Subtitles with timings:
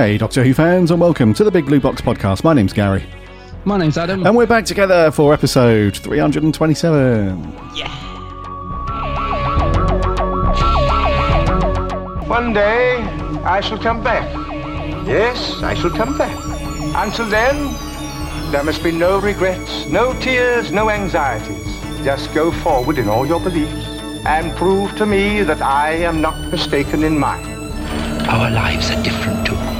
[0.00, 2.42] Hey, Doctor Who fans, and welcome to the Big Blue Box podcast.
[2.42, 3.04] My name's Gary,
[3.66, 4.26] My name's Adam.
[4.26, 7.36] and we're back together for episode 327.
[12.26, 13.02] One day
[13.44, 14.26] I shall come back.
[15.06, 16.34] Yes, I shall come back.
[16.96, 17.70] Until then,
[18.52, 21.62] there must be no regrets, no tears, no anxieties.
[22.02, 23.84] Just go forward in all your beliefs
[24.24, 27.44] and prove to me that I am not mistaken in mine.
[28.30, 29.79] Our lives are different to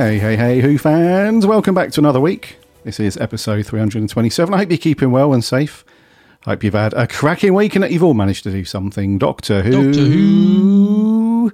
[0.00, 2.56] Hey, hey, hey, Who fans, welcome back to another week.
[2.84, 4.54] This is episode 327.
[4.54, 5.84] I hope you're keeping well and safe.
[6.46, 9.18] I hope you've had a cracking week and that you've all managed to do something
[9.18, 11.52] Doctor Who, Doctor Who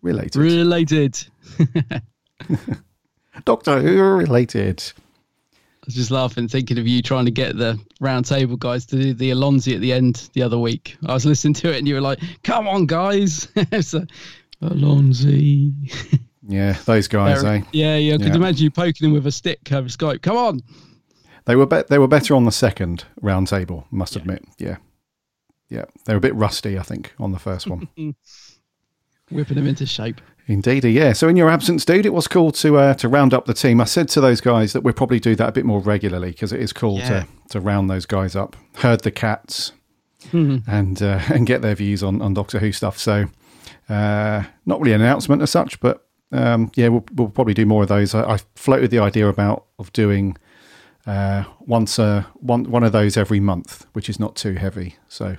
[0.00, 0.36] related.
[0.36, 1.26] related.
[3.44, 4.80] Doctor Who related.
[5.56, 8.96] I was just laughing, thinking of you trying to get the round table guys to
[8.96, 10.96] do the Allons-y at the end the other week.
[11.04, 13.48] I was listening to it and you were like, come on, guys.
[13.80, 14.06] so,
[14.62, 15.72] Allons-y.
[16.50, 17.60] Yeah, those guys, eh?
[17.72, 18.14] Yeah, yeah.
[18.14, 18.34] I could Yeah.
[18.36, 20.22] imagine you poking them with a stick over Skype.
[20.22, 20.60] Come on.
[21.44, 24.44] They were be- they were better on the second round table, must admit.
[24.58, 24.76] Yeah.
[25.68, 25.84] Yeah.
[26.06, 27.88] They were a bit rusty, I think, on the first one.
[29.30, 30.22] Whipping them into shape.
[30.46, 31.12] Indeed, yeah.
[31.12, 33.78] So in your absence, dude, it was cool to uh, to round up the team.
[33.82, 36.50] I said to those guys that we'll probably do that a bit more regularly because
[36.54, 37.08] it is cool Yeah.
[37.08, 39.72] to to round those guys up, herd the cats,
[40.32, 42.96] and uh, and get their views on, on Doctor Who stuff.
[42.98, 43.26] So
[43.90, 47.82] uh, not really an announcement as such, but um, yeah, we'll, we'll probably do more
[47.82, 48.14] of those.
[48.14, 50.36] I, I floated the idea about of doing
[51.06, 54.96] uh, once a one one of those every month, which is not too heavy.
[55.08, 55.36] So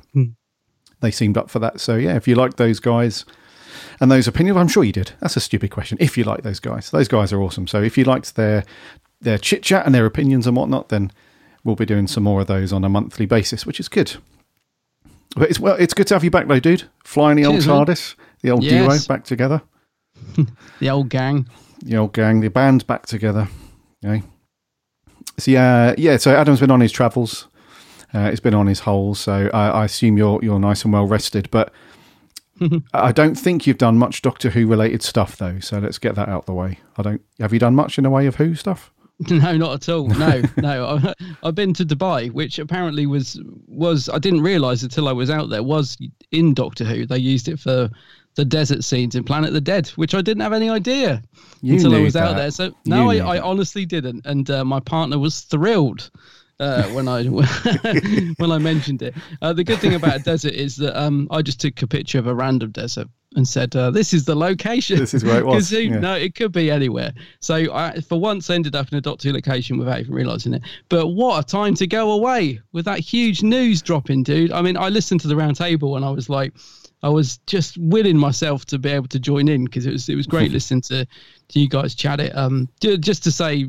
[1.02, 1.80] they seemed up for that.
[1.80, 3.24] So yeah, if you like those guys
[4.00, 5.12] and those opinions, I'm sure you did.
[5.20, 5.98] That's a stupid question.
[6.02, 7.68] If you like those guys, those guys are awesome.
[7.68, 8.64] So if you liked their
[9.22, 11.12] their chit chat and their opinions and whatnot, then
[11.64, 14.16] we'll be doing some more of those on a monthly basis, which is good.
[15.36, 16.86] But it's well, it's good to have you back though, dude.
[17.04, 19.06] Flying the Cheers, old TARDIS, the old Yes.
[19.06, 19.62] duo back together,
[20.80, 21.48] The old gang.
[21.84, 23.48] the old gang, the band back together.
[24.06, 24.24] Okay.
[25.38, 26.18] So yeah, yeah.
[26.18, 27.48] So Adam's been on his travels.
[28.14, 31.06] Uh, he's been on his holes, so I, I assume you're you're nice and well
[31.06, 31.50] rested.
[31.52, 31.72] But
[32.94, 35.60] I don't think you've done much Doctor Who related stuff though.
[35.60, 36.80] So let's get that out of the way.
[36.98, 37.22] I don't.
[37.40, 38.92] Have you done much in the way of Who stuff?
[39.30, 40.08] No, not at all.
[40.08, 41.14] No, no.
[41.44, 43.38] I've been to Dubai, which apparently was
[43.68, 45.98] was I didn't realise until I was out there was
[46.32, 47.06] in Doctor Who.
[47.06, 47.90] They used it for
[48.40, 51.22] the desert scenes in Planet of the Dead, which I didn't have any idea
[51.62, 52.52] You until I was out there.
[52.52, 56.10] So no, I, I honestly didn't, and uh, my partner was thrilled.
[56.62, 57.24] Uh, when I
[58.38, 61.42] when I mentioned it, uh, the good thing about a desert is that um, I
[61.42, 64.98] just took a picture of a random desert and said, uh, "This is the location."
[65.00, 66.00] This is where it was, who- yeah.
[66.00, 67.14] No, it could be anywhere.
[67.40, 70.62] So I, for once, ended up in a Doctor Who location without even realizing it.
[70.90, 74.52] But what a time to go away with that huge news dropping, dude.
[74.52, 76.54] I mean, I listened to the roundtable and I was like,
[77.02, 80.16] I was just willing myself to be able to join in because it was it
[80.16, 81.06] was great listening to
[81.50, 82.36] to you guys chat it.
[82.36, 83.68] Um, just to say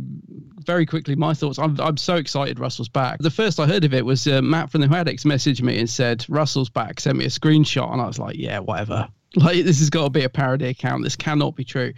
[0.64, 1.58] very quickly my thoughts.
[1.58, 3.20] I'm I'm so excited Russell's back.
[3.20, 5.88] The first I heard of it was uh, Matt from the Huadex messaged me and
[5.88, 6.98] said Russell's back.
[6.98, 9.08] Sent me a screenshot and I was like, yeah, whatever.
[9.36, 11.04] Like this has got to be a parody account.
[11.04, 11.92] This cannot be true.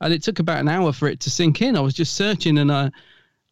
[0.00, 1.76] And it took about an hour for it to sink in.
[1.76, 2.90] I was just searching and I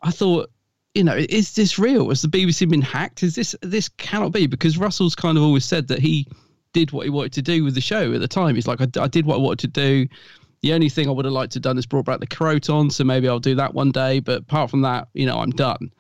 [0.01, 0.49] I thought
[0.95, 2.09] you know, is this real?
[2.09, 3.23] Has the BBC been hacked?
[3.23, 6.27] Is this this cannot be because Russell's kind of always said that he
[6.79, 8.55] did what he wanted to do with the show at the time.
[8.55, 10.09] He's like, I, I did what I wanted to do.
[10.63, 12.93] The only thing I would have liked to have done is brought back the Kroton,
[12.93, 14.21] so maybe I'll do that one day.
[14.21, 15.91] But apart from that, you know, I'm done.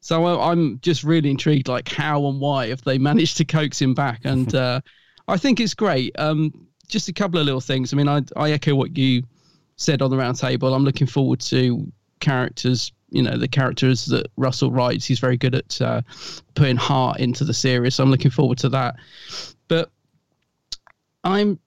[0.00, 3.80] So I, I'm just really intrigued, like how and why if they managed to coax
[3.80, 4.22] him back?
[4.24, 4.80] And uh,
[5.28, 6.18] I think it's great.
[6.18, 7.92] Um, just a couple of little things.
[7.92, 9.22] I mean, I, I echo what you
[9.76, 10.74] said on the round table.
[10.74, 15.06] I'm looking forward to characters you know the characters that Russell writes.
[15.06, 16.02] He's very good at uh,
[16.54, 17.94] putting heart into the series.
[17.94, 18.96] So I'm looking forward to that.
[19.68, 19.90] But
[21.28, 21.58] I'm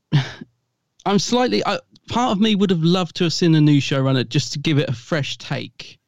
[1.05, 1.63] I'm slightly.
[1.65, 1.79] I,
[2.09, 4.79] part of me would have loved to have seen a new showrunner just to give
[4.79, 5.99] it a fresh take.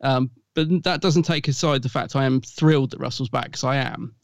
[0.00, 3.64] Um, but that doesn't take aside the fact I am thrilled that Russell's back because
[3.64, 4.14] I am.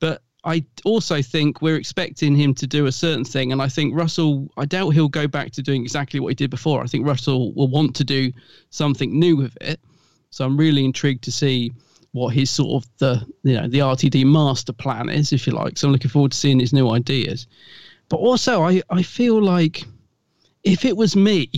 [0.00, 3.96] But I also think we're expecting him to do a certain thing, and I think
[3.96, 4.48] Russell.
[4.56, 6.82] I doubt he'll go back to doing exactly what he did before.
[6.82, 8.32] I think Russell will want to do
[8.70, 9.80] something new with it.
[10.30, 11.72] So I'm really intrigued to see
[12.12, 15.78] what his sort of the you know the RTD master plan is, if you like.
[15.78, 17.46] So I'm looking forward to seeing his new ideas.
[18.08, 19.84] But also, I I feel like
[20.64, 21.50] if it was me,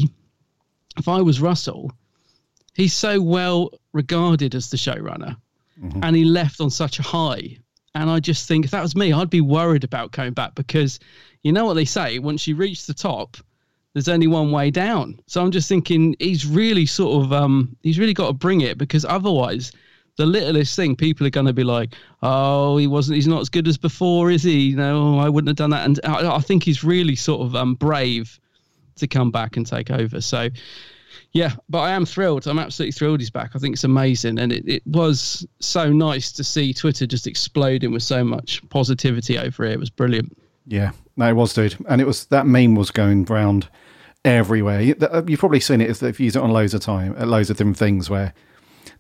[0.97, 1.93] if I was Russell,
[2.75, 5.37] he's so well regarded as the showrunner,
[5.81, 6.01] mm-hmm.
[6.03, 7.59] and he left on such a high
[7.95, 10.99] and I just think if that was me, I'd be worried about coming back because
[11.43, 13.37] you know what they say once you reach the top,
[13.93, 15.21] there's only one way down.
[15.27, 18.79] So I'm just thinking he's really sort of um he's really got to bring it
[18.79, 19.71] because otherwise
[20.17, 23.49] the littlest thing people are going to be like, oh, he wasn't, he's not as
[23.49, 24.71] good as before, is he?
[24.71, 25.87] You know, I wouldn't have done that.
[25.87, 28.39] And I, I think he's really sort of um, brave
[28.97, 30.21] to come back and take over.
[30.21, 30.49] So
[31.33, 32.47] yeah, but I am thrilled.
[32.47, 33.51] I'm absolutely thrilled he's back.
[33.55, 34.39] I think it's amazing.
[34.39, 39.37] And it, it was so nice to see Twitter just exploding with so much positivity
[39.37, 39.73] over it.
[39.73, 40.37] It was brilliant.
[40.67, 41.77] Yeah, no, it was, dude.
[41.89, 43.69] And it was that meme was going round
[44.25, 44.81] everywhere.
[44.81, 47.57] You, have probably seen it if you've used it on loads of time, loads of
[47.57, 48.33] different things where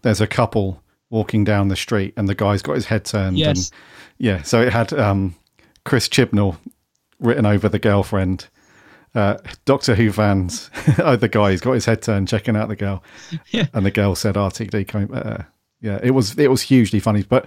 [0.02, 0.82] there's a couple
[1.14, 3.38] walking down the street and the guy's got his head turned.
[3.38, 3.70] Yes.
[3.70, 3.78] And,
[4.18, 5.36] yeah, so it had um,
[5.84, 6.56] Chris Chibnall
[7.20, 8.48] written over the girlfriend
[9.14, 12.76] uh, Doctor Who fans, oh, the guy, he's got his head turned checking out the
[12.76, 13.02] girl.
[13.50, 13.66] Yeah.
[13.72, 15.14] And the girl said RTD coming.
[15.14, 15.44] Uh,
[15.80, 17.46] yeah, it was it was hugely funny, but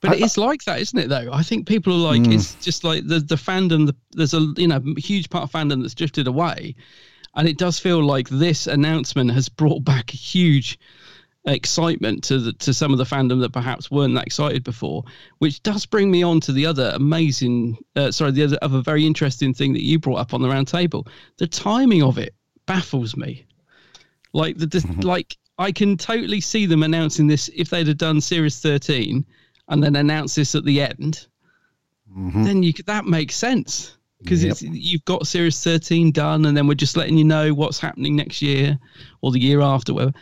[0.00, 1.08] but I, it's like that, isn't it?
[1.08, 2.34] Though I think people are like, mm.
[2.34, 3.86] it's just like the the fandom.
[3.86, 6.76] The, there's a you know huge part of fandom that's drifted away,
[7.34, 10.78] and it does feel like this announcement has brought back a huge
[11.46, 15.04] excitement to the, to some of the fandom that perhaps weren't that excited before,
[15.38, 19.06] which does bring me on to the other amazing, uh, sorry, the other, other very
[19.06, 21.06] interesting thing that you brought up on the round table.
[21.38, 22.34] The timing of it
[22.66, 23.46] baffles me.
[24.32, 25.00] Like the, the mm-hmm.
[25.00, 29.24] like I can totally see them announcing this if they'd have done Series 13
[29.68, 31.26] and then announce this at the end.
[32.14, 32.44] Mm-hmm.
[32.44, 34.52] Then you that makes sense because yep.
[34.52, 38.16] it's you've got Series 13 done, and then we're just letting you know what's happening
[38.16, 38.78] next year
[39.20, 40.12] or the year after, whatever.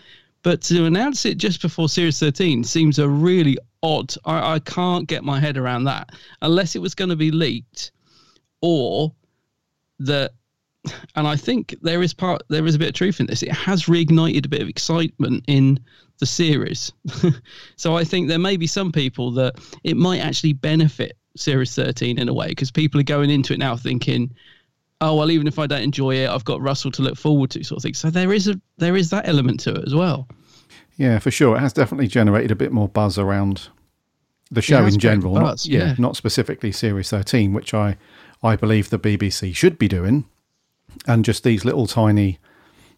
[0.45, 4.15] But to announce it just before Series 13 seems a really odd.
[4.25, 6.11] I, I can't get my head around that
[6.43, 7.91] unless it was going to be leaked
[8.61, 9.13] or
[10.01, 10.33] that
[11.15, 13.43] and I think there is part there is a bit of truth in this.
[13.43, 15.81] It has reignited a bit of excitement in
[16.19, 16.93] the series.
[17.77, 22.19] so I think there may be some people that it might actually benefit Series 13
[22.19, 24.35] in a way because people are going into it now thinking,
[25.01, 27.65] oh well, even if I don't enjoy it, I've got Russell to look forward to,
[27.65, 27.95] sort of thing.
[27.95, 30.29] So there is a there is that element to it as well.
[30.97, 31.57] Yeah, for sure.
[31.57, 33.69] It has definitely generated a bit more buzz around
[34.51, 35.35] the show in general.
[35.35, 37.97] Buzz, not, yeah, yeah, not specifically Series 13, which I
[38.43, 40.27] I believe the BBC should be doing,
[41.07, 42.39] and just these little tiny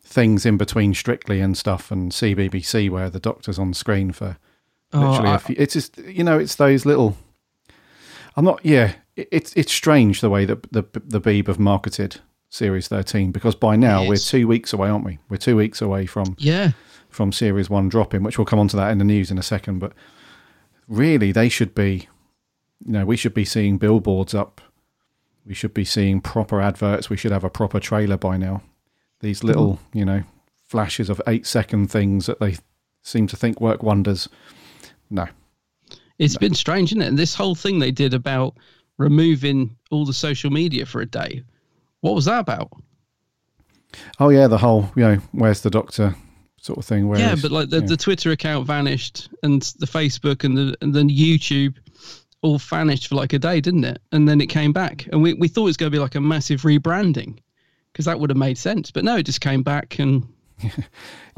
[0.03, 4.37] things in between Strictly and stuff and CBBC where the Doctor's on screen for
[4.93, 5.57] oh, literally I, few.
[5.59, 7.17] It's just you know, it's those little.
[8.37, 8.65] I'm not.
[8.65, 13.55] Yeah, it's it's strange the way that the the Beeb have marketed Series 13 because
[13.55, 14.09] by now yes.
[14.09, 15.19] we're two weeks away, aren't we?
[15.29, 16.73] We're two weeks away from yeah
[17.17, 19.43] from Series 1 dropping, which we'll come on to that in the news in a
[19.43, 19.79] second.
[19.79, 19.93] But
[20.87, 22.09] really, they should be,
[22.85, 24.61] you know, we should be seeing billboards up.
[25.47, 27.09] We should be seeing proper adverts.
[27.09, 28.63] We should have a proper trailer by now.
[29.21, 29.99] These little, mm.
[29.99, 30.23] you know,
[30.67, 32.57] flashes of eight second things that they
[33.03, 34.29] seem to think work wonders.
[35.09, 35.27] No.
[36.19, 36.41] It's no.
[36.41, 37.09] been strange, isn't it?
[37.09, 38.57] And this whole thing they did about
[38.99, 41.43] removing all the social media for a day.
[42.01, 42.71] What was that about?
[44.21, 46.15] Oh yeah, the whole you know, where's the doctor
[46.67, 47.09] sort of thing.
[47.09, 47.87] Where Yeah, but like the, yeah.
[47.87, 51.77] the Twitter account vanished and the Facebook and the and then YouTube
[52.43, 54.01] all vanished for like a day, didn't it?
[54.13, 56.15] And then it came back, and we we thought it was going to be like
[56.15, 57.39] a massive rebranding
[57.93, 58.91] because that would have made sense.
[58.91, 60.27] But no, it just came back and.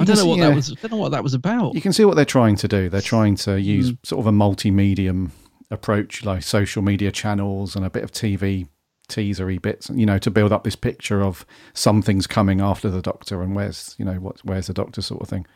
[0.01, 0.51] I don't know what yeah.
[0.51, 0.71] that was.
[0.71, 1.75] I don't know what that was about.
[1.75, 2.89] You can see what they're trying to do.
[2.89, 3.99] They're trying to use mm.
[4.07, 5.33] sort of a multi-medium
[5.73, 8.69] approach, like social media channels and a bit of TV
[9.09, 13.43] teasery bits, you know, to build up this picture of something's coming after the Doctor
[13.43, 15.47] and where's, you know, what where's the Doctor sort of thing.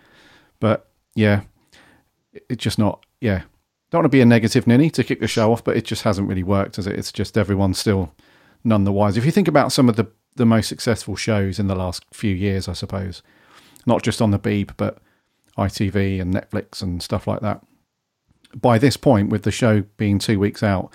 [0.60, 1.42] But yeah,
[2.32, 3.04] it's just not.
[3.20, 3.42] Yeah,
[3.90, 6.02] don't want to be a negative ninny to kick the show off, but it just
[6.02, 6.98] hasn't really worked, has it?
[6.98, 8.14] It's just everyone's still
[8.64, 9.18] none the wiser.
[9.18, 12.34] If you think about some of the the most successful shows in the last few
[12.34, 13.22] years, I suppose,
[13.84, 14.98] not just on the Beeb, but
[15.58, 17.60] ITV and Netflix and stuff like that.
[18.54, 20.92] By this point, with the show being two weeks out,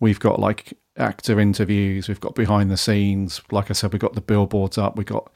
[0.00, 3.40] we've got like actor interviews, we've got behind the scenes.
[3.50, 5.30] Like I said, we've got the billboards up, we've got,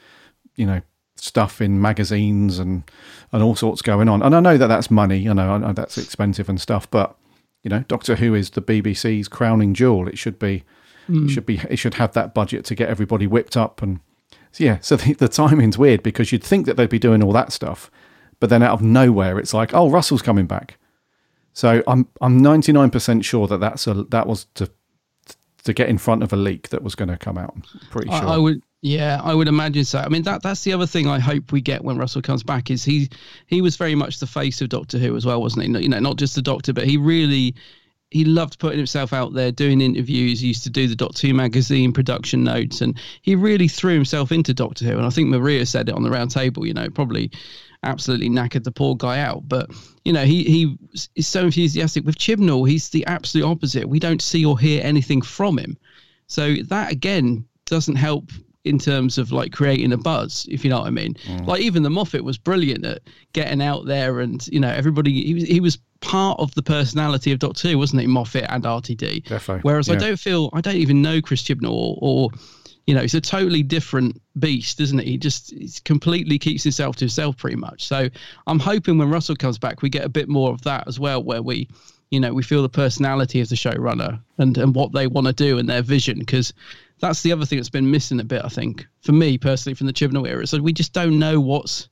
[0.56, 0.80] you know,
[1.16, 2.82] stuff in magazines and
[3.32, 4.22] and all sorts going on.
[4.22, 5.28] And I know that that's money.
[5.28, 7.16] I know, I know that's expensive and stuff, but
[7.62, 10.08] you know, Doctor Who is the BBC's crowning jewel.
[10.08, 10.64] It should be,
[11.08, 11.26] Mm.
[11.26, 13.82] it should be, it should have that budget to get everybody whipped up.
[13.82, 13.98] And
[14.52, 17.32] so, yeah, so the, the timing's weird because you'd think that they'd be doing all
[17.32, 17.90] that stuff,
[18.38, 20.78] but then out of nowhere, it's like, oh, Russell's coming back.
[21.52, 24.70] So I'm I'm 99% sure that that's a that was to
[25.64, 27.54] to get in front of a leak that was going to come out.
[27.54, 28.26] I'm pretty sure.
[28.26, 29.98] I, I would, yeah, I would imagine so.
[29.98, 32.70] I mean, that that's the other thing I hope we get when Russell comes back
[32.70, 33.08] is he
[33.46, 35.82] he was very much the face of Doctor Who as well, wasn't he?
[35.82, 37.54] You know, not just the Doctor, but he really
[38.10, 40.40] he loved putting himself out there, doing interviews.
[40.40, 44.32] He used to do the Doctor Who magazine production notes, and he really threw himself
[44.32, 44.96] into Doctor Who.
[44.96, 46.66] And I think Maria said it on the round table.
[46.66, 47.30] You know, probably
[47.82, 49.48] absolutely knackered the poor guy out.
[49.48, 49.70] But
[50.04, 50.76] you know, he he
[51.16, 52.04] is so enthusiastic.
[52.04, 53.88] With Chibnall, he's the absolute opposite.
[53.88, 55.76] We don't see or hear anything from him.
[56.26, 58.30] So that again doesn't help
[58.64, 61.14] in terms of like creating a buzz, if you know what I mean.
[61.26, 61.46] Mm.
[61.46, 65.24] Like even the Moffat was brilliant at getting out there, and you know everybody.
[65.24, 68.06] He was he was part of the personality of Doctor Who, wasn't he?
[68.06, 69.24] Moffat and RTD.
[69.24, 72.30] Defo, Whereas I don't feel I don't even know Chris Chibnall or, or
[72.86, 75.06] you know, he's a totally different beast, isn't it?
[75.06, 77.86] He just completely keeps himself to himself pretty much.
[77.86, 78.08] So
[78.46, 81.22] I'm hoping when Russell comes back, we get a bit more of that as well,
[81.22, 81.68] where we,
[82.10, 85.32] you know, we feel the personality of the showrunner and and what they want to
[85.32, 86.52] do and their vision, because
[87.00, 89.86] that's the other thing that's been missing a bit, I think, for me personally from
[89.86, 90.46] the Chibnall era.
[90.46, 91.88] So we just don't know what's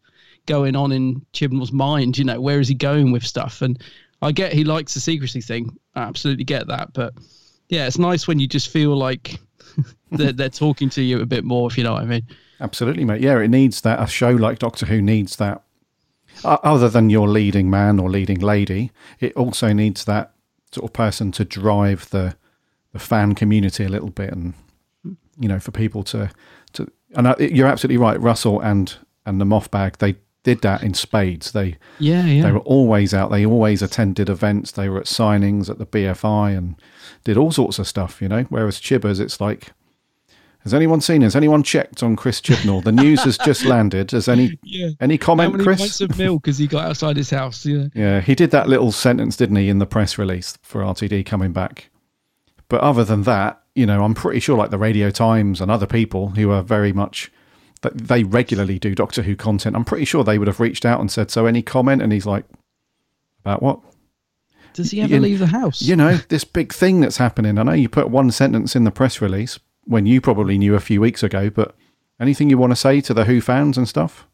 [0.46, 2.18] going on in Chibnall's mind.
[2.18, 3.62] You know, where is he going with stuff?
[3.62, 3.80] And
[4.22, 5.78] I get he likes the secrecy thing.
[5.94, 7.14] I absolutely get that, but
[7.68, 9.38] yeah, it's nice when you just feel like
[10.10, 12.26] they're, they're talking to you a bit more, if you know what I mean.
[12.60, 13.22] Absolutely, mate.
[13.22, 14.00] Yeah, it needs that.
[14.00, 15.62] A show like Doctor Who needs that.
[16.44, 20.32] Other than your leading man or leading lady, it also needs that
[20.72, 22.36] sort of person to drive the
[22.92, 24.54] the fan community a little bit, and
[25.38, 26.30] you know, for people to
[26.74, 26.90] to.
[27.14, 28.94] And I, you're absolutely right, Russell and
[29.26, 29.98] and the Moth Bag.
[29.98, 31.52] They did that in spades.
[31.52, 32.42] They Yeah, yeah.
[32.44, 33.30] they were always out.
[33.30, 34.70] They always attended events.
[34.72, 36.76] They were at signings at the BFI and
[37.24, 38.22] did all sorts of stuff.
[38.22, 39.72] You know, whereas Chibbers, it's like.
[40.62, 41.22] Has anyone seen?
[41.22, 42.84] Has anyone checked on Chris Chibnall?
[42.84, 44.10] The news has just landed.
[44.10, 44.90] Has any Yeah.
[45.00, 45.80] any How comment, many Chris?
[45.80, 47.64] pints of milk has he got outside his house?
[47.64, 47.86] Yeah.
[47.94, 51.52] Yeah, he did that little sentence, didn't he, in the press release for RTD coming
[51.52, 51.88] back.
[52.68, 55.86] But other than that, you know, I'm pretty sure like the Radio Times and other
[55.86, 57.32] people who are very much
[57.82, 59.74] that they regularly do Doctor Who content.
[59.76, 62.26] I'm pretty sure they would have reached out and said, "So any comment?" And he's
[62.26, 62.44] like,
[63.44, 63.80] "About what?"
[64.74, 65.80] Does he ever You- leave the house?
[65.80, 67.58] You know, this big thing that's happening.
[67.58, 70.80] I know you put one sentence in the press release when you probably knew a
[70.80, 71.74] few weeks ago, but
[72.20, 74.26] anything you want to say to the Who fans and stuff?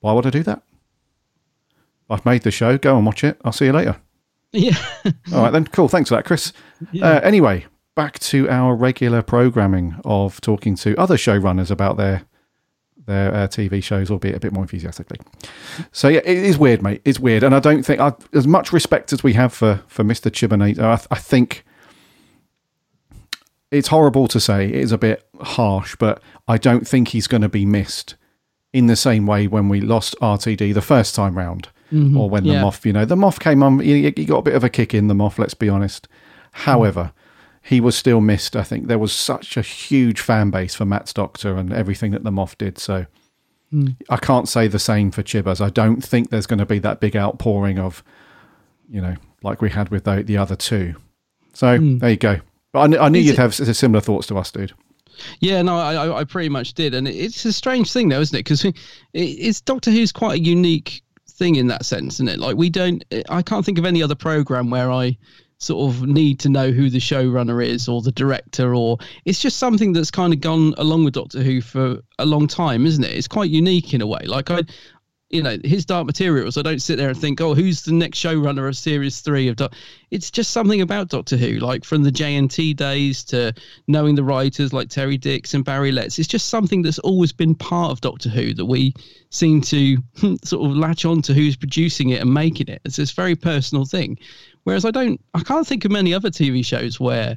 [0.00, 0.62] Why would I do that?
[2.10, 2.78] I've made the show.
[2.78, 3.40] Go and watch it.
[3.44, 3.96] I'll see you later.
[4.50, 4.78] Yeah.
[5.30, 5.66] All right, then.
[5.66, 5.88] Cool.
[5.88, 6.54] Thanks for that, Chris.
[6.90, 7.06] Yeah.
[7.06, 12.22] Uh, anyway, back to our regular programming of talking to other showrunners about their
[13.04, 15.18] their uh, TV shows, albeit a bit more enthusiastically.
[15.92, 17.02] So yeah, it is weird, mate.
[17.04, 20.02] It's weird, and I don't think I, as much respect as we have for for
[20.02, 21.62] Mister Chibanator, I, th- I think
[23.70, 24.66] it's horrible to say.
[24.66, 28.16] It is a bit harsh, but I don't think he's going to be missed
[28.72, 32.18] in the same way when we lost RTD the first time round, Mhm.
[32.18, 32.84] or when the Moff.
[32.84, 33.80] You know, the Moff came on.
[33.80, 35.38] He, he got a bit of a kick in the Moth.
[35.38, 36.06] Let's be honest.
[36.52, 37.12] However,
[37.62, 38.56] he was still missed.
[38.56, 42.24] I think there was such a huge fan base for Matt's Doctor and everything that
[42.24, 42.78] the Moff did.
[42.78, 43.06] So
[43.72, 43.96] Mm.
[44.08, 45.60] I can't say the same for Chibbers.
[45.60, 48.02] I don't think there's going to be that big outpouring of,
[48.88, 50.94] you know, like we had with the, the other two.
[51.52, 52.00] So Mm.
[52.00, 52.40] there you go.
[52.72, 54.72] But I, I knew Is you'd it- have similar thoughts to us, dude.
[55.40, 58.44] Yeah, no, I, I- pretty much did, and it's a strange thing, though, isn't it?
[58.44, 58.64] Because
[59.14, 62.38] it's Doctor Who's quite a unique thing in that sense, isn't it?
[62.38, 65.16] Like we don't, eh, I can't think of any other program where I
[65.60, 69.56] sort of need to know who the showrunner is or the director, or it's just
[69.58, 73.10] something that's kind of gone along with Doctor Who for a long time, isn't it?
[73.12, 74.20] It's quite unique in a way.
[74.24, 74.62] Like I.
[75.30, 76.56] You know his Dark Materials.
[76.56, 79.56] I don't sit there and think, "Oh, who's the next showrunner of Series Three of?"
[79.56, 79.74] Doc-?
[80.10, 83.52] It's just something about Doctor Who, like from the JNT days to
[83.88, 86.18] knowing the writers like Terry Dicks and Barry Letts.
[86.18, 88.94] It's just something that's always been part of Doctor Who that we
[89.30, 92.80] seem to hmm, sort of latch on to who's producing it and making it.
[92.86, 94.18] It's this very personal thing.
[94.64, 97.36] Whereas I don't, I can't think of many other TV shows where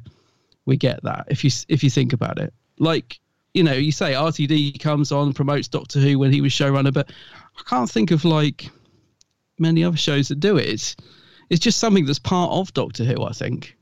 [0.65, 1.25] we get that.
[1.29, 3.19] If you if you think about it, like
[3.53, 7.11] you know, you say RTD comes on promotes Doctor Who when he was showrunner, but
[7.65, 8.69] I can't think of like
[9.59, 10.67] many other shows that do it.
[10.67, 10.95] It's
[11.49, 13.23] it's just something that's part of Doctor Who.
[13.23, 13.77] I think.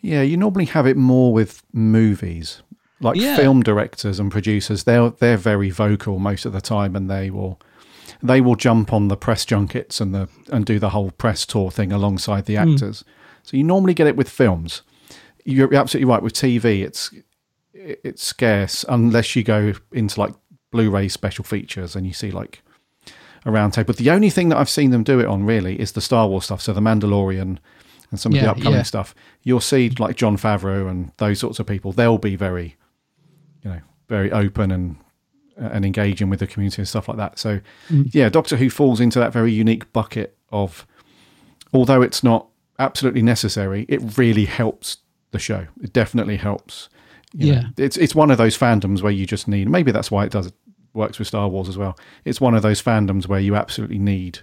[0.00, 2.62] Yeah, you normally have it more with movies,
[3.00, 3.36] like Yeah.
[3.36, 4.84] film directors and producers.
[4.84, 7.60] They're they're very vocal most of the time, and they will
[8.22, 11.70] they will jump on the press junkets and the and do the whole press tour
[11.70, 12.72] thing alongside the Hmm.
[12.72, 13.04] actors.
[13.42, 14.82] So you normally get it with films.
[15.44, 16.82] You're absolutely right with TV.
[16.82, 17.10] It's
[17.74, 20.34] it's scarce unless you go into like
[20.70, 22.61] Blu-ray special features and you see like
[23.44, 23.86] a round table.
[23.88, 26.28] But the only thing that I've seen them do it on really is the Star
[26.28, 26.60] Wars stuff.
[26.62, 27.58] So the Mandalorian
[28.10, 28.82] and some of the upcoming yeah.
[28.82, 29.14] stuff.
[29.42, 31.92] You'll see like Jon Favreau and those sorts of people.
[31.92, 32.76] They'll be very,
[33.62, 34.96] you know, very open and
[35.56, 37.38] and engaging with the community and stuff like that.
[37.38, 38.12] So Mm.
[38.14, 40.86] yeah, Doctor Who falls into that very unique bucket of,
[41.74, 42.46] although it's not
[42.78, 44.98] absolutely necessary, it really helps
[45.30, 45.66] the show.
[45.82, 46.88] It definitely helps.
[47.34, 47.84] You know, Yeah.
[47.84, 49.68] it's it's one of those fandoms where you just need.
[49.68, 50.52] Maybe that's why it does
[50.94, 51.98] works with Star Wars as well.
[52.24, 54.40] It's one of those fandoms where you absolutely need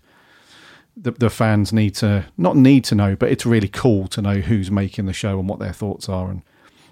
[1.02, 4.36] the the fans need to not need to know, but it's really cool to know
[4.36, 6.42] who's making the show and what their thoughts are and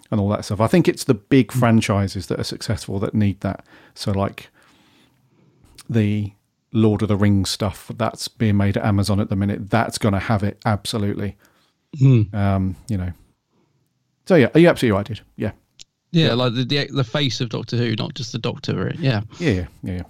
[0.09, 0.61] and all that stuff.
[0.61, 3.65] I think it's the big franchises that are successful that need that.
[3.93, 4.49] So like
[5.89, 6.31] the
[6.71, 10.13] Lord of the Rings stuff that's being made at Amazon at the minute, that's going
[10.13, 11.35] to have it absolutely.
[11.97, 12.23] Hmm.
[12.33, 13.11] Um, you know.
[14.25, 15.21] So yeah, are you absolutely right, dude?
[15.35, 15.51] Yeah.
[16.11, 18.93] Yeah, like the, the the face of Doctor Who, not just the Doctor.
[18.99, 19.21] Yeah.
[19.39, 20.01] Yeah, yeah, yeah.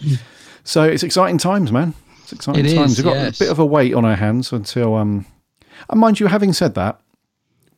[0.00, 0.16] yeah.
[0.64, 1.94] so it's exciting times, man.
[2.22, 2.92] It's exciting It times.
[2.92, 3.40] is, We've got yes.
[3.40, 5.26] a bit of a wait on our hands until um
[5.90, 7.00] and mind you, having said that,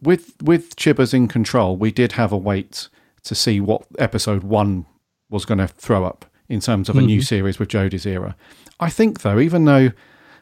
[0.03, 2.89] with with Chibbers in control, we did have a wait
[3.25, 4.85] to see what episode one
[5.31, 7.27] was going to throw up in terms of a new Mhm.
[7.27, 8.37] series with Jodie's era.
[8.79, 9.93] I think though, even though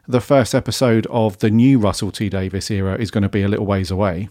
[0.08, 3.48] the first episode of the new Russell T Davies era is going to be a
[3.48, 4.28] little ways away,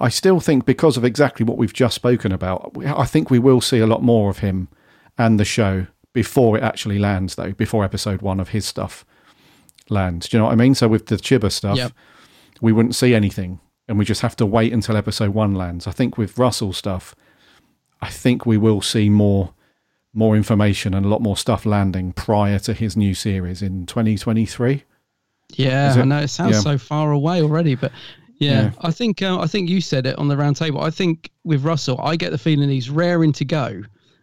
[0.00, 3.60] I still think because of exactly what we've just spoken about, I think we will
[3.60, 4.68] see a lot more of him
[5.16, 9.04] and the show before it actually lands, though, before episode one of his stuff
[9.90, 10.28] lands.
[10.28, 10.74] Do you know what I mean?
[10.74, 11.92] So with the Chibber stuff, Yep.
[12.60, 15.86] we wouldn't see anything and we just have to wait until episode one lands.
[15.86, 17.14] I think with Russell stuff,
[18.00, 19.54] I think we will see more
[20.14, 24.82] more information and a lot more stuff landing prior to his new series in 2023.
[25.50, 26.60] Yeah, I know it sounds Yeah.
[26.60, 27.92] so far away already, but
[28.38, 28.70] yeah, Yeah.
[28.80, 30.80] I think uh, I think you said it on the round table.
[30.80, 33.82] I think with Russell, I get the feeling he's raring to go,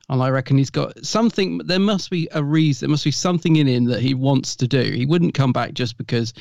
[0.10, 1.60] and I reckon he's got something.
[1.60, 2.88] There must be a reason.
[2.88, 4.82] There must be something in him that he wants to do.
[4.82, 6.34] He wouldn't come back just because.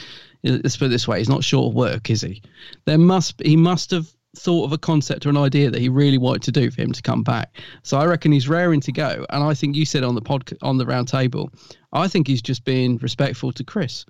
[0.46, 2.42] uh, Let's put it this way: he's not short of work, is he?
[2.84, 4.06] There must he must have
[4.36, 6.90] thought of a concept or an idea that he really wanted to do for him
[6.90, 7.56] to come back.
[7.84, 9.24] So I reckon he's raring to go.
[9.30, 11.50] And I think you said on the pod on the round table,
[11.92, 14.04] I think he's just being respectful to Chris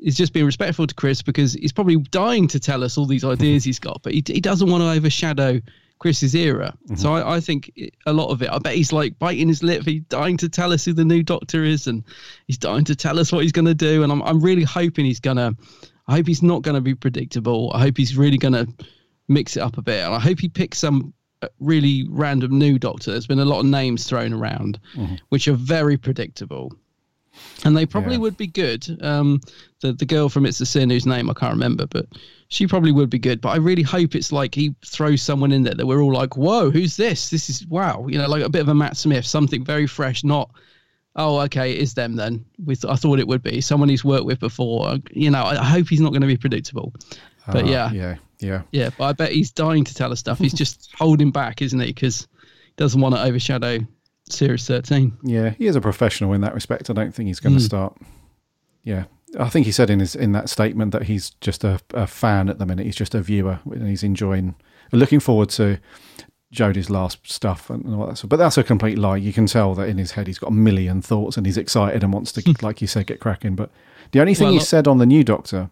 [0.00, 3.24] he's just being respectful to Chris because he's probably dying to tell us all these
[3.24, 5.60] ideas he's got, but he, he doesn't want to overshadow
[5.98, 6.76] Chris's era.
[6.96, 7.72] So I, I think
[8.04, 9.84] a lot of it, I bet he's like biting his lip.
[9.84, 12.04] He's dying to tell us who the new doctor is and
[12.46, 14.02] he's dying to tell us what he's going to do.
[14.02, 15.56] And I'm, I'm really hoping he's going to,
[16.08, 17.70] I hope he's not going to be predictable.
[17.74, 18.66] I hope he's really going to
[19.28, 20.04] mix it up a bit.
[20.04, 23.12] And I hope he picks some uh, really random new doctor.
[23.12, 24.80] There's been a lot of names thrown around,
[25.30, 26.72] which are very predictable
[27.64, 28.20] and they probably Yeah.
[28.20, 28.86] would be good.
[29.02, 29.40] Um,
[29.80, 32.06] the the girl from It's a Sin, whose name I can't remember, but
[32.48, 33.40] she probably would be good.
[33.40, 36.36] But I really hope it's like he throws someone in there that we're all like,
[36.36, 37.30] "Whoa, who's this?
[37.30, 40.22] This is wow!" You know, like a bit of a Matt Smith, something very fresh.
[40.24, 40.50] Not,
[41.16, 42.44] oh, okay, it is them then.
[42.64, 44.96] We th- I thought it would be someone he's worked with before.
[45.12, 46.92] You know, I, I hope he's not going to be predictable.
[47.46, 48.62] But Uh, yeah, yeah, yeah.
[48.72, 48.90] yeah.
[48.96, 50.38] But I bet he's dying to tell us stuff.
[50.38, 51.86] He's just holding back, isn't he?
[51.88, 52.26] Because
[52.66, 53.80] he doesn't want to overshadow
[54.28, 55.16] Series Thirteen.
[55.22, 56.88] Yeah, he is a professional in that respect.
[56.90, 57.64] I don't think he's going to Mm.
[57.66, 57.96] start.
[58.82, 59.04] Yeah,
[59.38, 62.48] I think he said in his in that statement that he's just a, a fan
[62.48, 62.86] at the minute.
[62.86, 64.54] He's just a viewer and he's enjoying,
[64.92, 65.78] looking forward to
[66.52, 68.18] Jodie's last stuff and all that.
[68.18, 68.30] Stuff.
[68.30, 69.16] But that's a complete lie.
[69.16, 72.02] You can tell that in his head he's got a million thoughts and he's excited
[72.04, 73.56] and wants to, like you said, get cracking.
[73.56, 73.70] But
[74.12, 75.70] the only thing Well, he not- said on the new Doctor,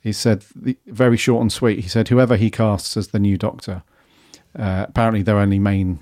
[0.00, 1.80] he said the, very short and sweet.
[1.80, 3.82] He said whoever he casts as the new Doctor,
[4.56, 5.98] uh, apparently their only main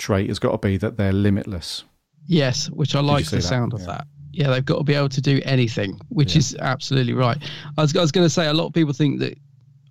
[0.00, 1.84] trait has got to be that they're limitless.
[2.26, 3.42] Yes, which I like the that?
[3.42, 3.86] sound of Yeah.
[3.86, 4.06] that.
[4.32, 7.36] Yeah, they've got to be able to do anything, which is absolutely right.
[7.76, 9.36] I was, I was going to say a lot of people think that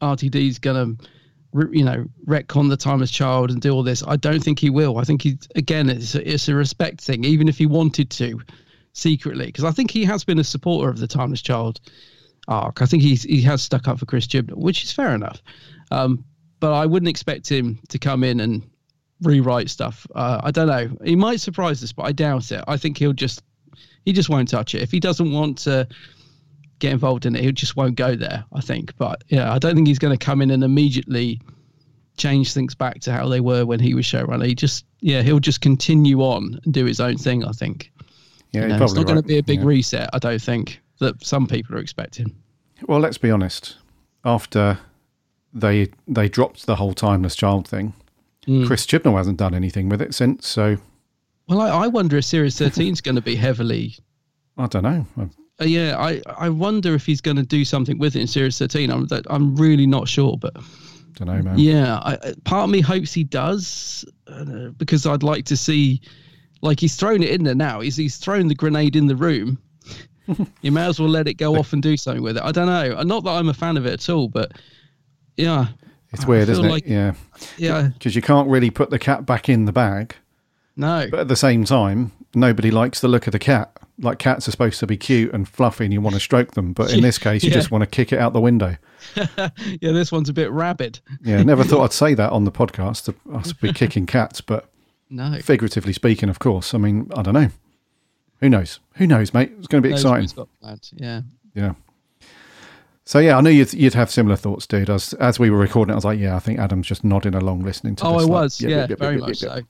[0.02, 4.02] RTD is going to, you know, retcon the timeless child and do all this.
[4.08, 4.98] I don't think he will.
[4.98, 8.40] I think he again, it's a, it's a respect thing, even if he wanted to
[8.94, 11.82] secretly, because I think he has been a supporter of the timeless child
[12.48, 12.82] arc.
[12.82, 15.42] I think he's he has stuck up for Chris Chibnall, which is fair enough.
[15.92, 16.24] Um,
[16.62, 18.64] but I wouldn't expect him to come in and
[19.22, 20.06] rewrite stuff.
[20.16, 20.90] Uh, I don't know.
[21.04, 22.64] He might surprise us, but I doubt it.
[22.68, 23.44] I think he'll just
[24.06, 24.82] he just won't touch it.
[24.82, 25.88] If he doesn't want to
[26.80, 28.46] get involved in it, he just won't go there.
[28.54, 28.96] I think.
[28.98, 31.42] But yeah, I don't think he's going to come in and immediately
[32.18, 34.46] change things back to how they were when he was showrunner.
[34.46, 37.44] He just yeah, he'll just continue on and do his own thing.
[37.46, 37.92] I think.
[38.52, 39.66] Yeah, You know, it's not going to be a big Yeah.
[39.68, 40.10] reset.
[40.12, 42.34] I don't think that some people are expecting.
[42.88, 43.78] Well, let's be honest.
[44.26, 44.80] After
[45.54, 47.94] they they dropped the whole timeless child thing,
[48.50, 48.66] Mm.
[48.66, 50.48] Chris Chibnall hasn't done anything with it since.
[50.48, 50.78] So
[51.48, 53.96] Well, I, I wonder if Series 13 is going to be heavily.
[54.58, 55.06] I don't know.
[55.62, 58.58] Uh, yeah, I, I wonder if he's going to do something with it in Series
[58.58, 58.90] 13.
[58.90, 60.56] I'm I'm really not sure, but
[61.16, 61.60] don't know, man.
[61.60, 66.02] yeah, I, I- part of me hopes he does uh, because I'd like to see,
[66.62, 67.82] like he's thrown it in there now.
[67.82, 69.58] He's he's thrown the grenade in the room.
[70.62, 72.44] you may as well let it go off and do something with it.
[72.44, 73.02] I don't know.
[73.04, 74.54] Not that I'm a fan of it at all, but
[75.38, 75.68] yeah,
[76.12, 76.88] It's weird, isn't it?
[76.88, 77.14] yeah.
[77.58, 77.90] yeah.
[77.94, 80.16] Because you can't really put the cat back in the bag.
[80.76, 81.08] No.
[81.12, 83.72] But at the same time, nobody likes the look of the cat.
[84.02, 86.74] Like cats are supposed to be cute and fluffy and you want to stroke them.
[86.74, 87.56] But in this case, you Yeah.
[87.56, 88.78] just want to kick it out the window.
[89.16, 89.50] yeah,
[89.82, 91.00] this one's a bit rabid.
[91.22, 93.06] Yeah, never thought I'd say that on the podcast.
[93.06, 94.70] to Us be kicking cats, but
[95.10, 95.38] No.
[95.42, 96.74] figuratively speaking, of course.
[96.74, 97.50] I mean, I don't know.
[98.40, 98.80] Who knows?
[98.96, 99.52] Who knows, mate?
[99.58, 100.30] It's going to be exciting.
[100.36, 100.48] got.
[100.94, 101.22] Yeah.
[101.54, 101.74] Yeah.
[103.10, 104.88] So yeah, I knew you'd, you'd have similar thoughts, dude.
[104.88, 107.64] As as we were recording, I was like, yeah, I think Adam's just nodding along,
[107.64, 108.04] listening to.
[108.04, 108.08] This.
[108.08, 108.62] Oh, this, I was.
[108.62, 109.62] Yeah, yep, yep, very yep, much so.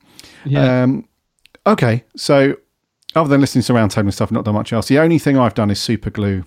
[0.43, 0.83] Yeah.
[0.83, 1.07] Um,
[1.65, 2.57] okay, so
[3.15, 4.89] other than listening to Roundtable and stuff, not done much else.
[4.89, 6.43] The only thing I've done is super glue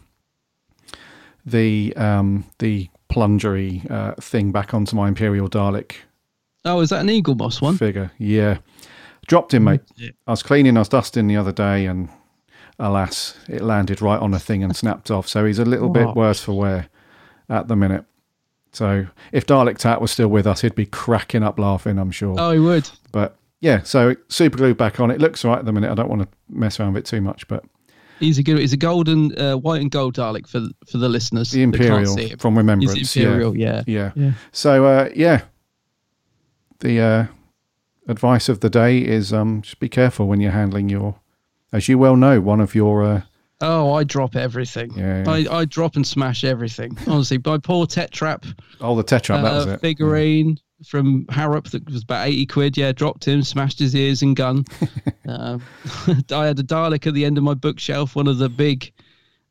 [1.46, 5.94] the um, the plungery uh, thing back onto my Imperial Dalek
[6.66, 7.78] oh, is that an Eaglemoss one?
[7.78, 8.12] figure.
[8.18, 8.58] Yeah,
[9.26, 9.80] dropped him, mate.
[9.96, 10.10] Yeah.
[10.26, 12.10] I was cleaning, I was dusting the other day, and
[12.82, 15.28] alas, it landed right on a thing and snapped off.
[15.28, 15.92] So he's a little Oh.
[15.92, 16.88] bit worse for wear
[17.48, 18.04] at the minute.
[18.72, 22.34] So if Dalek Tat was still with us, he'd be cracking up laughing, I'm sure.
[22.38, 22.88] Oh, he would.
[23.12, 25.10] But yeah, so super glue back on.
[25.10, 25.90] It looks right at the minute.
[25.90, 27.64] I don't want to mess around with it too much, but
[28.20, 28.58] He's a good.
[28.58, 31.50] He's a golden, uh, white and gold Dalek for for the listeners.
[31.50, 32.92] the Imperial from Remembrance.
[32.94, 33.82] He's Imperial, yeah.
[33.86, 34.12] yeah.
[34.14, 34.32] Yeah.
[34.52, 35.42] So uh, yeah,
[36.80, 37.26] the uh,
[38.08, 41.16] advice of the day is um, just be careful when you're handling your,
[41.72, 43.04] as you well know, one of your.
[43.04, 43.22] Uh,
[43.64, 44.90] Oh, I drop everything.
[44.96, 45.30] Yeah, yeah.
[45.30, 46.98] I, I drop and smash everything.
[47.06, 48.44] Honestly, my poor Tetrap
[48.80, 49.80] oh, the Tetrap, that was uh, it.
[49.80, 52.76] figurine from Harrop that was about 80 quid.
[52.76, 54.64] Yeah, dropped him, smashed his ears and gun.
[55.28, 55.62] um,
[56.32, 58.92] I had a Dalek at the end of my bookshelf, one of the big,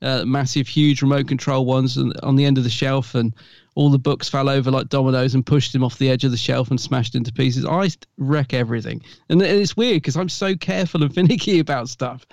[0.02, 3.34] uh, massive, huge remote control ones on the end of the shelf, and
[3.76, 6.38] all the books fell over like dominoes and pushed him off the edge of the
[6.38, 7.66] shelf and smashed into pieces.
[7.66, 9.02] I wreck everything.
[9.30, 12.26] And it's weird because I'm so careful and finicky about stuff.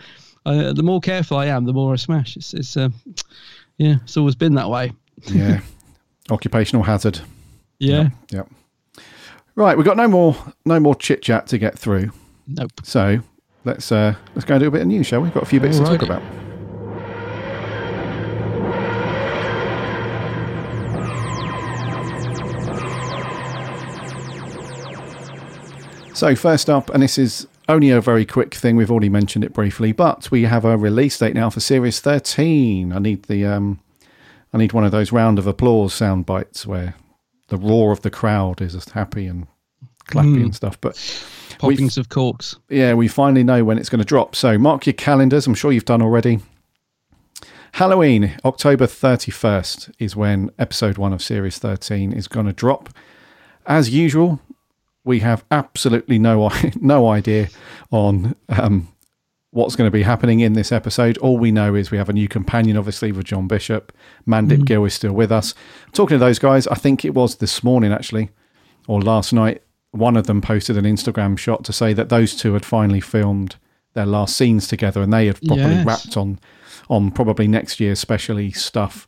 [0.47, 2.37] Uh, the more careful I am, the more I smash.
[2.37, 2.89] It's, it's uh,
[3.77, 4.93] yeah, it's always been that way.
[5.27, 5.61] yeah,
[6.31, 7.21] occupational hazard.
[7.79, 8.09] Yeah.
[8.31, 8.49] Yep.
[9.55, 12.13] Right, we've got no more no more chit chat to get through.
[12.47, 12.71] Nope.
[12.83, 13.19] So
[13.65, 15.25] let's uh let's go and do a bit of news, shall we?
[15.25, 16.05] We've got a few bits to talk Alrighty.
[16.05, 16.48] about.
[26.19, 28.75] So first up, and this is only a very quick thing.
[28.75, 32.93] We've already mentioned it briefly, but we have a release date now for Series 13.
[32.93, 33.79] I need the um,
[34.53, 36.97] I need one of those round of applause sound bites where
[37.51, 39.47] the roar of the crowd is just happy and
[40.09, 40.43] clappy Mm.
[40.47, 40.81] and stuff.
[40.81, 40.97] But
[41.61, 42.57] Poppings of corks.
[42.69, 44.35] yeah, we finally know when it's going to drop.
[44.35, 45.47] So mark your calendars.
[45.47, 46.41] I'm sure you've done already.
[47.75, 52.89] Halloween, October 31st, is when episode one of Series 13 is going to drop.
[53.67, 54.41] As usual,
[55.09, 57.49] we have absolutely no no idea
[57.91, 58.87] on um,
[59.51, 61.17] what's going to be happening in this episode.
[61.19, 63.93] All we know is we have a new companion, obviously, with John Bishop.
[64.29, 64.65] Mandip Mhm.
[64.67, 65.55] Gill is still with us.
[65.93, 68.31] Talking to those guys, I think it was this morning actually,
[68.87, 69.63] or last night.
[69.93, 73.57] One of them posted an Instagram shot to say that those two had finally filmed
[73.95, 75.87] their last scenes together, and they had properly Yes.
[75.87, 76.39] wrapped on
[76.91, 79.07] on probably next year's specially stuff.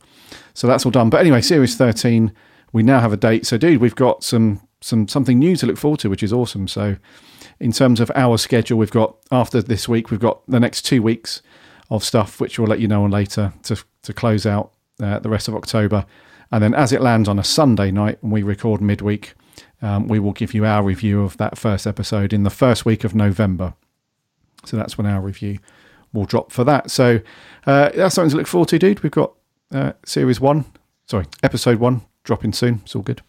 [0.55, 1.11] So that's all done.
[1.11, 2.33] But anyway, Series 13,
[2.73, 3.47] we now have a date.
[3.47, 6.69] So, dude, we've got some some something new to look forward to, which is awesome.
[6.69, 6.97] So,
[7.59, 11.03] in terms of our schedule, we've got after this week, we've got the next two
[11.03, 11.43] weeks
[11.91, 15.29] of stuff, which we'll let you know on later to to close out uh, the
[15.29, 16.07] rest of October.
[16.53, 19.35] And then, as it lands on a Sunday night, and we record midweek,
[19.83, 23.05] um, we will give you our review of that first episode in the first week
[23.05, 23.75] of November.
[24.65, 25.59] So that's when our review
[26.13, 26.91] will drop for that.
[26.91, 27.21] So
[27.67, 29.03] uh, that's something to look forward to, dude.
[29.03, 29.33] We've got
[29.73, 30.65] uh, series one,
[31.07, 32.81] sorry, episode one dropping soon.
[32.85, 33.23] It's all good.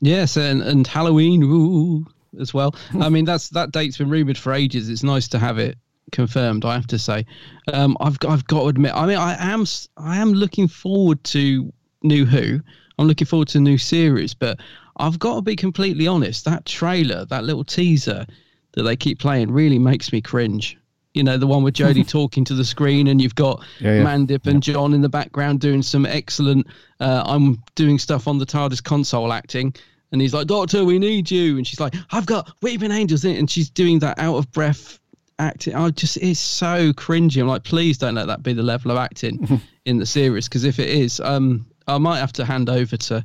[0.00, 2.06] Yes, and, and Halloween ooh,
[2.40, 2.74] as well.
[3.00, 4.88] I mean, that's that date's been rumored for ages.
[4.88, 5.78] It's nice to have it
[6.12, 6.64] confirmed.
[6.64, 7.24] I have to say,
[7.72, 8.92] um, I've got, I've got to admit.
[8.94, 9.64] I mean, I am
[9.96, 12.60] I am looking forward to New Who.
[12.98, 14.58] I'm looking forward to a new series, but
[14.98, 16.44] I've got to be completely honest.
[16.44, 18.26] That trailer, that little teaser
[18.72, 20.78] that they keep playing, really makes me cringe.
[21.16, 24.04] You know, the one with Jodie talking to the screen, and you've got Yeah, yeah.
[24.04, 26.66] Mandip and John in the background doing some excellent.
[27.00, 29.74] Uh, I'm doing stuff on the TARDIS console acting,
[30.12, 33.32] and he's like, "Doctor, we need you," and she's like, "I've got weeping angels in,"
[33.32, 35.00] it," and she's doing that out of breath
[35.38, 35.74] acting.
[35.74, 37.40] I just it's so cringy.
[37.40, 40.64] I'm like, please don't let that be the level of acting in the series because
[40.64, 43.24] if it is, um, I might have to hand over to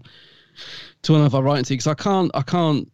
[1.04, 2.89] to one of our writing because I can't I can't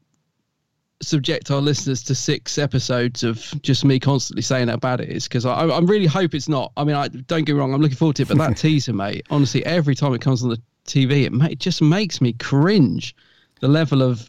[1.02, 5.28] subject our listeners to six episodes of just me constantly saying how bad it is
[5.28, 6.72] because I, I really hope it's not.
[6.76, 8.94] I mean, I don't get me wrong, I'm looking forward to it, but that teaser,
[8.94, 12.34] mate, honestly, every time it comes on the TV, it, ma- it just makes me
[12.34, 13.16] cringe.
[13.60, 14.28] The level of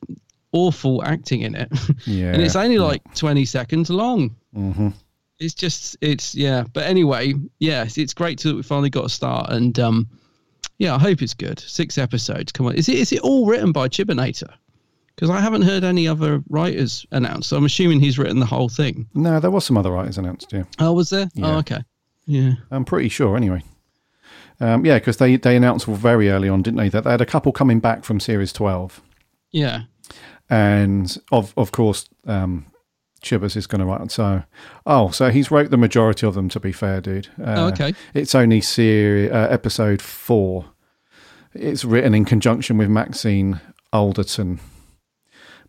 [0.52, 1.70] awful acting in it,
[2.06, 4.34] Yeah, and it's only like 20 seconds long.
[4.54, 4.88] hmm
[5.38, 6.64] It's just, it's yeah.
[6.72, 10.08] But anyway, yeah, it's, great to we finally got a start, and um,
[10.78, 11.60] yeah, I hope it's good.
[11.60, 12.52] Six episodes.
[12.52, 14.50] Come on, is it is it all written by Chibinator?
[15.18, 17.48] Because I haven't heard any other writers announced.
[17.48, 19.08] So I'm assuming he's written the whole thing.
[19.14, 20.52] No, there was some other writers announced.
[20.52, 21.28] Yeah, Oh, was there?
[21.34, 21.46] Yeah.
[21.46, 21.80] Oh, okay.
[22.26, 22.52] Yeah.
[22.70, 23.36] I'm pretty sure.
[23.36, 23.62] Anyway,
[24.60, 27.26] um, yeah, because they they announced very early on, didn't they, that they had a
[27.26, 29.00] couple coming back from series twelve,
[29.50, 29.82] Yeah.
[30.50, 32.66] and of of course, um,
[33.22, 34.10] Chibbers is going to write.
[34.12, 34.42] So,
[34.86, 36.48] oh, so he's wrote the majority of them.
[36.50, 37.28] To be fair, dude.
[37.40, 37.94] Uh, Oh, okay.
[38.14, 40.66] It's only series uh, episode four.
[41.54, 43.60] It's written in conjunction with Maxine
[43.92, 44.60] Alderton,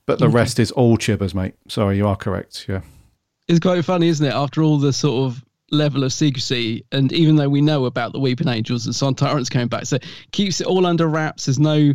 [0.09, 0.33] but the Okay.
[0.35, 1.53] rest is all chibbers, mate.
[1.67, 2.65] Sorry, you are correct.
[2.67, 2.81] Yeah.
[3.47, 4.33] It's quite funny, isn't it?
[4.33, 8.19] After all the sort of level of secrecy, and even though we know about the
[8.19, 9.99] Weeping Angels and Sontarans coming back, so
[10.31, 11.45] keeps it all under wraps.
[11.45, 11.93] There's no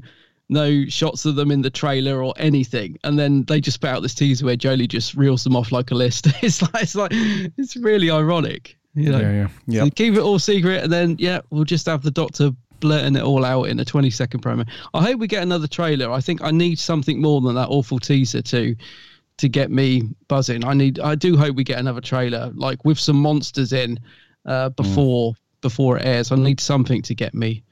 [0.49, 4.03] no shots of them in the trailer or anything, and then they just put out
[4.03, 6.27] this teaser where Jolie just reels them off like a list.
[6.43, 9.19] It's like it's like it's really ironic, you know.
[9.21, 9.85] Yeah, yeah, yeah.
[9.85, 13.23] So keep it all secret, and then yeah, we'll just have the Doctor blurting it
[13.23, 14.67] all out in a 20 second promo.
[14.93, 16.11] I hope we get another trailer.
[16.11, 18.75] I think I need something more than that awful teaser to
[19.39, 20.65] to get me buzzing.
[20.65, 21.01] I need.
[21.01, 23.99] I do hope we get another trailer, like with some monsters in,
[24.47, 26.31] uh, before before it airs.
[26.31, 27.63] I need something to get me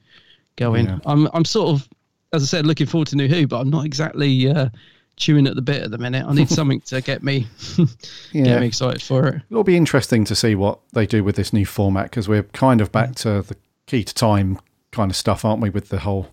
[0.57, 0.87] going.
[0.87, 0.99] Yeah.
[1.05, 1.87] I'm I'm sort of,
[2.33, 4.69] as I said, looking forward to New Who, but I'm not exactly uh,
[5.15, 6.25] chewing at the bit at the minute.
[6.27, 7.47] I need something to get me
[8.33, 8.43] Yeah.
[8.43, 9.41] get me excited for it.
[9.49, 12.81] It'll be interesting to see what they do with this new format because we're kind
[12.81, 13.55] of back to the
[13.87, 14.59] key to time
[14.93, 15.69] kind of stuff, aren't we?
[15.69, 16.29] With the whole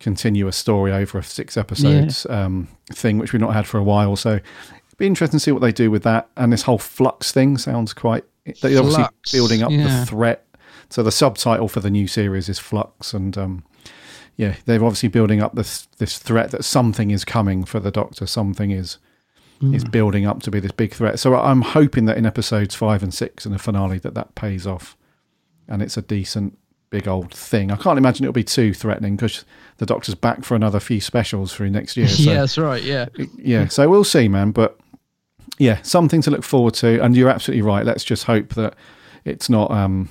[0.00, 4.16] continuous story over a six episodes um, thing, which we've not had for a while.
[4.16, 6.28] So it'd be interesting to see what they do with that.
[6.36, 8.24] And this whole flux thing sounds quite.
[8.44, 10.00] They're obviously Flux, building up yeah.
[10.00, 10.46] the threat.
[10.90, 13.64] So the subtitle for the new series is Flux, and um,
[14.36, 18.26] yeah, they're obviously building up this this threat that something is coming for the Doctor.
[18.26, 18.98] Something is
[19.72, 21.18] is building up to be this big threat.
[21.18, 24.66] So I'm hoping that in episodes five and six and the finale that that pays
[24.66, 24.94] off,
[25.66, 26.58] and it's a decent
[26.94, 27.72] big old thing.
[27.72, 29.44] I can't imagine it'll be too threatening because
[29.78, 32.06] the Doctor's back for another few specials for next year.
[32.14, 32.82] So, yeah, that's right.
[32.84, 33.06] Yeah.
[33.36, 33.66] yeah.
[33.66, 34.52] So we'll see, man.
[34.52, 34.78] But
[35.58, 37.02] yeah, something to look forward to.
[37.02, 37.84] And you're absolutely right.
[37.84, 38.76] Let's just hope that
[39.24, 39.72] it's not.
[39.72, 40.08] um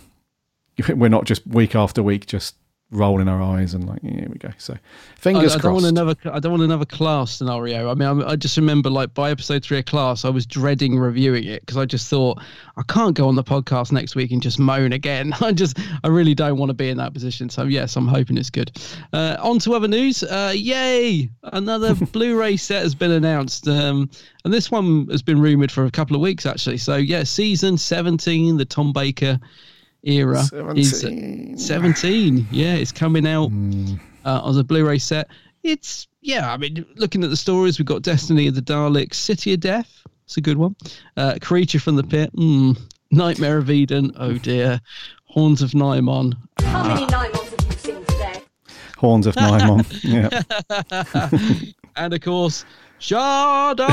[0.89, 2.55] We're not just week after week just
[2.93, 4.51] rolling our eyes and like, yeah, here we go.
[4.57, 4.77] So
[5.17, 5.83] fingers I, I don't crossed.
[5.83, 6.15] want another.
[6.31, 7.89] I don't want another class scenario.
[7.89, 10.97] I mean, I, I just remember like by episode three of class, I was dreading
[10.97, 12.41] reviewing it because I just thought
[12.77, 15.33] I can't go on the podcast next week and just moan again.
[15.41, 17.49] I just, I really don't want to be in that position.
[17.49, 18.71] So yes, I'm hoping it's good.
[19.11, 20.23] Uh, on to other news.
[20.23, 21.29] Uh, yay!
[21.43, 24.09] Another Blu-ray set has been announced, um,
[24.45, 26.77] and this one has been rumored for a couple of weeks actually.
[26.77, 29.39] So yeah, season 17, the Tom Baker
[30.03, 30.43] era
[30.75, 32.47] is 17.
[32.51, 33.51] Yeah, it's coming out
[34.25, 35.27] uh, on the Blu-ray set.
[35.63, 36.51] It's yeah.
[36.51, 40.05] I mean, looking at the stories, we've got Destiny of the Daleks, City of Death.
[40.25, 40.75] It's a good one.
[41.15, 42.31] Uh, Creature from the Pit.
[42.35, 42.77] Mm.
[43.11, 44.11] Nightmare of Eden.
[44.17, 44.81] Oh dear.
[45.25, 46.33] Horns of Nimon.
[46.61, 48.41] How many Nymons have you seen today?
[48.97, 49.85] Horns of Nimon.
[50.03, 51.71] yeah.
[51.95, 52.65] and of course,
[52.99, 53.87] Shada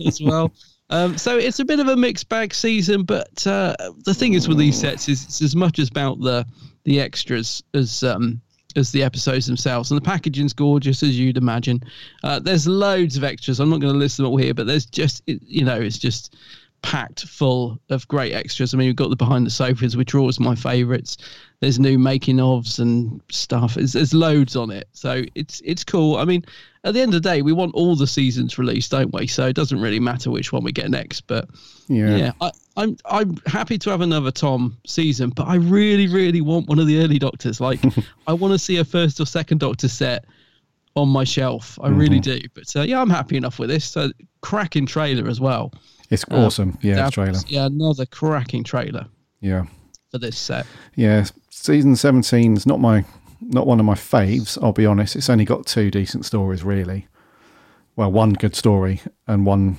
[0.06, 0.52] as well.
[0.90, 4.48] Um, so it's a bit of a mixed bag season, but uh, the thing is
[4.48, 6.46] with these sets is it's as much about the
[6.84, 8.40] the extras as um,
[8.76, 11.80] as the episodes themselves, and the packaging's gorgeous as you'd imagine.
[12.22, 13.60] Uh, there's loads of extras.
[13.60, 15.98] I'm not going to list them all here, but there's just it- you know it's
[15.98, 16.36] just
[16.84, 18.74] packed full of great extras.
[18.74, 21.16] I mean, we've got the behind the sofas, which are always my favourites.
[21.60, 23.74] There's new making ofs and stuff.
[23.74, 26.16] There's, there's loads on it, so it's it's cool.
[26.16, 26.44] I mean,
[26.84, 29.26] at the end of the day, we want all the seasons released, don't we?
[29.26, 31.22] So it doesn't really matter which one we get next.
[31.22, 31.48] But
[31.88, 32.16] Yeah.
[32.16, 36.68] yeah, I, I'm I'm happy to have another Tom season, but I really really want
[36.68, 37.60] one of the early Doctors.
[37.62, 37.80] Like,
[38.26, 40.26] I want to see a first or second Doctor set
[40.96, 41.78] on my shelf.
[41.82, 42.40] I really Mhm.
[42.42, 42.48] do.
[42.52, 43.84] But uh, yeah, I'm happy enough with this.
[43.86, 44.10] So
[44.42, 45.72] cracking trailer as well.
[46.10, 46.78] It's Uh, awesome.
[46.82, 47.40] Yeah, that- trailer.
[47.48, 49.06] Yeah, another cracking trailer
[49.40, 49.64] Yeah.
[50.10, 50.66] for this set.
[50.94, 53.04] Yeah, season 17 is not my
[53.40, 55.16] not one of my faves, I'll be honest.
[55.16, 57.08] It's only got two decent stories really.
[57.94, 59.76] Well, one good story and one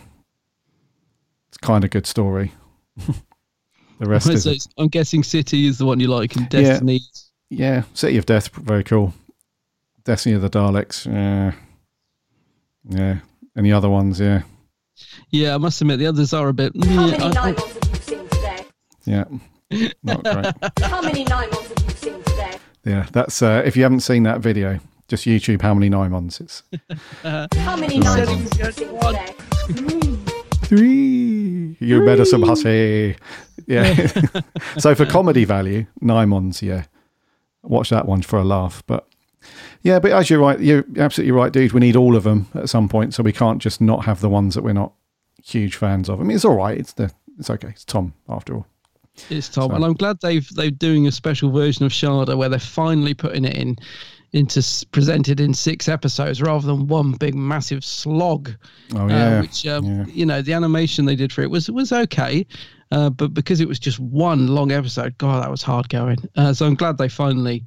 [1.61, 2.51] kind of good story.
[2.97, 6.61] the rest So is I'm guessing City is the one you like, and Yeah.
[6.61, 7.01] Destiny.
[7.49, 9.13] yeah, City of Death very cool.
[10.03, 11.53] Destiny of the Daleks, yeah.
[12.87, 13.19] Yeah.
[13.55, 14.43] And the other ones, yeah.
[15.29, 16.73] Yeah, I must admit the others are a bit.
[16.85, 18.65] How many I- Nimons have you seen today?
[19.05, 19.25] Yeah,
[20.03, 20.45] not great.
[20.89, 22.57] How many Nimons have you seen today?
[22.85, 26.39] Yeah, that's uh, if you haven't seen that video, just YouTube how many Nimons.
[26.41, 26.63] It's
[27.23, 30.15] How many Nimons have you seen today?
[30.65, 31.77] three.
[31.79, 33.15] You better some hussy.
[33.67, 34.07] Yeah.
[34.77, 36.85] so for comedy value, Nimons, yeah.
[37.63, 38.83] Watch that one for a laugh.
[38.87, 39.07] But
[39.85, 41.71] yeah, but as you're right, you're absolutely right, dude.
[41.71, 44.29] We need all of them at some point, so we can't just not have the
[44.29, 44.93] ones that we're not
[45.43, 46.19] huge fans of.
[46.19, 46.75] I mean, it's all right.
[46.75, 47.67] It's the it's okay.
[47.67, 48.65] It's Tom after all.
[49.29, 52.49] It's Tom, So- and I'm glad they've they're doing a special version of Shada where
[52.49, 53.77] they're finally putting it in
[54.33, 58.49] into presented in six episodes rather than one big massive slog.
[58.95, 60.05] Oh yeah, uh, which um, yeah.
[60.07, 62.43] you know the animation they did for it was was okay,
[62.91, 66.17] uh, but because it was just one long episode, God, that was hard going.
[66.35, 67.63] Uh, so I'm glad they finally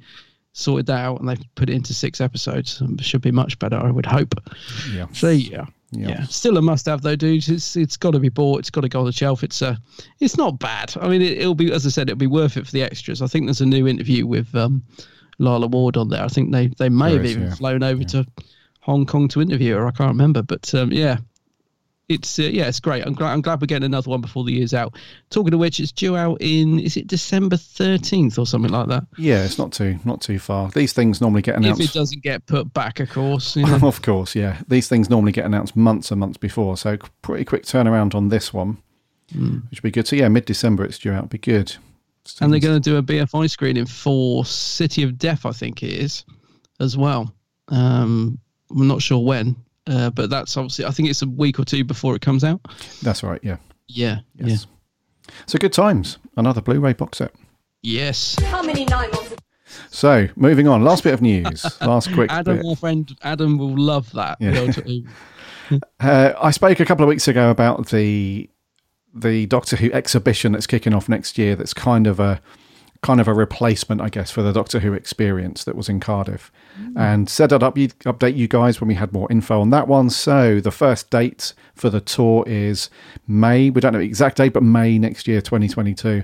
[0.59, 2.81] sorted that out and they put it into six episodes.
[2.81, 4.35] Um, should be much better, I would hope.
[4.93, 5.07] Yeah.
[5.13, 5.65] So yeah.
[5.91, 6.09] Yeah.
[6.09, 6.23] Yeah.
[6.25, 7.49] still a must-have though, dudes.
[7.49, 8.59] It's it's got to be bought.
[8.59, 9.43] It's got to go on the shelf.
[9.43, 9.75] It's uh,
[10.19, 10.93] it's not bad.
[11.01, 13.21] I mean, it, it'll be as I said, it'll be worth it for the extras.
[13.21, 14.83] I think there's a new interview with um,
[15.39, 16.23] Lalla Ward on there.
[16.23, 17.55] I think they they may There have is, even yeah.
[17.55, 18.25] flown over to
[18.81, 19.87] Hong Kong to interview her.
[19.87, 21.17] I can't remember, but um, yeah,
[22.09, 23.05] it's uh, yeah, it's great.
[23.05, 24.95] I'm glad I'm glad we're getting another one before the year's out.
[25.29, 29.05] Talking of which, it's due out in is it December 13th or something like that?
[29.17, 30.69] Yeah, it's not too not too far.
[30.71, 31.81] These things normally get announced.
[31.81, 33.55] If it doesn't get put back, of course.
[33.55, 33.87] You know.
[33.87, 34.59] of course, yeah.
[34.67, 38.51] These things normally get announced months and months before, so pretty quick turnaround on this
[38.53, 38.77] one,
[39.31, 39.59] Hmm.
[39.69, 40.07] which would be good.
[40.07, 41.29] So yeah, mid December it's due out.
[41.29, 41.75] Be good.
[42.41, 45.91] and they're going to do a BFI screening for City of Death, I think it
[45.93, 46.25] is,
[46.79, 47.33] as well.
[47.69, 48.39] Um,
[48.71, 49.55] I'm not sure when,
[49.89, 52.61] uh, but that's obviously I think it's a week or two before it comes out.
[53.01, 53.39] That's right.
[53.43, 53.57] Yeah.
[53.87, 54.67] Yeah, Yes.
[55.47, 56.17] So good times.
[56.37, 57.33] Another Blu-ray box set.
[57.81, 58.37] yes.
[58.45, 59.37] How many Nimons?
[59.91, 60.83] So moving on.
[60.83, 61.63] Last bit of news.
[61.81, 62.65] Last quick Adam, bit.
[62.65, 64.37] our friend Adam, will love that.
[64.39, 64.71] Yeah.
[65.99, 68.49] Uh, I spoke a couple of weeks ago about the
[69.13, 71.55] the Doctor Who exhibition that's kicking off next year.
[71.55, 72.41] That's kind of a
[73.01, 76.51] kind of a replacement, I guess, for the Doctor Who experience that was in Cardiff,
[76.79, 76.93] mm.
[76.97, 80.09] and said I'd up, update you guys when we had more info on that one.
[80.09, 82.89] So the first date for the tour is
[83.27, 83.69] May.
[83.69, 86.23] We don't know the exact date, but May next year, 2022.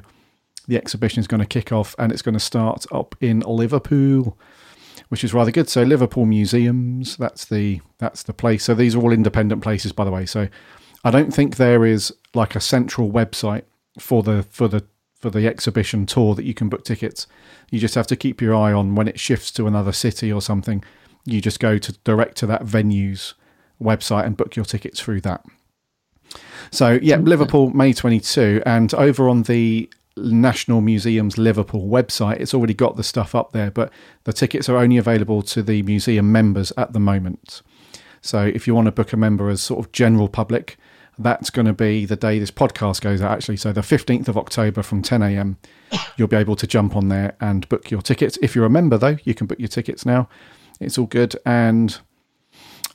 [0.67, 4.37] The exhibition is going to kick off, and it's going to start up in Liverpool
[5.09, 5.69] which is rather good.
[5.69, 8.63] So Liverpool Museums, that's the that's the place.
[8.63, 10.25] So these are all independent places, by the way.
[10.25, 10.47] So
[11.03, 13.63] I don't think there is like a central website
[13.99, 14.83] for the for the
[15.19, 17.27] for the exhibition tour that you can book tickets.
[17.71, 20.41] You just have to keep your eye on when it shifts to another city or
[20.41, 20.83] something.
[21.25, 23.33] You just go to direct to that venue's
[23.81, 25.43] website and book your tickets through that.
[26.71, 32.73] So yeah, Liverpool May 22 and over on the National Museum's Liverpool website, it's already
[32.73, 33.91] got the stuff up there, but
[34.23, 37.61] the tickets are only available to the museum members at the moment.
[38.21, 40.77] So if you want to book a member as sort of general public,
[41.17, 43.57] that's going to be the day this podcast goes out actually.
[43.57, 45.57] So the 15th of October from 10 a.m.
[46.17, 48.37] you'll be able to jump on there and book your tickets.
[48.41, 50.27] If you're a member though, you can book your tickets now.
[50.79, 51.97] It's all good and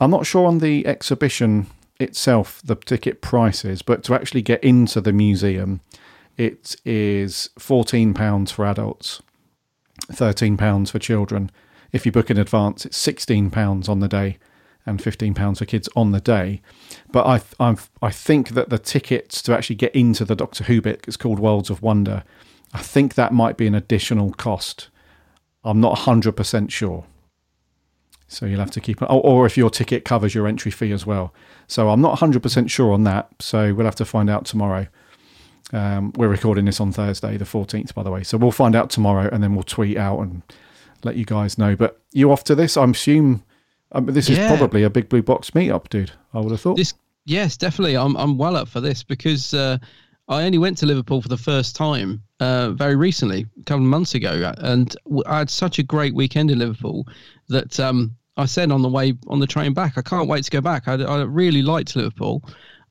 [0.01, 1.67] I'm not sure on the exhibition
[1.99, 5.81] itself the ticket prices, but to actually get into the museum,
[6.37, 9.21] it is fourteen pounds for adults,
[10.11, 11.51] thirteen pounds for children.
[11.93, 14.39] If you book in advance, it's sixteen pounds on the day,
[14.91, 16.61] and fifteen pounds for kids on the day.
[17.11, 20.81] But I I I think that the tickets to actually get into the Doctor Who
[20.81, 22.25] bit is called Worlds of Wonder.
[22.73, 24.91] I think that might be an additional cost.
[25.65, 27.07] I'm not hundred percent sure.
[28.31, 31.05] So you'll have to keep, or, or if your ticket covers your entry fee as
[31.05, 31.35] well.
[31.67, 33.29] So I'm not 100% sure on that.
[33.41, 34.87] So we'll have to find out tomorrow.
[35.73, 38.23] Um, we're recording this on Thursday, the 14th, by the way.
[38.23, 40.43] So we'll find out tomorrow and then we'll tweet out and
[41.03, 41.75] let you guys know.
[41.75, 42.77] But you off to this?
[42.77, 43.43] I'm assume
[43.93, 44.49] um, this is Yeah.
[44.57, 46.13] probably a big blue box meetup, dude.
[46.35, 46.77] I would have thought.
[46.77, 47.97] This, yes, definitely.
[47.97, 49.79] I'm I'm well up for this because uh,
[50.29, 53.91] I only went to Liverpool for the first time uh, very recently, a couple of
[53.91, 54.95] months ago, and
[55.27, 57.07] I had such a great weekend in Liverpool
[57.49, 60.51] that um, I said on the way on the train back, I can't wait to
[60.51, 60.87] go back.
[60.89, 62.43] I, I really liked Liverpool.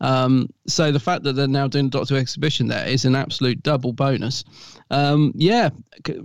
[0.02, 3.62] Um, so the fact that they're now doing a Doctor exhibition there is an absolute
[3.64, 4.46] double bonus.
[4.92, 5.70] Um, yeah,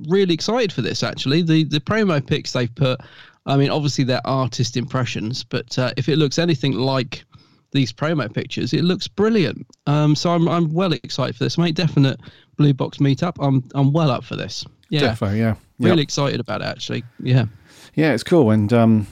[0.08, 1.02] really excited for this.
[1.02, 3.00] Actually, the the promo pics they've put.
[3.46, 7.24] I mean, obviously they're artist impressions, but uh, if it looks anything like
[7.72, 9.66] these promo pictures, it looks brilliant.
[9.86, 11.74] Um, so I'm I'm well excited for this, mate.
[11.74, 12.20] Definite
[12.56, 13.36] blue box meetup.
[13.40, 14.64] I'm I'm well up for this.
[14.88, 15.54] Yeah, Defo, yeah.
[15.80, 16.04] really Yep.
[16.04, 16.66] excited about it.
[16.66, 17.46] Actually, yeah.
[17.94, 18.50] Yeah, it's cool.
[18.50, 19.06] And um,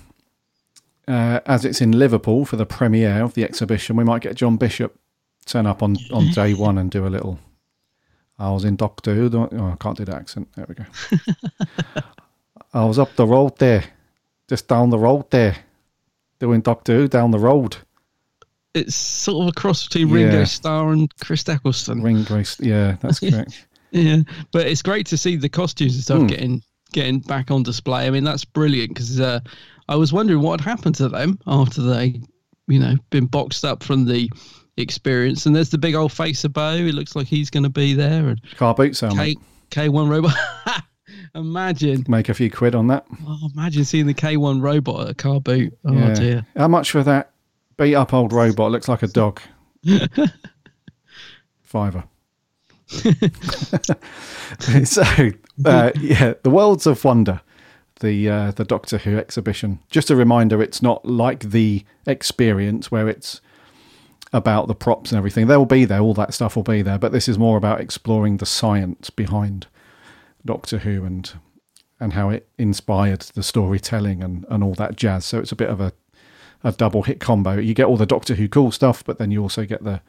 [1.09, 4.57] uh, as it's in Liverpool for the premiere of the exhibition, we might get John
[4.57, 4.97] Bishop
[5.45, 7.39] turn up on, on day one and do a little.
[8.39, 9.31] I was in Doctor Who.
[9.37, 10.49] Oh, I can't do the accent.
[10.57, 10.85] There we go.
[12.75, 13.85] I was up the road there,
[14.53, 15.57] just down the road there,
[16.39, 17.75] doing Doctor Who down the road.
[18.75, 20.45] it's sort of a cross between Ringo Yeah.
[20.45, 22.03] Starr and Chris Eccleston.
[22.03, 23.67] Ringo, yeah, that's correct.
[23.93, 24.19] Yeah,
[24.53, 26.27] but it's great to see the costumes and stuff Hmm.
[26.27, 28.07] getting getting back on display.
[28.07, 29.41] I mean, that's brilliant because uh,
[29.89, 32.21] I was wondering what had happened to them after they,
[32.69, 34.31] you know, been boxed up from the
[34.77, 35.47] experience.
[35.47, 36.75] And there's the big old face of Boe.
[36.75, 38.29] It looks like he's going to be there.
[38.29, 39.19] And Car boot sound.
[39.71, 40.35] K1 robot.
[41.35, 43.07] imagine, Make a few quid on that.
[43.27, 45.77] oh, imagine seeing the K1 robot at a car boot.
[45.85, 46.15] Oh Yeah.
[46.15, 46.47] dear.
[46.57, 47.31] How much for that
[47.77, 48.71] beat up old robot?
[48.73, 49.41] Looks like a dog.
[51.63, 52.05] Fiver.
[54.85, 55.03] so,
[55.65, 57.41] uh, yeah, the Worlds of Wonder,
[58.01, 59.79] the uh, the Doctor Who exhibition.
[59.91, 63.41] Just a reminder, it's not like the experience where it's
[64.33, 65.47] about the props and everything.
[65.47, 68.37] They'll be there, all that stuff will be there, but this is more about exploring
[68.39, 69.67] the science behind
[70.45, 71.33] Doctor Who and
[72.01, 75.25] and how it inspired the storytelling and, and all that jazz.
[75.25, 75.93] So it's a bit of a
[76.65, 77.59] a double hit combo.
[77.59, 80.01] You get all the Doctor Who cool stuff, but then you also get the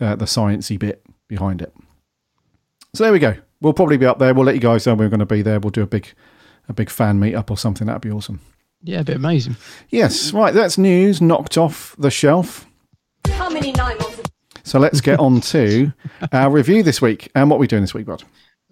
[0.00, 1.74] uh, the sciencey bit behind it.
[2.94, 3.36] So there we go.
[3.60, 4.34] We'll probably be up there.
[4.34, 5.60] We'll let you guys know we're going to be there.
[5.60, 6.12] We'll do a big
[6.68, 7.86] a big fan meet up or something.
[7.86, 8.40] That'd be awesome.
[8.82, 9.56] Yeah, a bit amazing.
[9.90, 10.54] Yes, right.
[10.54, 12.66] That's news knocked off the shelf.
[13.28, 14.26] How many Nimons?
[14.62, 15.92] So let's get on to
[16.32, 17.30] our review this week.
[17.34, 18.22] And what we're we doing this week, Rod?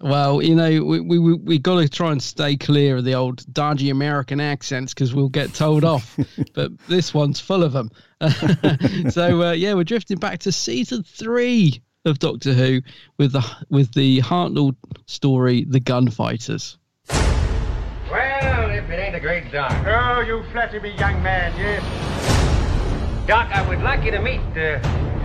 [0.01, 3.15] Well, you know, we we we, we got to try and stay clear of the
[3.15, 6.17] old dodgy American accents because we'll get told off.
[6.53, 7.91] but this one's full of them.
[9.09, 12.81] so uh, yeah, we're drifting back to season three of Doctor Who
[13.17, 14.75] with the with the Hartnell
[15.05, 16.77] story, The Gunfighters.
[17.09, 19.71] Well, if it ain't a great Doc.
[19.85, 23.27] Oh, you flatter me, young man, yes.
[23.27, 24.79] Doc, I would like you to meet uh,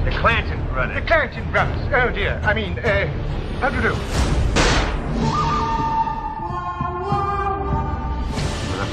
[0.05, 1.01] the Clanton brothers.
[1.01, 1.89] The Clanton brothers?
[1.95, 2.41] Oh, dear.
[2.45, 3.07] I mean, uh,
[3.61, 4.54] how do you do?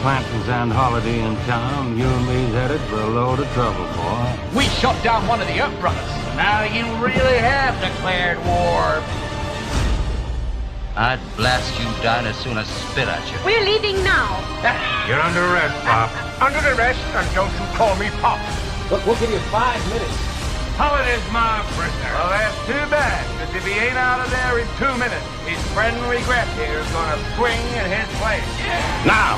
[0.02, 3.86] With Clantons and Holliday in town, you and me's headed for a load of trouble,
[3.94, 4.58] boy.
[4.58, 6.10] We shot down one of the Earp brothers.
[6.34, 8.98] Now you really have declared war.
[10.98, 13.38] I'd blast you down as soon as spit at you.
[13.46, 14.42] We're leaving now.
[15.08, 16.10] You're under arrest, Pop.
[16.42, 18.42] Under arrest, and don't you call me Pop.
[18.90, 20.31] Look, we'll give you five minutes.
[20.82, 22.12] Holliday's my prisoner.
[22.18, 25.62] Well, that's too bad, because if he ain't out of there in two minutes, his
[25.74, 28.42] friend Regret here is going to swing in his place.
[28.58, 29.06] Yeah.
[29.06, 29.38] Now!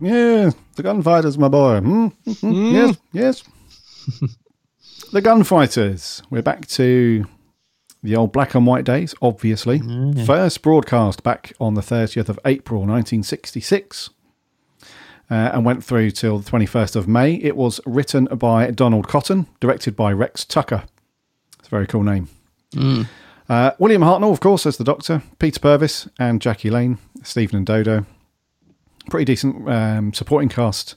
[0.00, 1.78] Yeah, the gunfighters, my boy.
[1.80, 2.06] Hmm?
[2.26, 2.72] Mhm.
[2.72, 3.42] Yes, yes.
[5.12, 6.22] the gunfighters.
[6.30, 7.24] We're back to
[8.02, 9.80] the old black and white days, obviously.
[10.26, 14.10] First broadcast back on the 30th of April 1966
[15.32, 17.36] uh, and went through till the 21st of May.
[17.36, 20.84] It was written by Donald Cotton, directed by Rex Tucker.
[21.58, 22.28] It's a very cool name.
[23.48, 27.66] Uh, William Hartnell, of course, as the Doctor, Peter Purves and Jackie Lane, Stephen and
[27.66, 28.04] Dodo.
[29.08, 30.96] Pretty decent um, supporting cast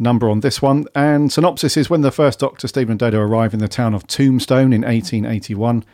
[0.00, 0.86] number on this one.
[0.96, 4.08] And synopsis is when the first Doctor, Stephen and Dodo, arrive in the town of
[4.08, 5.84] Tombstone in 1881,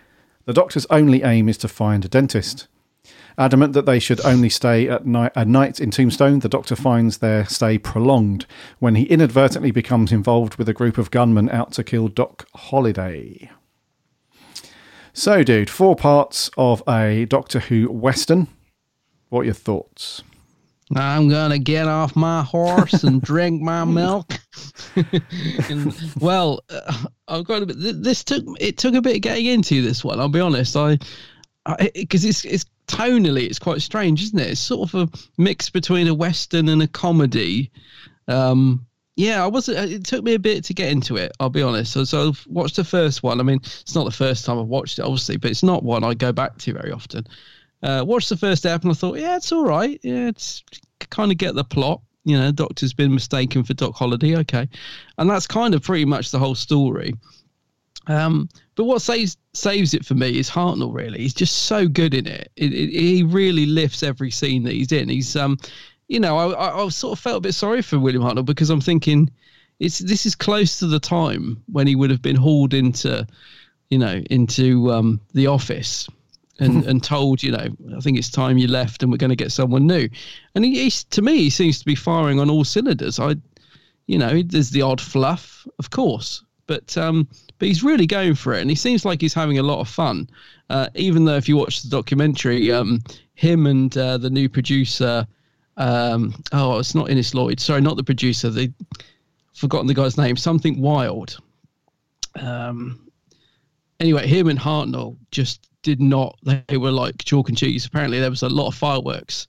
[0.46, 2.68] the Doctor's only aim is to find a dentist.
[3.38, 7.18] Adamant that they should only stay at night, at night in Tombstone, the Doctor finds
[7.18, 8.46] their stay prolonged
[8.78, 13.50] when he inadvertently becomes involved with a group of gunmen out to kill Doc Holliday.
[15.12, 18.48] So, dude, four parts of a Doctor Who Western.
[19.28, 20.22] What are your thoughts?
[20.94, 24.34] I'm gonna get off my horse and drink my milk.
[25.68, 27.76] and, well, uh, I've got a bit.
[27.78, 30.20] This took it took a bit of getting into this one.
[30.20, 30.76] I'll be honest.
[30.76, 30.98] I
[31.94, 34.50] because it's it's tonally it's quite strange, isn't it?
[34.50, 37.70] It's sort of a mix between a western and a comedy.
[38.28, 38.86] Um,
[39.16, 39.90] yeah, I wasn't.
[39.90, 41.32] It took me a bit to get into it.
[41.40, 41.92] I'll be honest.
[41.92, 43.40] So, so I've watched the first one.
[43.40, 46.04] I mean, it's not the first time I've watched it, obviously, but it's not one
[46.04, 47.26] I go back to very often.
[47.82, 49.98] Uh, watched the first ep and I thought, yeah, it's all right.
[50.02, 50.62] Yeah, it's
[51.10, 52.02] kind of get the plot.
[52.24, 54.36] You know, Doctor's been mistaken for Doc Holliday.
[54.36, 54.68] Okay,
[55.16, 57.14] and that's kind of pretty much the whole story.
[58.08, 60.94] Um, but what saves saves it for me is Hartnell.
[60.94, 62.50] Really, he's just so good in it.
[62.56, 62.90] It, it.
[62.90, 65.08] He really lifts every scene that he's in.
[65.08, 65.58] He's um,
[66.08, 68.80] you know, I, I, sort of felt a bit sorry for William Hartnell because I'm
[68.80, 69.30] thinking,
[69.80, 73.26] it's this is close to the time when he would have been hauled into,
[73.90, 76.08] you know, into um the office.
[76.58, 79.36] And, and told you know I think it's time you left and we're going to
[79.36, 80.08] get someone new,
[80.54, 83.20] and he, he's to me he seems to be firing on all cylinders.
[83.20, 83.34] I,
[84.06, 87.28] you know, there's the odd fluff, of course, but um,
[87.58, 89.88] but he's really going for it, and he seems like he's having a lot of
[89.88, 90.28] fun.
[90.68, 93.02] Uh, even though if you watch the documentary, um,
[93.34, 95.26] him and uh, the new producer,
[95.76, 98.72] um, oh, it's not Innes Lloyd, sorry, not the producer, the
[99.54, 101.38] forgotten the guy's name, something Wild.
[102.38, 103.08] Um,
[104.00, 106.38] anyway, him and Hartnell just did not.
[106.42, 107.86] They were like chalk and cheese.
[107.86, 109.46] Apparently, there was a lot of fireworks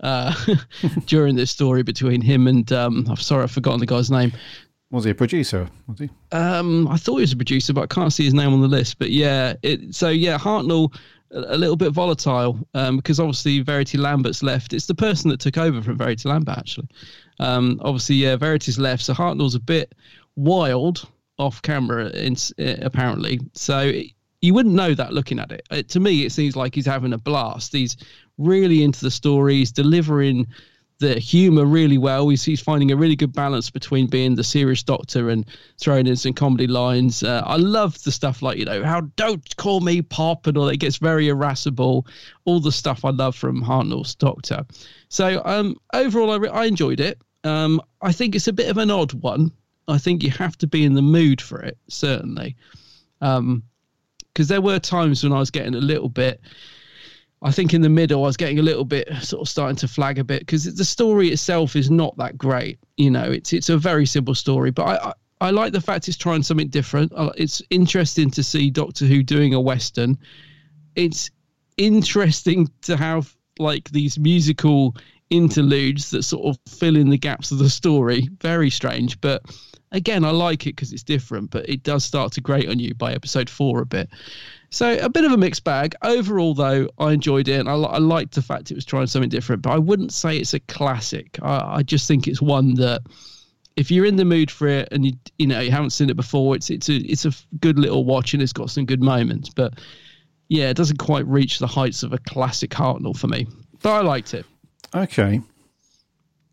[0.00, 0.34] uh,
[1.06, 4.32] during this story between him and um, I'm sorry, I've forgotten the guy's name.
[4.90, 5.68] Was he a producer?
[5.86, 6.10] Was he?
[6.32, 8.68] Um, I thought he was a producer, but I can't see his name on the
[8.68, 8.98] list.
[8.98, 10.92] But yeah, it, so yeah, Hartnell
[11.32, 14.72] a, little bit volatile um, because obviously Verity Lambert's left.
[14.72, 16.88] It's the person that took over from Verity Lambert actually.
[17.38, 19.94] Um, obviously, yeah, Verity's left, so Hartnell's a bit
[20.36, 23.40] wild off camera, in, uh, apparently.
[23.54, 23.92] So
[24.42, 25.66] you wouldn't know that looking at it.
[25.70, 25.88] it.
[25.90, 27.72] To me, it seems like he's having a blast.
[27.72, 27.96] He's
[28.38, 29.56] really into the story.
[29.56, 30.46] He's delivering
[31.00, 32.28] the humor really well.
[32.28, 35.44] He's, he's finding a really good balance between being the serious doctor and
[35.78, 37.22] throwing in some comedy lines.
[37.22, 40.66] Uh, I love the stuff like, you know, how don't call me Pop and all
[40.66, 40.74] that.
[40.74, 42.06] It gets very irascible.
[42.44, 44.64] All the stuff I love from Hartnell's Doctor.
[45.08, 47.20] So um, overall, I, re- I enjoyed it.
[47.42, 49.50] Um, I think it's a bit of an odd one.
[49.88, 52.56] I think you have to be in the mood for it, certainly.
[53.20, 53.64] Um,
[54.32, 56.40] because there were times when I was getting a little bit
[57.42, 59.88] I think in the middle, I was getting a little bit sort of starting to
[59.88, 62.78] flag a bit because the story itself is not that great.
[62.98, 66.06] You know, it's it's a very simple story, but I, I, I like the fact
[66.06, 67.12] it's trying something different.
[67.36, 70.18] It's interesting to see Doctor Who doing a western.
[70.96, 71.30] It's
[71.78, 74.96] interesting to have like these musical
[75.30, 78.28] interludes that sort of fill in the gaps of the story.
[78.40, 79.42] Very strange, but
[79.92, 81.50] again, I like it because it's different.
[81.50, 84.10] But it does start to grate on you by episode four a bit.
[84.70, 85.94] So a bit of a mixed bag.
[86.02, 89.30] Overall, though, I enjoyed it, and I, I liked the fact it was trying something
[89.30, 89.62] different.
[89.62, 91.38] But I wouldn't say it's a classic.
[91.42, 93.02] I, I just think it's one that,
[93.76, 96.16] if you're in the mood for it and you you know you haven't seen it
[96.16, 99.48] before, it's it's a it's a good little watch and it's got some good moments.
[99.48, 99.74] But
[100.48, 103.46] yeah, it doesn't quite reach the heights of a classic Hartnell for me.
[103.82, 104.44] But I liked it.
[104.94, 105.40] Okay.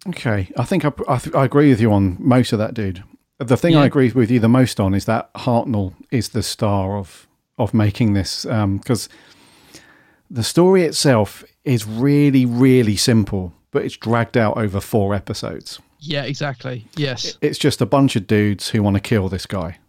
[0.07, 3.03] Okay, I think I, I, I agree with you on most of that, dude.
[3.39, 3.81] The thing Yeah.
[3.81, 7.27] I agree with you the most on is that Hartnell is the star of
[7.57, 9.09] of making this um, because
[10.29, 15.79] the story itself is really really simple, but it's dragged out over four episodes.
[15.99, 16.87] Yeah, exactly.
[16.95, 17.37] Yes.
[17.41, 19.79] It's just a bunch of dudes who want to kill this guy.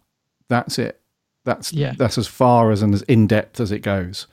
[0.47, 0.99] That's it.
[1.45, 1.93] That's Yeah.
[1.97, 4.27] that's as far as and as in depth as it goes.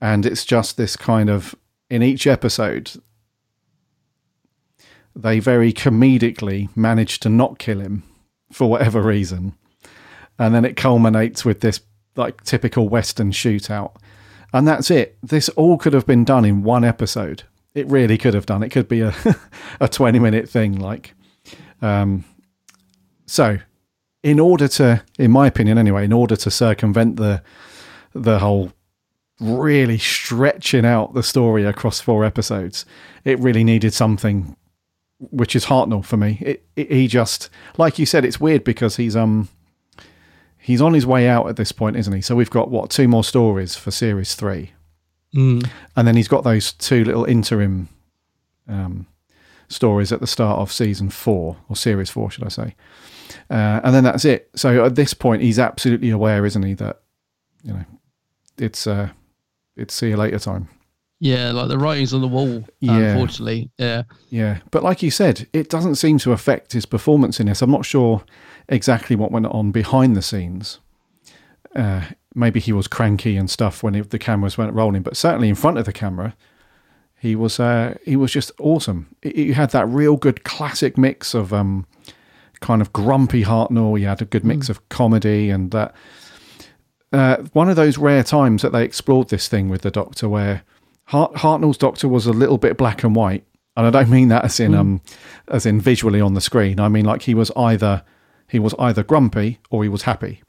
[0.00, 1.54] And it's just this kind of
[1.90, 2.92] in each episode
[5.16, 8.02] they very comedically manage to not kill him
[8.52, 9.54] for whatever reason.
[10.38, 11.80] And then it culminates with this
[12.16, 13.96] like typical Western shootout.
[14.52, 15.16] And that's it.
[15.22, 17.44] This all could have been done in one episode.
[17.74, 18.62] It really could have done.
[18.62, 19.14] It could be a
[19.80, 21.14] a 20 minute thing like
[21.82, 22.24] um
[23.26, 23.58] so
[24.22, 27.42] in order to in my opinion anyway, in order to circumvent the
[28.14, 28.72] the whole
[29.40, 32.86] really stretching out the story across four episodes,
[33.24, 34.56] it really needed something
[35.18, 36.38] which is Hartnell for me.
[36.40, 37.48] It, it, he just,
[37.78, 39.48] like you said, it's weird because he's um
[40.58, 42.20] he's on his way out at this point, isn't he?
[42.20, 44.72] So we've got what two more stories for series three,
[45.34, 45.68] Mm.
[45.96, 47.88] and then he's got those two little interim
[48.68, 49.06] um,
[49.68, 52.76] stories at the start of season four or series four, should I say?
[53.50, 54.48] Uh, and then that's it.
[54.54, 57.00] So at this point, he's absolutely aware, isn't he, that
[57.62, 57.84] you know
[58.58, 59.08] it's uh
[59.76, 60.68] it's see you later time.
[61.24, 62.64] Yeah, like the writing's on the wall.
[62.80, 63.12] Yeah.
[63.12, 64.02] Unfortunately, yeah.
[64.28, 67.62] Yeah, but like you said, it doesn't seem to affect his performance in this.
[67.62, 68.22] I'm not sure
[68.68, 70.80] exactly what went on behind the scenes.
[71.74, 72.02] Uh,
[72.34, 75.54] maybe he was cranky and stuff when it, the cameras weren't rolling, but certainly in
[75.54, 76.36] front of the camera,
[77.18, 79.08] he was uh, he was just awesome.
[79.22, 81.86] He had that real good classic mix of um,
[82.60, 83.96] kind of grumpy Hartnell.
[83.96, 85.94] He had a good mix of comedy and that.
[87.14, 90.64] Uh, one of those rare times that they explored this thing with the Doctor, where
[91.06, 93.44] Hart- Hartnell's Doctor was a little bit black and white,
[93.76, 94.78] and I don't mean that as in Mm.
[94.78, 95.00] um
[95.48, 96.80] as in visually on the screen.
[96.80, 98.02] I mean like he was either
[98.48, 100.42] he was either grumpy or he was happy.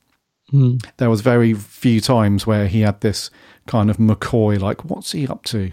[0.54, 0.84] Mm.
[0.98, 3.30] There was very few times where he had this
[3.68, 5.72] kind of McCoy like, what's he up to?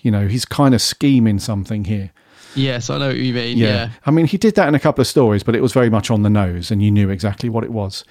[0.00, 2.10] You know, he's kind of scheming something here.
[2.56, 3.56] Yes, I know what you mean.
[3.58, 3.90] Yeah.
[4.06, 6.10] I mean, he did that in a couple of stories, but it was very much
[6.10, 8.02] on the nose and you knew exactly what it was.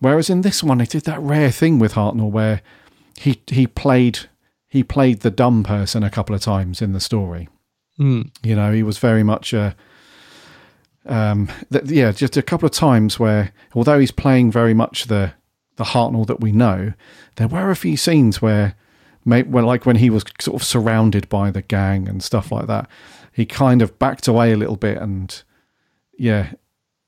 [0.00, 2.62] Whereas in this one, he did that rare thing with Hartnell where
[3.18, 4.20] he he played
[4.72, 7.46] he played the dumb person a couple of times in the story.
[8.00, 8.30] Mm.
[8.42, 9.76] You know, he was very much a
[11.04, 15.34] um th- yeah, just a couple of times where although he's playing very much the
[15.76, 16.94] the Hartnell that we know,
[17.36, 18.74] there were a few scenes where
[19.26, 22.66] may, well, like when he was sort of surrounded by the gang and stuff like
[22.66, 22.88] that,
[23.30, 25.42] he kind of backed away a little bit and
[26.16, 26.52] yeah,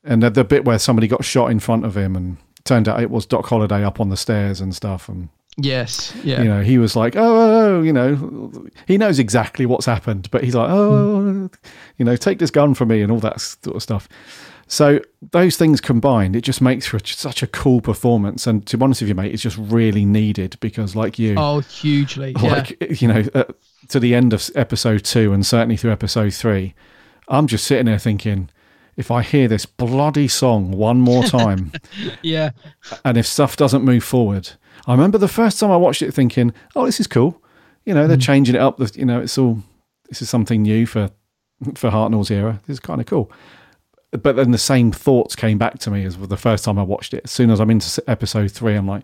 [0.04, 3.00] and the, the bit where somebody got shot in front of him and turned out
[3.00, 6.42] it was Doc Holliday up on the stairs and stuff and Yes, yeah.
[6.42, 10.28] You know, he was like, oh, oh, oh, you know, he knows exactly what's happened,
[10.30, 11.48] but he's like, oh,
[11.96, 14.08] you know, take this gun from me and all that sort of stuff.
[14.66, 15.00] So
[15.30, 18.46] those things combined, it just makes for such a cool performance.
[18.46, 21.60] And to be honest with you, mate, it's just really needed because, like you, Oh,
[21.60, 22.32] hugely.
[22.32, 22.88] like yeah.
[22.90, 23.44] you know, uh,
[23.88, 26.74] to the end of episode two and certainly through episode three,
[27.28, 28.48] I'm just sitting there thinking,
[28.96, 31.72] if I hear this bloody song one more time,
[32.22, 32.50] yeah.
[33.04, 34.50] and if stuff doesn't move forward,
[34.86, 37.40] I remember the first time I watched it thinking, "Oh, this is cool."
[37.84, 38.22] You know, they're mm.
[38.22, 38.80] changing it up.
[38.96, 39.62] You know, it's all
[40.08, 41.10] this is something new for
[41.74, 42.60] for Hartnell's era.
[42.66, 43.30] This is kind of cool.
[44.10, 47.14] But then the same thoughts came back to me as the first time I watched
[47.14, 47.22] it.
[47.24, 49.02] As soon as I'm into episode three, I'm like,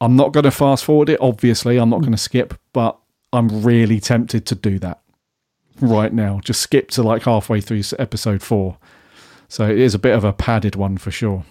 [0.00, 1.20] I'm not going to fast forward it.
[1.20, 2.04] Obviously, I'm not mm.
[2.04, 2.98] going to skip, but
[3.32, 5.02] I'm really tempted to do that
[5.80, 6.40] right now.
[6.44, 8.78] Just skip to like halfway through episode four.
[9.48, 11.44] So it is a bit of a padded one for sure.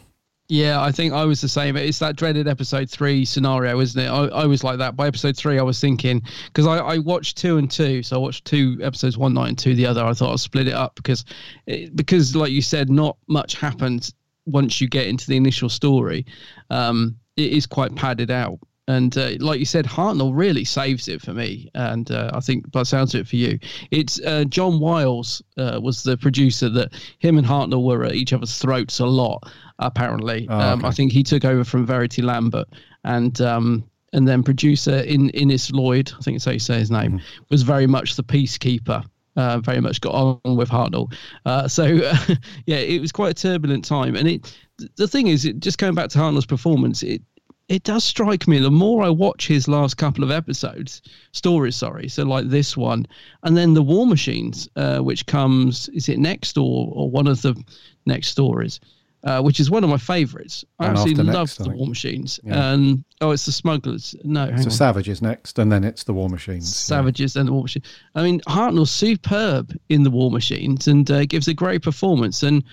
[0.49, 1.75] Yeah, I think I was the same.
[1.75, 4.07] It's that dreaded episode three scenario, isn't it?
[4.07, 4.95] I, I was like that.
[4.95, 8.19] By episode three, I was thinking because I, I watched two and two, so I
[8.19, 10.05] watched two episodes, one night and two the other.
[10.05, 11.25] I thought I'd split it up because,
[11.65, 14.13] it, because like you said, not much happens
[14.45, 16.25] once you get into the initial story.
[16.69, 21.21] Um, it is quite padded out, and uh, like you said, Hartnell really saves it
[21.21, 23.59] for me, and uh, I think that sounds it for you,
[23.91, 28.31] it's uh, John Wiles uh, was the producer that him and Hartnell were at each
[28.31, 29.43] other's throats a lot.
[29.79, 30.87] Apparently, Oh, um, okay.
[30.87, 32.67] I think he took over from Verity Lambert,
[33.03, 36.91] and um, and then producer in Innes Lloyd, I think it's how you say his
[36.91, 39.05] name, was very much the peacekeeper.
[39.35, 41.13] Uh, very much got on with Hartnell.
[41.45, 41.83] Uh, so
[42.65, 44.15] yeah, it was quite a turbulent time.
[44.15, 44.57] And it
[44.95, 47.21] the thing is, it, just going back to Hartnell's performance, it
[47.69, 51.01] it does strike me the more I watch his last couple of episodes,
[51.33, 53.05] stories, sorry, so like this one,
[53.43, 57.41] and then the War Machines, uh, which comes, is it next or or one of
[57.43, 57.61] the
[58.07, 58.79] next stories,
[59.23, 60.63] uh, which is one of my favourites.
[60.79, 61.69] I And absolutely love the.
[61.69, 62.39] War Machines.
[62.43, 62.73] Yeah.
[62.73, 64.15] And oh, it's the Smugglers.
[64.23, 64.71] No, So on.
[64.71, 66.73] Savages next, and then it's the War Machines.
[66.73, 67.85] Savages and the War Machines.
[68.15, 72.43] I mean, Hartnell's superb in the War Machines and uh, gives a great performance.
[72.43, 72.63] And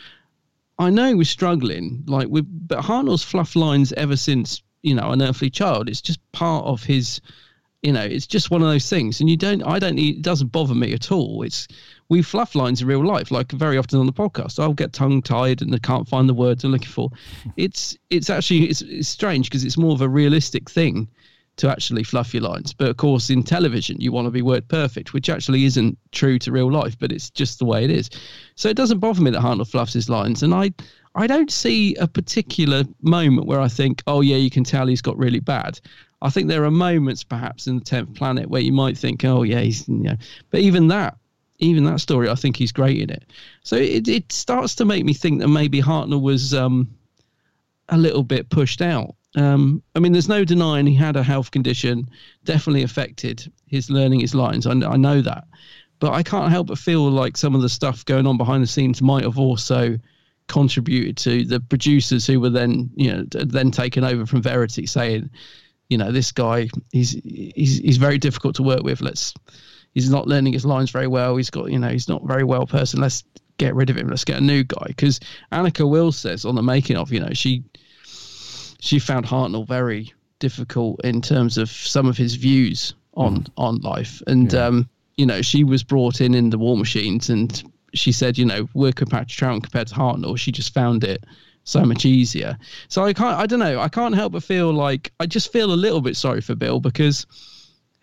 [0.79, 5.21] I know we're struggling, like with, but Hartnell's fluff lines ever since you know, An
[5.21, 5.89] Unearthly Child.
[5.89, 7.21] It's just part of his,
[7.83, 9.21] you know, it's just one of those things.
[9.21, 11.43] And you don't, I don't, need, it doesn't bother me at all.
[11.43, 11.67] It's,
[12.09, 14.59] we fluff lines in real life, like very often on the podcast.
[14.59, 17.11] I'll get tongue tied and I can't find the words I'm looking for.
[17.57, 21.09] It's, it's actually, it's, it's strange because it's more of a realistic thing
[21.57, 22.73] to actually fluff your lines.
[22.73, 26.39] But of course, in television, you want to be word perfect, which actually isn't true
[26.41, 28.11] to real life, but it's just the way it is.
[28.57, 30.43] So it doesn't bother me that Hartnell fluffs his lines.
[30.43, 30.73] And I,
[31.15, 35.03] I don't see a particular moment where I think, oh, yeah, you can tell he's
[35.03, 35.81] got really bad.
[36.23, 39.43] I think there are moments perhaps in the 10th planet where you might think, oh,
[39.43, 40.17] yeah, he's, you know,
[40.51, 41.17] but even that,
[41.59, 43.25] even that story, I think he's great in it.
[43.63, 46.89] So it, it starts to make me think that maybe Hartnell was um,
[47.89, 49.15] a little bit pushed out.
[49.37, 52.09] Um, I mean, there's no denying he had a health condition,
[52.45, 54.67] definitely affected his learning his lines.
[54.67, 55.45] I, I know that.
[56.01, 58.69] But I can't help but feel like some of the stuff going on behind the
[58.69, 59.99] scenes might have also
[60.49, 65.31] contributed to the producers who were then, you know, then taken over from Verity saying,
[65.89, 69.01] you know, this guy, he's, he's, he's very difficult to work with.
[69.01, 69.33] Let's,
[69.95, 71.37] he's not learning his lines very well.
[71.37, 73.01] He's got, you know, he's not very well person.
[73.01, 73.25] Let's
[73.57, 74.09] get rid of him.
[74.09, 74.87] Let's get a new guy.
[74.89, 75.21] Because
[75.53, 77.65] Anneke Wills says on the making of, you know, she,
[78.81, 84.21] she found Hartnell very difficult in terms of some of his views on on life,
[84.27, 87.63] and um, you know she was brought in in the War Machines, and
[87.95, 91.25] she said, you know, we're working Patrick Troughton compared to Hartnell, she just found it
[91.65, 92.59] so much easier.
[92.89, 95.73] So I can't, I don't know, I can't help but feel like I just feel
[95.73, 97.27] a little bit sorry for Bill because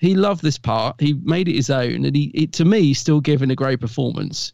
[0.01, 2.99] he loved this part, he made it his own, and he, it, to me, he's
[2.99, 4.51] still giving a great performance.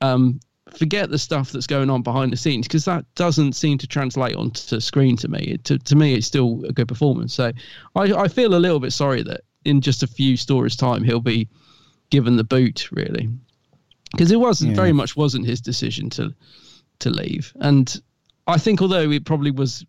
[0.00, 0.40] Um,
[0.74, 4.36] forget the stuff that's going on behind the scenes because that doesn't seem to translate
[4.36, 5.40] onto screen to me.
[5.40, 7.34] It, to, to me, it's still a good performance.
[7.34, 7.52] So
[7.94, 11.20] I, I feel a little bit sorry that in just a few stories' time he'll
[11.20, 11.46] be
[12.08, 13.28] given the boot, really,
[14.12, 14.76] because it wasn't Yeah.
[14.76, 16.34] very much wasn't his decision to
[17.00, 17.52] to leave.
[17.60, 18.00] And
[18.46, 19.84] I think although it probably was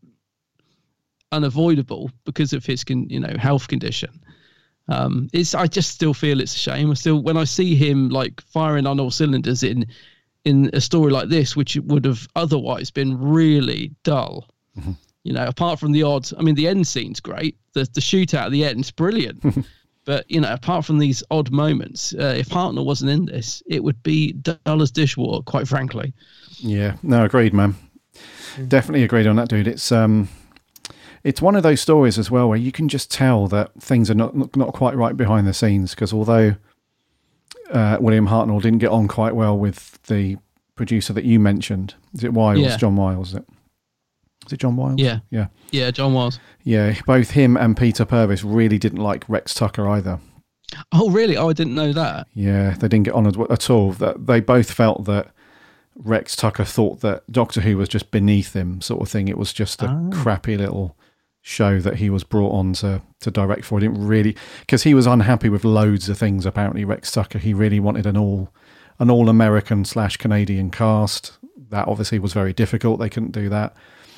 [1.32, 4.10] unavoidable because of his con, you know health condition.
[4.88, 6.92] Um, it's I just still feel it's a shame.
[6.92, 9.86] I still when I see him like firing on all cylinders in
[10.44, 14.48] in a story like this, which would have otherwise been really dull.
[15.24, 17.58] You know, apart from the odds, I mean, the end scene's great.
[17.74, 19.66] The the shootout at the end's brilliant.
[20.06, 23.84] but you know, apart from these odd moments, uh, if Hartnell wasn't in this, it
[23.84, 25.44] would be dull as dishwater.
[25.44, 26.14] Quite frankly.
[26.58, 27.76] Yeah, no, agreed, man.
[28.68, 29.68] Definitely agreed on that, dude.
[29.68, 30.28] It's um,
[31.24, 34.16] it's one of those stories as well where you can just tell that things are
[34.16, 36.56] not not, quite right behind the scenes because although
[37.72, 40.38] uh, William Hartnell didn't get on quite well with the
[40.76, 42.78] producer that you mentioned, is it Wiles, Yeah.
[42.78, 43.30] John Wiles?
[43.30, 43.46] Is it?
[44.48, 45.00] Is it John Wiles?
[45.00, 45.20] Yeah.
[45.30, 45.48] Yeah.
[45.72, 46.40] Yeah, John was.
[46.64, 46.96] Yeah.
[47.06, 50.20] Both him and Peter Purves really didn't like Rex Tucker either.
[50.92, 51.38] Oh, really?
[51.38, 52.28] Oh, I didn't know that.
[52.34, 53.92] Yeah, they didn't get on at- all.
[53.94, 55.32] That they both felt that
[55.96, 59.28] Rex Tucker thought that Doctor Who was just beneath him, sort of thing.
[59.28, 60.10] It was just a Ah.
[60.12, 60.96] crappy little
[61.42, 63.80] show that he was brought on to to direct for.
[63.80, 66.46] He didn't really because he was unhappy with loads of things.
[66.46, 68.50] Apparently, Rex Tucker he really wanted an all
[69.00, 71.38] an all American slash Canadian cast.
[71.70, 73.00] That obviously was very difficult.
[73.00, 73.76] They couldn't do that.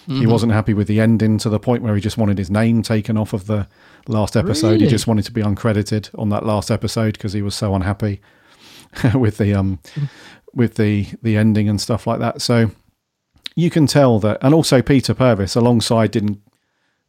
[0.07, 0.31] He Mhm.
[0.31, 3.15] wasn't happy with the ending to the point where he just wanted his name taken
[3.17, 3.67] off of the
[4.09, 4.81] last episode.
[4.81, 8.19] He just wanted to be uncredited on that last episode because he was so unhappy
[9.15, 9.79] with the um
[10.53, 12.41] with the the ending and stuff like that.
[12.41, 12.71] So
[13.55, 16.39] you can tell that, and also Peter Purves alongside didn't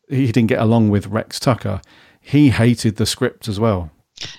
[0.08, 1.80] he didn't get along with Rex Tucker.
[2.20, 3.90] He hated the script as well.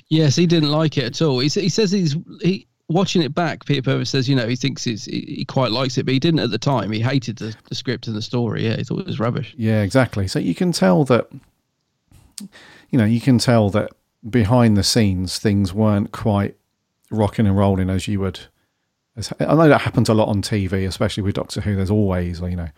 [0.07, 1.39] Yes, he didn't like it at all.
[1.39, 3.65] He, he says he's he watching it back.
[3.65, 6.19] Peter Purves says, you know, he thinks he's, he, he quite likes it, but he
[6.19, 6.91] didn't at the time.
[6.91, 8.65] He hated the, the script and the story.
[8.65, 9.53] Yeah, he thought it was rubbish.
[9.57, 10.27] Yeah, exactly.
[10.27, 11.27] So you can tell that,
[12.89, 13.91] you know, you can tell that
[14.27, 16.55] behind the scenes things weren't quite
[17.11, 18.39] rocking and rolling as you would.
[19.15, 21.75] As, I know that happens a lot on TV, especially with Doctor Who.
[21.75, 22.69] There's always, you know,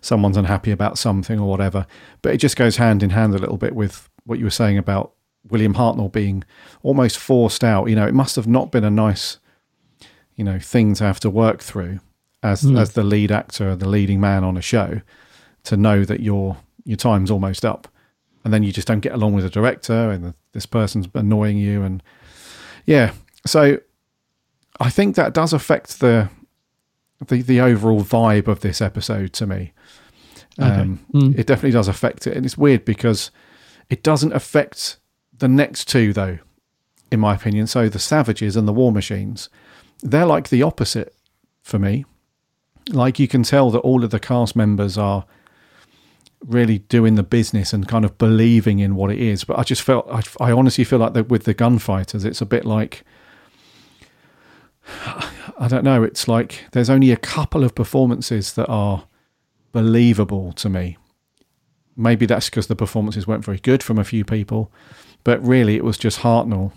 [0.00, 1.86] someone's unhappy about something or whatever.
[2.22, 4.78] But it just goes hand in hand a little bit with what you were saying
[4.78, 5.12] about
[5.48, 6.44] William Hartnell being
[6.82, 7.88] almost forced out.
[7.88, 9.38] You know, it must have not been a nice,
[10.36, 12.00] you know, thing to have to work through
[12.42, 12.78] as Mm.
[12.78, 15.00] as the lead actor, and the leading man on a show,
[15.64, 17.88] to know that your your time's almost up,
[18.44, 21.58] and then you just don't get along with the director, and the, this person's annoying
[21.58, 22.02] you, and
[22.86, 23.12] yeah.
[23.46, 23.78] So
[24.80, 26.28] I think that does affect the
[27.26, 29.72] the the overall vibe of this episode to me.
[30.60, 30.80] Okay.
[30.80, 31.38] Um, Mm.
[31.38, 33.30] It definitely does affect it, and it's weird because
[33.88, 34.98] it doesn't affect
[35.36, 36.38] the next two though,
[37.10, 37.66] in my opinion.
[37.66, 39.48] So the Savages and the War Machines,
[40.02, 41.14] they're like the opposite
[41.62, 42.04] for me.
[42.90, 45.24] Like you can tell that all of the cast members are
[46.46, 49.44] really doing the business and kind of believing in what it is.
[49.44, 52.46] But I just felt, I, I honestly feel like that with the gunfighters, it's a
[52.46, 53.04] bit like,
[55.58, 59.04] I don't know, it's like there's only a couple of performances that are
[59.72, 60.96] believable to me.
[61.96, 64.70] Maybe that's because the performances weren't very good from a few people,
[65.24, 66.72] but really it was just Hartnell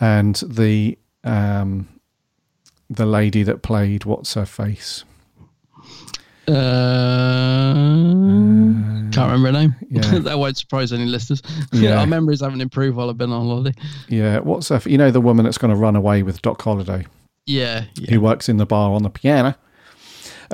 [0.00, 1.88] and the um,
[2.90, 5.04] the lady that played what's her face.
[6.46, 7.72] Uh,
[9.10, 9.74] can't remember her name.
[9.90, 10.18] yeah.
[10.20, 11.42] that won't surprise any listeners.
[11.72, 11.98] Yeah.
[12.00, 13.74] Our memories haven't improved while I've been on holiday.
[14.08, 14.80] Yeah, what's her?
[14.86, 17.06] You know the woman that's going to run away with Doc Holliday,
[17.46, 18.10] Yeah, yeah.
[18.10, 19.56] who works in the bar on the piano.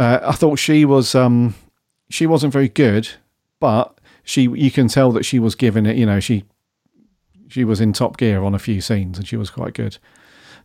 [0.01, 1.55] Uh, I thought she was um,
[2.09, 3.11] she wasn't very good,
[3.61, 5.99] but she you can tell that she was given it.
[5.99, 6.45] You know, she
[7.49, 9.99] she was in top gear on a few scenes, and she was quite good.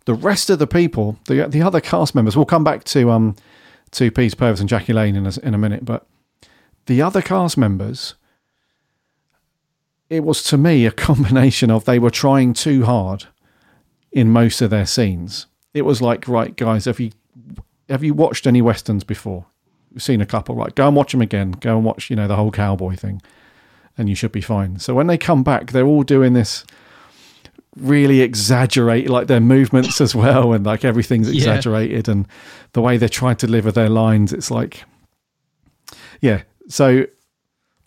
[0.05, 3.36] The rest of the people, the the other cast members, we'll come back to um
[3.91, 6.07] to Peter Purves and Jackie Lane in a, in a minute, but
[6.86, 8.15] the other cast members,
[10.09, 13.25] it was to me a combination of they were trying too hard
[14.13, 15.47] in most of their scenes.
[15.73, 17.11] It was like, right, guys, have you
[17.89, 19.45] have you watched any westerns before?
[19.91, 20.73] You've seen a couple, right?
[20.75, 21.51] Go and watch them again.
[21.51, 23.21] Go and watch, you know, the whole cowboy thing,
[23.97, 24.79] and you should be fine.
[24.79, 26.65] So when they come back, they're all doing this
[27.77, 31.36] really exaggerate like their movements as well and like everything's Yeah.
[31.36, 32.25] exaggerated and
[32.71, 34.86] the way they're trying to deliver their lines it's like
[36.21, 37.05] yeah so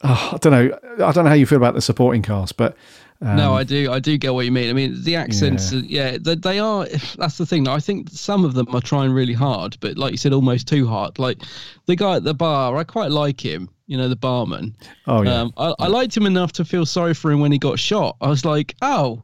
[0.04, 2.76] oh, i don't know i don't know how you feel about the supporting cast but
[3.20, 3.90] um, no, I do.
[3.90, 4.70] I do get what you mean.
[4.70, 6.86] I mean, the accents, yeah, yeah they, they are.
[7.16, 7.66] That's the thing.
[7.66, 10.86] I think some of them are trying really hard, but like you said, almost too
[10.86, 11.18] hard.
[11.18, 11.38] Like
[11.86, 13.68] the guy at the bar, I quite like him.
[13.86, 14.76] You know, the barman.
[15.06, 15.40] Oh, yeah.
[15.40, 18.16] Um, I, I liked him enough to feel sorry for him when he got shot.
[18.20, 19.22] I was like, oh,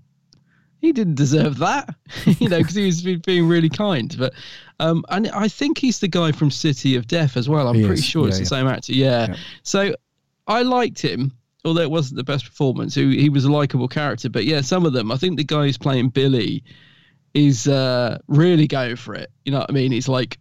[0.81, 1.95] he didn't deserve that,
[2.39, 4.15] you know, because he was being really kind.
[4.19, 4.33] But
[4.81, 7.69] um, and I think he's the guy from City of Death as well.
[7.69, 8.05] I'm He pretty is.
[8.07, 8.93] sure it's Yeah, the same actor.
[8.93, 9.37] Yeah.
[9.63, 9.95] So
[10.47, 11.33] I liked him,
[11.65, 12.95] although it wasn't the best performance.
[12.95, 14.29] He, he was a likable character.
[14.29, 16.63] But yeah, some of them, I think the guy who's playing Billy
[17.33, 19.31] is uh, really going for it.
[19.45, 19.93] You know what I mean?
[19.93, 20.39] He's like,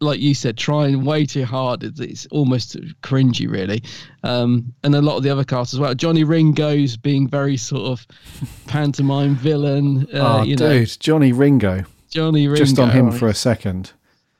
[0.00, 1.82] like you said, trying way too hard.
[1.82, 3.82] It's, it's almost cringy, really.
[4.22, 5.94] Um, and a lot of the other cast as well.
[5.94, 8.06] Johnny Ringo's being very sort of
[8.66, 10.06] pantomime villain.
[10.12, 12.64] Uh, oh you know, dude johnny ringo Johnny Ringo.
[12.64, 13.18] just on him right?
[13.18, 13.92] for a second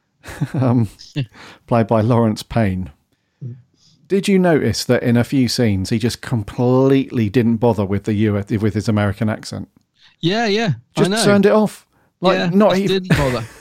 [0.54, 0.88] um,
[1.66, 2.90] played by Laurence Payne
[4.08, 8.14] did you notice that in a few scenes he just completely didn't bother with the
[8.14, 9.68] US, with his american accent
[10.20, 10.74] Yeah, yeah.
[10.96, 11.86] I just turned it off
[12.20, 13.46] like yeah, not even didn't bother.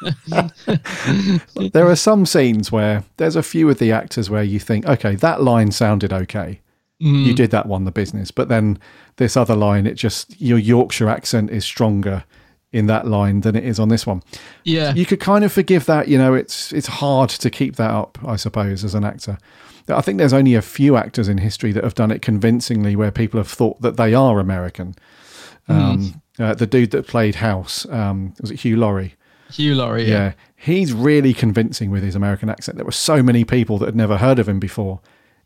[1.72, 5.14] there are some scenes where there's a few of the actors where you think, okay,
[5.16, 6.60] that line sounded okay.
[7.02, 7.24] Mm.
[7.24, 8.30] You did that one, the business.
[8.30, 8.78] But then
[9.16, 12.24] this other line, it just, your Yorkshire accent is stronger.
[12.72, 14.22] In that line than it is on this one.
[14.64, 14.94] Yeah.
[14.94, 18.18] You could kind of forgive that, you know, it's it's hard to keep that up,
[18.24, 19.38] I suppose, as an actor.
[19.88, 23.10] I think there's only a few actors in history that have done it convincingly where
[23.10, 24.94] people have thought that they are American.
[25.68, 29.14] Um, uh, the dude that played House, um, was it Hugh Laurie?
[29.50, 30.10] Hugh Laurie, yeah.
[30.10, 32.76] Yeah, he's really convincing with his American accent.
[32.76, 35.00] There were so many people that had never heard of him before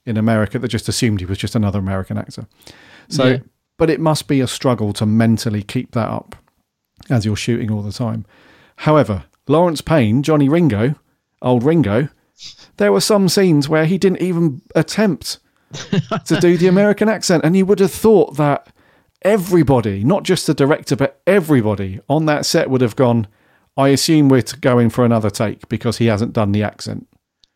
[0.04, 2.46] in America that just assumed he was just another American actor.
[3.08, 3.38] So, Yeah.
[3.78, 6.36] but it must be a struggle to mentally keep that up
[7.11, 8.24] as you're shooting all the time.
[8.76, 10.94] However, Laurence Payne, Johnny Ringo,
[11.42, 12.09] old Ringo,
[12.76, 15.38] there were some scenes where he didn't even attempt
[16.24, 18.68] to do the American accent, and you would have thought that
[19.22, 23.26] everybody, not just the director, but everybody on that set would have gone.
[23.76, 27.09] I assume we're going for another take because he hasn't done the accent.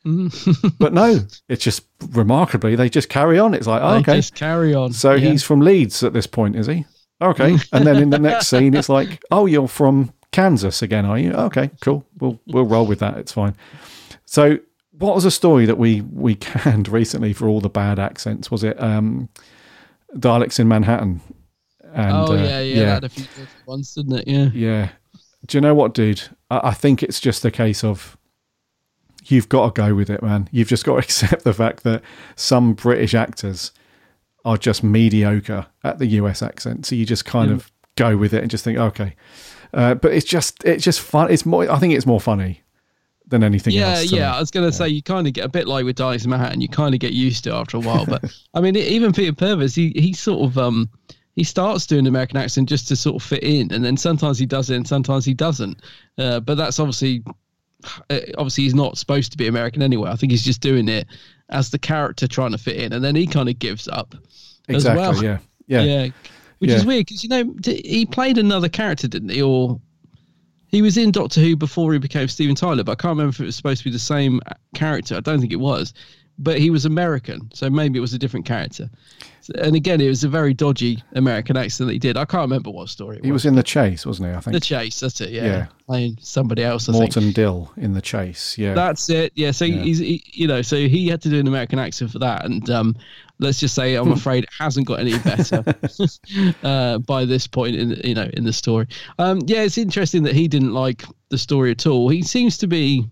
[0.79, 3.53] but no, it's just remarkably they just carry on.
[3.55, 4.93] It's like, oh, They okay, just carry on.
[4.93, 5.31] so Yeah.
[5.31, 6.87] he's from Leeds at this point, is he?
[7.21, 7.57] Okay.
[7.73, 11.33] And then in the next scene, it's like, oh, you're from Kansas again, are you?
[11.33, 12.05] Okay, cool.
[12.19, 13.17] We'll we'll roll with that.
[13.17, 13.57] It's fine.
[14.27, 14.59] So,
[14.93, 18.51] what was a story that we we canned recently for all the bad accents?
[18.51, 19.29] Was it um,
[20.15, 21.21] Daleks in Manhattan?
[21.93, 24.29] And, oh uh, yeah, yeah, that had a few good ones, didn't it?
[24.29, 24.51] Yeah.
[24.53, 24.89] yeah.
[25.47, 26.23] Do you know what, dude?
[26.51, 28.19] I, I think it's just a case of
[29.25, 30.49] you've got to go with it, man.
[30.53, 32.03] You've just got to accept the fact that
[32.37, 33.73] some British actors
[34.49, 36.87] are just mediocre at the US accent.
[36.87, 37.57] So you just kind Yeah.
[37.57, 39.15] of go with it and just think, okay.
[39.75, 41.31] Uh, but it's just it's just fun.
[41.31, 41.71] It's more.
[41.71, 42.63] I think it's more funny
[43.27, 44.09] than anything yeah, else.
[44.09, 44.35] to yeah.
[44.35, 46.63] I was going to say you kind of get a bit like with Dice Manhattan.
[46.63, 48.07] You kind of get used to it after a while.
[48.07, 48.25] But
[48.55, 50.89] I mean, even Peter Purves, he he sort of um
[51.37, 54.47] he starts doing American accent just to sort of fit in, and then sometimes he
[54.47, 55.83] does it, and sometimes he doesn't.
[56.17, 57.23] Uh, but that's obviously
[58.11, 60.11] Uh, obviously he's not supposed to be American anyway.
[60.11, 61.07] I think he's just doing it
[61.49, 64.15] as the character trying to fit in, and then he kind of gives up.
[64.69, 65.01] as Exactly.
[65.01, 65.23] well.
[65.25, 65.39] Yeah.
[65.67, 65.83] Yeah.
[65.83, 66.09] Yeah.
[66.59, 66.77] Which Yeah.
[66.77, 69.41] is weird because you know he played another character, didn't he?
[69.43, 69.81] Or
[70.67, 73.41] he was in Doctor Who before he became Steven Taylor, but I can't remember if
[73.41, 74.41] it was supposed to be the same
[74.75, 75.17] character.
[75.17, 75.95] I don't think it was,
[76.39, 78.89] but he was American, so maybe it was a different character.
[79.57, 82.19] And again, it was a very dodgy American accent that he did.
[82.19, 84.35] I can't remember what story it He was in the chase, wasn't he?
[84.35, 85.01] I think The Chase.
[85.01, 85.31] That's it.
[85.31, 85.67] Yeah, Yeah.
[85.87, 86.87] playing somebody else.
[86.89, 87.15] I think.
[87.15, 88.59] Morton Dill in the chase.
[88.59, 88.75] Yeah.
[88.75, 89.33] That's it.
[89.37, 89.53] Yeah.
[89.53, 89.83] So Yeah.
[89.83, 92.69] he's, he, you know, so he had to do an American accent for that, and
[92.69, 92.95] um,
[93.39, 95.65] let's just say, I'm afraid it hasn't got any better
[96.63, 98.87] uh, by this point in you know in the story.
[99.19, 102.11] Um, yeah, it's interesting that he didn't like the story at all.
[102.11, 103.09] He seems to be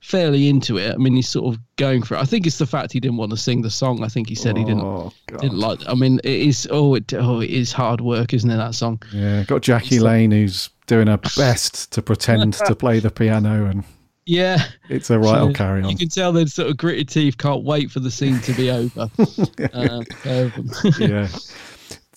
[0.00, 0.94] fairly into it.
[0.94, 2.20] I mean, he's sort of going for it.
[2.20, 4.02] I think it's the fact he didn't want to sing the song.
[4.02, 5.80] I think he said he didn't Oh, didn't like.
[5.86, 8.56] I mean, it is oh it oh it is hard work, isn't it?
[8.56, 9.00] That song.
[9.12, 13.84] Yeah, got Jackie Lane who's doing her best to pretend to play the piano, and
[14.26, 14.64] Yeah.
[14.88, 15.90] it's a right old carry on.
[15.90, 18.70] You can tell they're sort of gritted teeth, can't wait for the scene to be
[18.80, 19.10] over.
[19.74, 20.62] um, over.
[20.98, 21.28] yeah.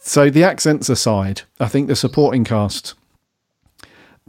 [0.05, 2.93] So the accents aside, I think the supporting cast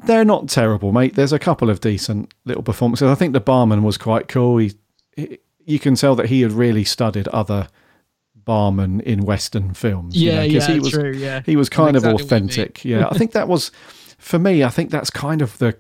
[0.07, 1.15] they're not terrible, mate.
[1.15, 3.09] There's a couple of decent little performances.
[3.09, 4.59] I think the barman was quite cool.
[4.59, 4.73] He,
[5.17, 7.69] he you can tell that he had really studied other
[8.35, 10.17] barman in Western films.
[10.17, 11.41] you Yeah, yeah, he was, true, yeah.
[11.47, 12.85] He was know kind of exactly authentic.
[12.85, 13.71] Yeah, I think that was
[14.19, 14.63] for me.
[14.63, 15.77] I think that's kind of the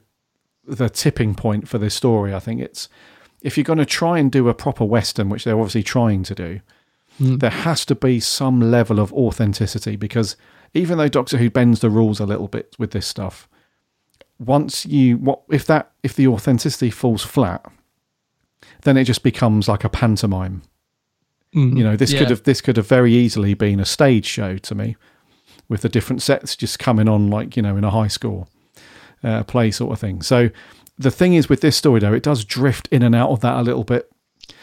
[0.66, 2.32] the tipping point for this story.
[2.32, 2.88] I think it's
[3.42, 6.34] if you're going to try and do a proper Western, which they're obviously trying to
[6.34, 6.60] do,
[7.20, 7.38] Mm.
[7.38, 10.36] there has to be some level of authenticity because
[10.72, 13.48] even though Doctor Who bends the rules a little bit with this stuff,
[14.38, 17.64] once you what if that if the authenticity falls flat,
[18.82, 20.62] then it just becomes like a pantomime.
[21.54, 22.20] Mm, You know, this yeah.
[22.20, 24.96] could have this could have very easily been a stage show to me,
[25.68, 28.48] with the different sets just coming on like you know in a high school
[29.22, 30.22] uh, play sort of thing.
[30.22, 30.50] So
[30.98, 33.56] the thing is with this story though, it does drift in and out of that
[33.56, 34.10] a little bit.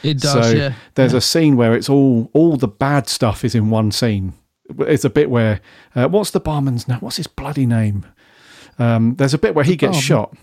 [0.04, 0.74] It does, So yeah.
[0.96, 4.34] there's a scene where it's all all the bad stuff is in one scene.
[4.80, 5.60] It's a bit where
[5.96, 7.00] uh, what's the barman's name?
[7.00, 8.06] What's his bloody name?
[8.80, 10.02] Um, there's a bit where he gets barman.
[10.02, 10.38] shot,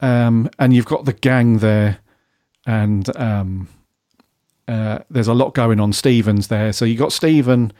[0.00, 1.98] um, and you've got the gang there,
[2.66, 3.68] and um,
[4.68, 5.92] uh, there's a lot going on.
[5.92, 7.72] Stevens there, so you got Stephen,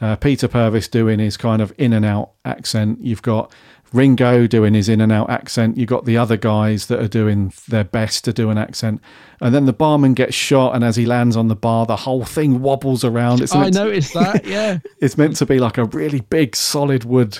[0.00, 3.00] uh, Peter Purves doing his kind of in and out accent.
[3.02, 3.52] You've got
[3.92, 5.76] Ringo doing his in and out accent.
[5.76, 9.00] You've got the other guys that are doing their best to do an accent,
[9.40, 12.24] and then the barman gets shot, and as he lands on the bar, the whole
[12.24, 13.40] thing wobbles around.
[13.42, 14.44] It's I meant to- noticed that.
[14.46, 14.78] Yeah.
[15.00, 17.38] it's meant to be like a really big solid wood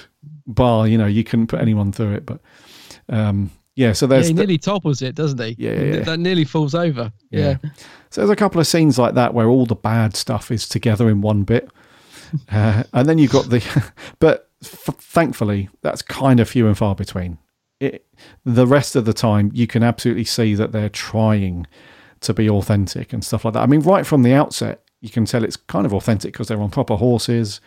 [0.48, 0.88] bar.
[0.88, 2.40] You know, you couldn't put anyone through it, but
[3.08, 3.92] um, yeah.
[3.92, 5.54] So yeah, there's he the- nearly topples it, doesn't he?
[5.58, 6.00] Yeah, yeah, yeah.
[6.00, 7.12] That nearly falls over.
[7.30, 7.58] Yeah.
[8.10, 11.08] So there's a couple of scenes like that where all the bad stuff is together
[11.08, 11.70] in one bit,
[12.50, 13.62] uh, and then you've got the.
[14.18, 17.38] but f- thankfully, that's kind of few and far between.
[17.80, 18.04] It,
[18.44, 21.66] the rest of the time, you can absolutely see that they're trying
[22.20, 23.62] to be authentic and stuff like that.
[23.62, 26.60] I mean, right from the outset, you can tell it's kind of authentic because they're
[26.60, 27.60] on proper horses.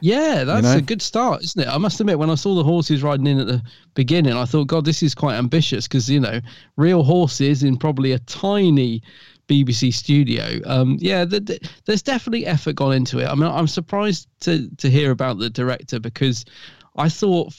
[0.00, 0.76] Yeah, that's know?
[0.76, 1.68] a good start, isn't it?
[1.68, 3.62] I must admit, when I saw the horses riding in at the
[3.94, 6.40] beginning, I thought, God, this is quite ambitious because you know,
[6.76, 9.02] real horses in probably a tiny
[9.48, 10.60] BBC studio.
[10.66, 13.26] Um, yeah, the, the, there's definitely effort gone into it.
[13.26, 16.44] I mean, I'm surprised to to hear about the director because
[16.96, 17.54] I thought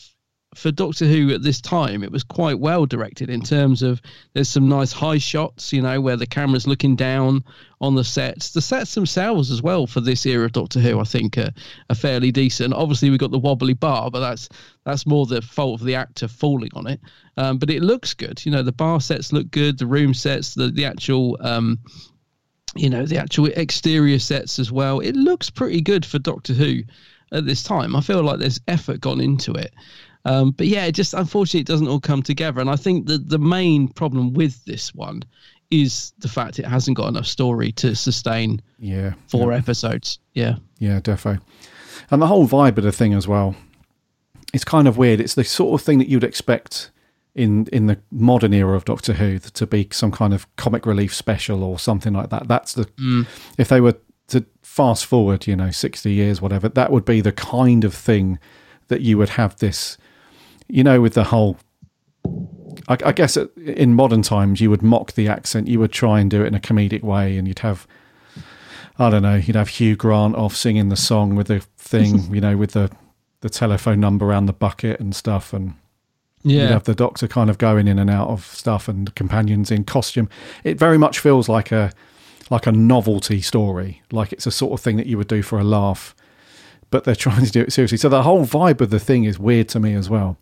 [0.55, 4.01] for Doctor Who at this time it was quite well directed in terms of
[4.33, 7.43] there's some nice high shots, you know, where the camera's looking down
[7.81, 8.51] on the sets.
[8.51, 11.51] The sets themselves as well for this era of Doctor Who, I think, are,
[11.89, 12.73] are fairly decent.
[12.73, 14.49] Obviously, we got the wobbly bar, but that's
[14.85, 17.01] that's more the fault of the actor falling on it.
[17.37, 18.45] Um, but it looks good.
[18.45, 21.37] You know, the bar sets look good, the room sets, the the actual.
[21.41, 21.79] Um,
[22.77, 24.99] you know the actual exterior sets as well.
[24.99, 26.81] It looks pretty good for Doctor Who
[27.31, 27.95] at this time.
[27.95, 29.73] I feel like there's effort gone into it.
[30.25, 32.59] Um, but yeah, it just unfortunately it doesn't all come together.
[32.61, 35.23] And I think that the main problem with this one
[35.71, 39.13] is the fact it hasn't got enough story to sustain Yeah.
[39.27, 39.57] four yeah.
[39.57, 40.19] episodes.
[40.33, 40.55] Yeah.
[40.79, 41.39] Yeah, defo.
[42.11, 43.55] And the whole vibe of the thing as well.
[44.53, 45.19] It's kind of weird.
[45.19, 46.91] It's the sort of thing that you'd expect
[47.33, 51.13] in in the modern era of Doctor Who to be some kind of comic relief
[51.13, 52.47] special or something like that.
[52.47, 53.27] That's the Mm.
[53.57, 53.97] if they were
[54.29, 58.39] to fast forward, you know, sixty years, whatever, that would be the kind of thing
[58.87, 59.97] that you would have this,
[60.67, 61.57] you know, with the whole.
[62.87, 65.67] I, I guess in modern times you would mock the accent.
[65.67, 67.87] You would try and do it in a comedic way, and you'd have
[68.97, 72.41] I don't know, you'd have Hugh Grant off singing the song with the thing, you
[72.41, 72.91] know, with the
[73.41, 75.73] the telephone number around the bucket and stuff, and
[76.43, 76.63] Yeah.
[76.63, 79.83] you'd have the Doctor kind of going in and out of stuff, and companions in
[79.83, 80.29] costume.
[80.63, 81.91] It very much feels like a
[82.49, 85.59] like a novelty story, like it's a sort of thing that you would do for
[85.59, 86.15] a laugh,
[86.91, 87.97] but they're trying to do it seriously.
[87.97, 90.37] So the whole vibe of the thing is weird to me as well.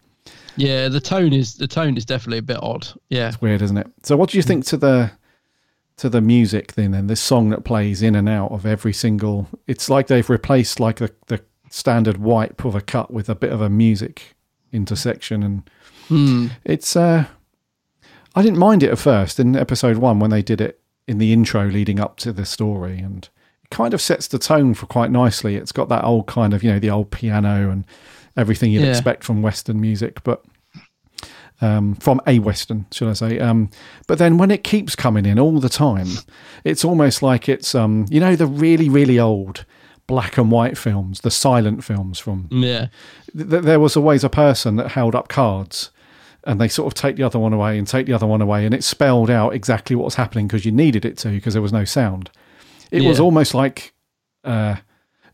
[0.56, 2.88] Yeah, the tone is the tone is definitely a bit odd.
[3.10, 3.30] Yeah.
[3.30, 3.88] It's weird, isn't it?
[4.04, 5.12] So what do you think to the
[5.98, 9.48] to the music then and this song that plays in and out of every single
[9.68, 11.40] it's like they've replaced like the, the
[11.70, 14.36] standard wipe of a cut with a bit of a music
[14.72, 15.70] intersection and
[16.08, 16.48] Hmm.
[16.66, 17.26] it's uh
[18.36, 21.32] I didn't mind it at first in episode one when they did it in the
[21.32, 23.30] intro leading up to the story and
[23.64, 25.56] it kind of sets the tone for quite nicely.
[25.56, 27.86] It's got that old kind of, you know, the old piano and
[28.38, 28.90] everything you'd Yeah.
[28.90, 30.44] expect from Western music, but
[31.62, 33.40] um, from a Western, should I say.
[33.40, 33.70] Um,
[34.08, 36.08] but then when it keeps coming in all the time,
[36.64, 39.66] it's almost like it's, um, you know, the really, really old
[40.08, 42.50] black and white films, the silent films from.
[42.52, 42.88] Yeah.
[43.38, 45.92] Th- there was always a person that held up cards
[46.44, 48.66] and they sort of take the other one away and take the other one away
[48.66, 51.62] and it spelled out exactly what was happening because you needed it to because there
[51.62, 52.30] was no sound.
[52.92, 53.94] It was almost like.
[54.44, 54.76] Uh,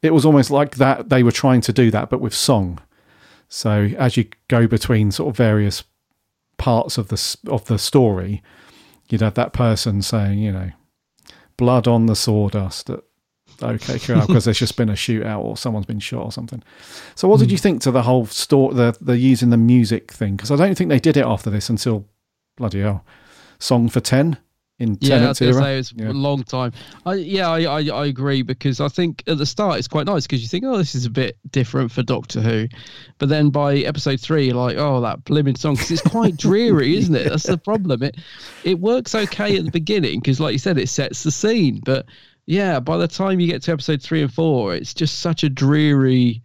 [0.02, 2.80] it was almost like that they were trying to do that, but with song.
[3.50, 5.84] So as you go between sort of various
[6.58, 8.42] parts of the of the story,
[9.10, 10.72] you'd have that person saying, you know,
[11.58, 13.02] blood on the sawdust at
[13.62, 16.64] OK Corral because there's just been a shootout or someone's been shot or something.
[17.16, 17.54] So what did hmm.
[17.54, 20.36] you think to the whole store, the the using the music thing?
[20.36, 22.06] Because I don't think they did it after this until
[22.56, 23.04] bloody hell,
[23.58, 24.38] Song for Ten
[24.80, 25.64] in Yeah, I was going to era.
[25.66, 26.10] say it's Yeah.
[26.10, 26.72] a long time.
[27.06, 30.26] I, yeah, I, I, I agree because I think at the start it's quite nice
[30.26, 32.68] because you think, oh, this is a bit different for Doctor Who,
[33.18, 36.98] but then by episode three, you're like, oh, that blimmin' song because it's quite dreary,
[36.98, 37.30] isn't it?
[37.30, 38.04] That's the problem.
[38.04, 38.18] It
[38.64, 42.06] it works okay at the beginning because, like you said, it sets the scene, but
[42.46, 45.50] yeah, by the time you get to episode three and four, it's just such a
[45.50, 46.42] dreary,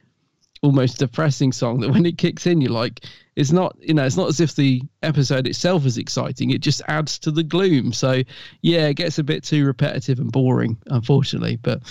[0.65, 3.05] almost depressing song that when it kicks in, you're like,
[3.37, 6.51] it's not, you know, it's not as if the episode itself is exciting.
[6.51, 7.93] It just adds to the gloom.
[7.93, 8.23] So,
[8.63, 11.57] yeah, it gets a bit too repetitive and boring, unfortunately.
[11.57, 11.83] But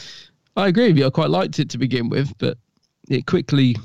[0.57, 1.05] I agree with you.
[1.05, 2.57] I quite liked it to begin with, but
[3.09, 3.75] it quickly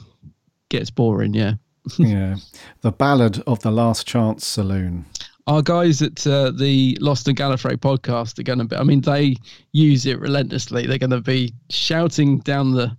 [0.71, 1.35] gets boring.
[1.35, 1.55] Yeah.
[1.99, 2.37] yeah,
[2.81, 5.05] the Ballad of the Last Chance Saloon.
[5.47, 9.01] Our guys at uh, the Lost and Gallifrey podcast are going to be, I mean,
[9.01, 9.37] they
[9.73, 10.87] use it relentlessly.
[10.87, 12.95] They're going to be shouting down the,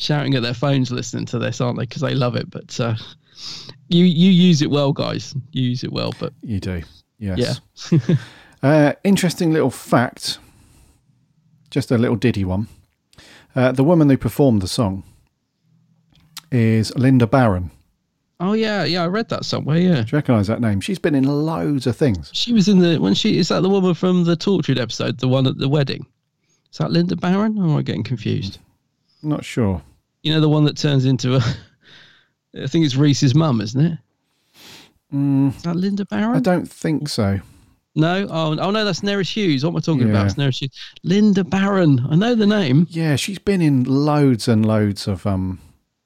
[0.00, 1.84] shouting at their phones listening to this, aren't they?
[1.84, 2.50] Because they love it.
[2.50, 2.94] But uh,
[3.88, 5.34] you you use it well, guys.
[5.52, 6.12] You use it well.
[6.18, 6.82] But You do,
[7.18, 7.60] yes.
[7.90, 7.98] yeah.
[8.62, 10.38] Uh, interesting little fact,
[11.70, 12.68] just a little diddy one.
[13.56, 15.02] Uh, the woman who performed the song
[16.52, 17.70] is Lynda Baron.
[18.38, 19.78] Oh yeah, yeah, I read that somewhere.
[19.78, 20.80] Yeah, Do you recognise that name?
[20.82, 22.30] She's been in loads of things.
[22.34, 25.28] she was in the when she is that the woman from the Torchwood episode, the
[25.28, 26.06] one at the wedding.
[26.70, 27.58] Is that Lynda Baron?
[27.58, 28.58] Or am I getting confused?
[29.22, 29.82] Not sure.
[30.22, 31.40] You know the one that turns into a.
[32.62, 33.98] I think it's Rhys's mum, isn't it?
[35.14, 36.36] Mm, Is that Lynda Baron?
[36.36, 37.40] I don't think so.
[37.96, 39.64] No, oh, oh no, that's Nerys Hughes.
[39.64, 40.10] What am I talking Yeah.
[40.14, 40.26] about?
[40.26, 40.70] It's Nerys Hughes.
[41.04, 42.06] Lynda Baron.
[42.08, 42.86] I know the name.
[42.90, 45.58] Yeah, she's been in loads and loads of um.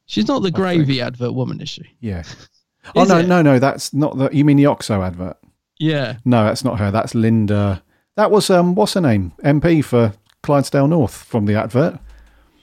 [0.07, 1.83] She's not the gravy advert woman, is she?
[2.01, 2.23] Yeah.
[2.97, 3.27] oh no, it?
[3.27, 3.59] no, no.
[3.59, 4.29] That's not the.
[4.33, 5.37] You mean the Oxo advert?
[5.79, 6.17] Yeah.
[6.25, 6.91] No, that's not her.
[6.91, 7.83] That's Linda.
[8.17, 8.75] That was um.
[8.75, 9.33] What's her name?
[9.43, 10.13] MP for
[10.43, 11.99] Clydesdale North from the advert.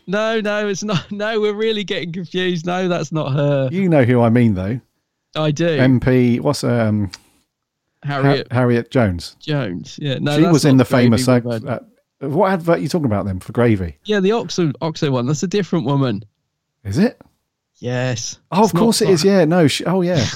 [0.08, 1.12] No, no, it's not.
[1.12, 2.66] No, we're really getting confused.
[2.66, 3.70] No, that's not her.
[3.72, 4.80] You know who I mean, though.
[5.36, 5.66] I do.
[5.78, 7.12] MP, what's um,
[8.04, 9.36] Harriet Ha- Harriet Jones.
[9.40, 9.98] Jones.
[10.02, 11.26] Yeah, no, she was in the famous.
[11.26, 11.68] Gravy Woman.
[11.70, 11.80] uh,
[12.28, 13.98] what advert are you talking about then for gravy?
[14.04, 15.26] yeah, the Oxo Oxo one.
[15.28, 16.24] That's a different woman.
[16.84, 17.22] Is it?
[17.80, 18.40] Yes.
[18.52, 19.24] Oh, It's of course not- it is.
[19.24, 19.68] Yeah, no.
[19.68, 20.24] She, oh, yeah.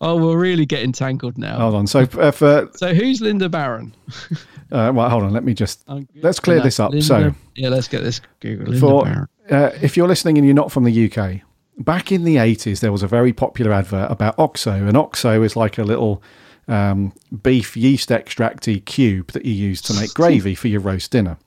[0.00, 1.58] Oh, we're really getting tangled now.
[1.58, 1.86] hold on.
[1.86, 3.94] So, uh, for So who's Lynda Baron?
[4.72, 5.32] uh, well, hold on.
[5.32, 5.84] Let me just
[6.22, 6.90] let's clear this up.
[6.90, 8.66] Linda- so, yeah, let's get this Google.
[8.66, 9.28] Linda for Baron.
[9.50, 11.40] uh, if you're listening and you're not from the UK,
[11.78, 15.56] back in the 80s, there was a very popular advert about Oxo, and Oxo is
[15.56, 16.22] like a little
[16.68, 21.38] um, beef yeast extracty cube that you use to make gravy for your roast dinner.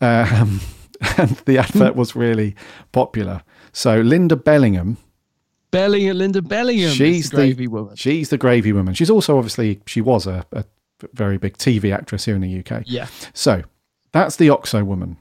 [0.00, 0.60] Um,
[1.16, 2.54] and the advert was really
[2.92, 3.42] popular.
[3.72, 4.98] So Linda Bellingham,
[5.70, 6.90] Bellingham, Linda Bellingham.
[6.90, 7.96] she's is the gravy woman.
[7.96, 8.94] She's the gravy woman.
[8.94, 10.64] She's also obviously she was a, a
[11.12, 12.82] very big TV actress here in the UK.
[12.86, 13.06] Yeah.
[13.32, 13.62] So
[14.12, 15.16] that's the Oxo woman.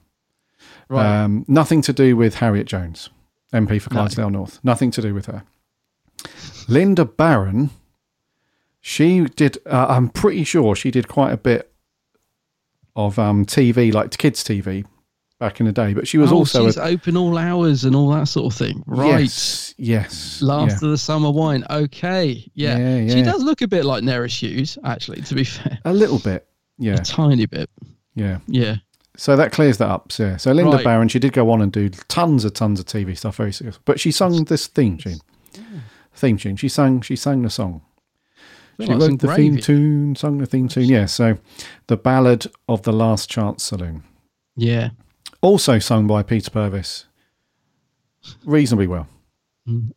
[0.90, 1.24] Right.
[1.24, 3.10] Um, nothing to do with Harriet Jones,
[3.54, 4.02] MP for No.
[4.02, 4.60] Clydesdale North.
[4.64, 5.44] Nothing to do with her.
[6.68, 7.70] Lynda Baron,
[8.82, 9.58] she did.
[9.66, 11.72] Uh, I'm pretty sure she did quite a bit
[12.96, 14.86] of um, TV, like kids TV,
[15.40, 15.94] back in the day.
[15.94, 18.58] But she was oh, also she's a, open all hours and all that sort of
[18.58, 18.84] thing.
[18.86, 19.22] Right.
[19.22, 20.42] Yes, yes.
[20.42, 20.88] Last yeah.
[20.88, 21.64] of the summer wine.
[21.70, 22.50] Okay.
[22.54, 22.78] Yeah.
[22.78, 23.24] Yeah, She yeah.
[23.26, 25.80] does look a bit like Nerys Hughes, actually, to be fair.
[25.86, 26.48] a little bit.
[26.78, 27.70] Yeah, A tiny bit.
[28.16, 28.40] yeah.
[28.48, 28.76] Yeah.
[29.18, 30.14] So that clears that up.
[30.14, 30.38] So, yeah.
[30.38, 30.84] so Lynda Right.
[30.86, 33.52] Baron, she did go on and do tons of tons of TV stuff, very.
[33.84, 35.20] But she sung this theme tune.
[36.14, 36.56] Theme tune.
[36.56, 37.02] She sang.
[37.02, 37.82] She sang the song.
[38.80, 40.86] She like wrote the theme tune, sung the theme tune.
[40.86, 41.06] Yeah.
[41.06, 41.38] So,
[41.88, 44.04] the ballad of the Last Chance Saloon,
[44.56, 44.92] Yeah.
[45.42, 47.06] Also sung by Peter Purves,
[48.46, 49.08] reasonably well.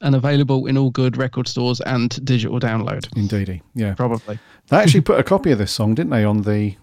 [0.02, 3.08] And available in all good record stores and digital download.
[3.16, 3.62] Indeedy.
[3.74, 3.94] Yeah.
[3.94, 4.38] Probably.
[4.68, 6.76] They actually put a copy of this song, didn't they, on the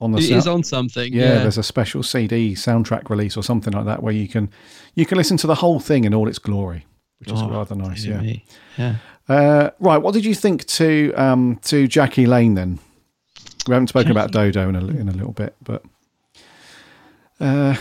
[0.00, 1.12] on the It sound- is on something.
[1.12, 1.34] yeah, Yeah.
[1.38, 4.50] there's a special CD soundtrack release or something like that where you can
[4.94, 6.84] you can listen to the whole thing in all its glory,
[7.18, 8.04] which is Oh, rather nice.
[8.04, 8.20] Yeah.
[8.20, 8.44] me.
[8.76, 8.96] Yeah.
[9.26, 9.96] Uh, right.
[9.98, 12.78] What did you think to um, to Jackie Lane then?
[13.66, 15.82] We haven't spoken about Dodo in a, in a little bit, but
[17.40, 17.76] uh,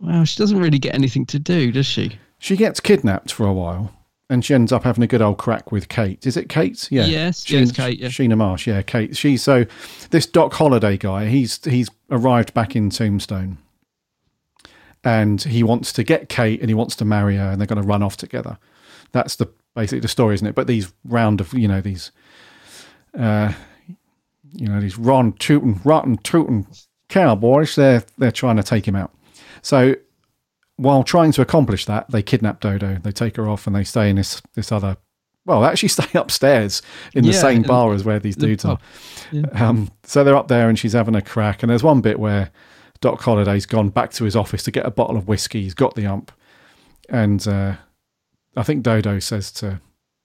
[0.00, 2.18] Well, she doesn't really get anything to do, does she?
[2.38, 3.92] she gets kidnapped for a while,
[4.28, 6.26] and she ends up having a good old crack with Kate.
[6.26, 6.88] Is it Kate?
[6.90, 7.06] Yeah.
[7.06, 8.08] Yes, yeah, it's Kate, yeah.
[8.08, 8.66] Sheena Marshe.
[8.66, 9.16] Yeah, Kate.
[9.16, 9.64] She so
[10.10, 11.26] this Doc Holliday guy.
[11.26, 13.58] He's he's arrived back in Tombstone,
[15.02, 17.80] and he wants to get Kate, and he wants to marry her, and they're going
[17.80, 18.58] to run off together.
[19.12, 20.54] That's the basically the story, isn't it?
[20.54, 22.10] But these round of you know these,
[23.18, 23.52] uh,
[24.52, 26.66] you know these Ron Tootin, rotten Tootin
[27.08, 27.74] cowboys.
[27.76, 29.12] They're they're trying to take him out.
[29.62, 29.94] So
[30.76, 32.98] while trying to accomplish that, they kidnap Dodo.
[33.02, 34.96] They take her off, and they stay in this this other.
[35.46, 36.82] Well, they actually stay upstairs
[37.14, 38.78] in the Yeah, same bar as where these the dudes are.
[39.30, 39.42] Yeah.
[39.52, 41.62] Um, so they're up there, and she's having a crack.
[41.62, 42.50] And there's one bit where
[43.00, 45.62] Doc Holliday's gone back to his office to get a bottle of whiskey.
[45.62, 46.32] He's got the ump,
[47.08, 47.74] and uh,
[48.56, 49.80] I think Dodo says to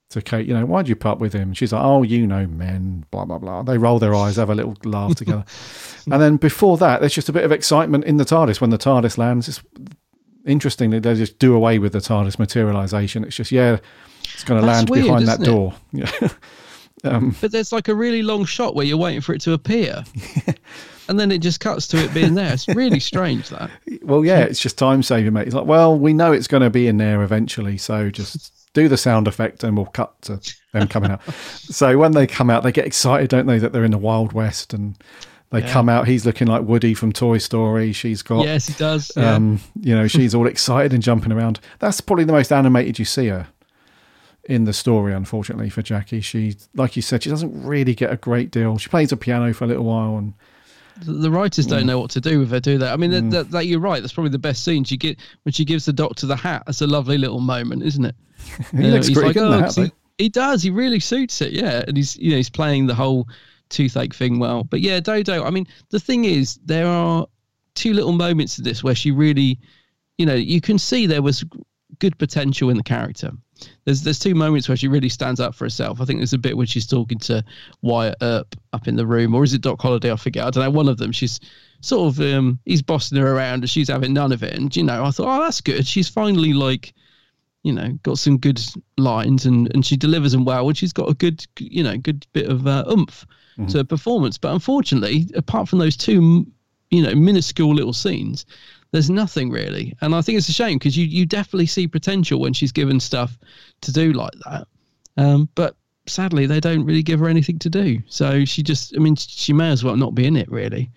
[0.10, 1.54] to Kate, you know, why'd you put up with him?
[1.54, 3.64] She's like, oh, you know, men, blah blah blah.
[3.64, 5.46] They roll their eyes, have a little laugh together,
[6.12, 8.78] and then before that, there's just a bit of excitement in the TARDIS when the
[8.78, 9.48] TARDIS lands.
[9.48, 9.62] It's
[10.46, 13.24] interesting that they just do away with the TARDIS materialization.
[13.24, 13.78] It's just yeah,
[14.34, 15.46] it's going to land weird, behind that it?
[15.46, 15.74] door.
[15.92, 16.12] Yeah.
[17.16, 20.04] um, But there's like a really long shot where you're waiting for it to appear.
[21.08, 22.54] and then it just cuts to it being there.
[22.54, 23.70] It's really strange that.
[24.02, 25.48] Well, yeah, it's just time saving, mate.
[25.48, 28.88] It's like, well, we know it's going to be in there eventually, so just do
[28.88, 30.40] the sound effect and we'll cut to
[30.74, 31.22] them coming out.
[31.34, 34.34] so when they come out, they get excited, don't they, that they're in the Wild
[34.34, 34.96] West and
[35.52, 35.72] they Yeah.
[35.74, 36.08] come out.
[36.08, 37.92] He's looking like Woody from Toy Story.
[37.92, 39.12] She's got, Yes, he does.
[39.18, 39.34] Yeah.
[39.34, 41.60] um, you know, she's all excited and jumping around.
[41.80, 43.48] That's probably the most animated you see her
[44.44, 46.22] in the story, unfortunately, for Jackie.
[46.22, 48.78] She, like you said, she doesn't really get a great deal.
[48.78, 50.34] She plays the piano for a little while and
[51.02, 51.70] the writers Mm.
[51.70, 52.88] don't know what to do with her, do they?
[52.90, 54.02] I mean, that, that, that you're right.
[54.02, 54.84] That's probably the best scene.
[54.84, 56.64] She get when she gives the doctor the hat.
[56.66, 58.16] That's a lovely little moment, isn't it?
[58.72, 60.62] He You looks he's pretty like, good "Oh, the hat, 'cause he, he does.
[60.64, 61.54] He really suits it.
[61.54, 63.28] Yeah, and he's you know he's playing the whole
[63.70, 64.64] toothache thing well.
[64.64, 65.44] But yeah, Dodo.
[65.44, 67.28] I mean, the thing is, there are
[67.76, 69.60] two little moments of this where she really,
[70.18, 71.44] you know, you can see there was
[72.00, 73.32] good potential in the character.
[73.86, 76.00] There's there's two moments where she really stands up for herself.
[76.00, 77.44] I think there's a bit when she's talking to
[77.82, 80.12] Wyatt Earp up in the room, or is it Doc Holliday?
[80.12, 80.46] I forget.
[80.46, 80.70] I don't know.
[80.70, 81.12] One of them.
[81.12, 81.40] She's
[81.82, 84.54] sort of um, he's bossing her around, and she's having none of it.
[84.54, 85.86] And you know, I thought, oh, that's good.
[85.86, 86.94] She's finally like
[87.64, 88.62] you know, got some good
[88.98, 90.68] lines and, and she delivers them well.
[90.68, 93.26] And she's got a good, you know, good bit of uh, oomph
[93.68, 94.38] to her performance.
[94.38, 96.48] But unfortunately, apart from those two,
[96.92, 98.46] you know, minuscule little scenes,
[98.92, 99.96] there's nothing really.
[100.02, 103.00] And I think it's a shame because you, you definitely see potential when she's given
[103.00, 103.38] stuff
[103.82, 104.68] to do like that.
[105.18, 105.76] Um, but
[106.08, 108.00] sadly, they don't really give her anything to do.
[108.08, 110.90] So she just, I mean, she may as well not be in it really.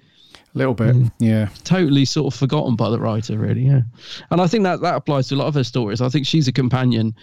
[0.54, 1.48] A little bit, yeah.
[1.64, 3.62] totally sort of forgotten by the writer, really.
[3.62, 3.82] Yeah,
[4.30, 6.02] and I think that that applies to a lot of her stories.
[6.02, 7.14] I think she's a companion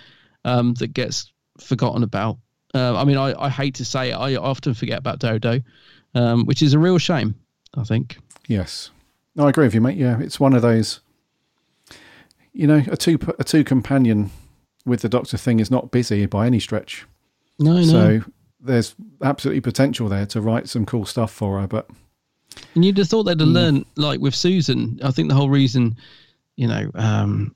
[0.46, 2.38] um, that gets forgotten about.
[2.74, 5.60] Uh, I mean, I, I hate to say it, I often forget about Dodo,
[6.16, 7.36] um, which is a real shame.
[7.78, 8.18] I think.
[8.48, 8.90] Yes,
[9.36, 9.98] no, I agree with you, mate.
[9.98, 11.02] Yeah, it's one of those.
[12.52, 14.32] You know, a two a two companion
[14.86, 17.06] with the Doctor thing is not busy by any stretch.
[17.60, 17.84] No, no.
[17.84, 18.22] So
[18.60, 21.90] there's absolutely potential there to write some cool stuff for her, but
[22.76, 25.00] And you'd have thought they'd have learned, like with Susan.
[25.04, 25.96] I think the whole reason,
[26.56, 27.56] you know, um,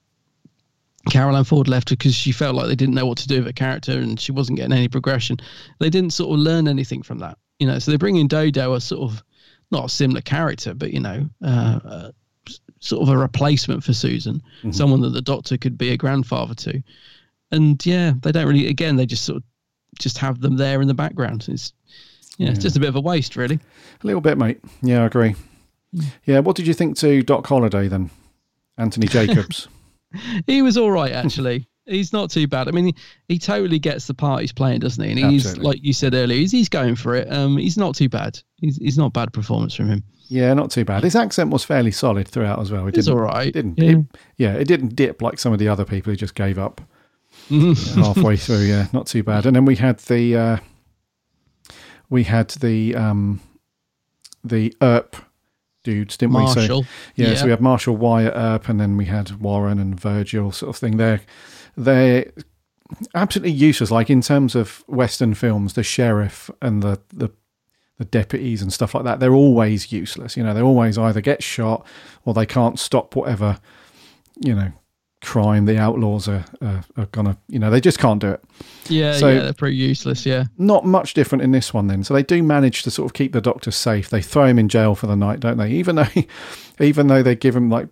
[1.09, 3.47] Carole Ann Ford left because she felt like they didn't know what to do with
[3.47, 5.37] her character and she wasn't getting any progression.
[5.79, 7.79] They didn't sort of learn anything from that, you know.
[7.79, 9.23] So they bring in Dodo, a sort of
[9.71, 12.11] not a similar character, but you know, uh, uh,
[12.79, 14.73] sort of a replacement for Susan, Mhm.
[14.73, 16.81] someone that the Doctor could be a grandfather to.
[17.51, 18.67] And yeah, they don't really.
[18.67, 19.43] Again, they just sort of
[19.99, 21.45] just have them there in the background.
[21.49, 21.73] It's
[22.37, 23.55] yeah, it's just a bit of a waste, really.
[23.55, 24.59] a little bit, mate.
[24.81, 25.35] Yeah, I agree.
[26.25, 28.09] Yeah, what did you think to Doc Holliday then,
[28.77, 29.67] Anthony Jacobs?
[30.47, 31.67] he was all right actually.
[31.87, 32.67] he's not too bad.
[32.67, 32.95] I mean, he,
[33.27, 35.09] he totally gets the part he's playing, doesn't he?
[35.09, 35.65] And he's Absolutely.
[35.67, 37.31] like you said earlier, he's, he's going for it.
[37.31, 38.39] Um, he's not too bad.
[38.57, 40.03] He's he's not bad performance from him.
[40.27, 41.03] yeah, not too bad.
[41.03, 42.85] His accent was fairly solid throughout as well.
[42.87, 43.77] It It's all right, It didn't.
[43.79, 43.89] yeah.
[43.91, 44.05] It,
[44.37, 46.79] yeah, it didn't dip like some of the other people who just gave up
[47.49, 48.59] halfway through.
[48.65, 49.45] Yeah, not too bad.
[49.45, 50.57] And then we had the uh,
[52.13, 53.41] we had the um,
[54.43, 55.15] the Earp
[55.83, 56.45] dudes, didn't we?
[56.47, 56.85] So, Marshall,
[57.15, 57.35] yeah, yeah.
[57.35, 60.77] so we had Marshall Wyatt Earp, and then we had Warren and Virgil, sort of
[60.77, 60.97] thing.
[60.97, 61.21] They're
[61.75, 62.31] they're
[63.15, 63.89] absolutely useless.
[63.89, 67.29] Like in terms of Western films, the sheriff and the the
[67.97, 70.37] the deputies and stuff like that, they're always useless.
[70.37, 71.83] You know, they always either get shot
[72.25, 73.59] or they can't stop whatever,
[74.39, 74.71] you know,
[75.23, 78.43] crime the outlaws are, are, are gonna, you know, they just can't do it.
[78.89, 80.25] Yeah, So- yeah, they're pretty useless.
[80.25, 82.03] Yeah, Not much different in this one then.
[82.03, 84.09] So they do manage to sort of keep the doctor safe.
[84.09, 85.71] They throw him in jail for the night, don't they?
[85.71, 86.07] Even though,
[86.79, 87.87] even though they give him like,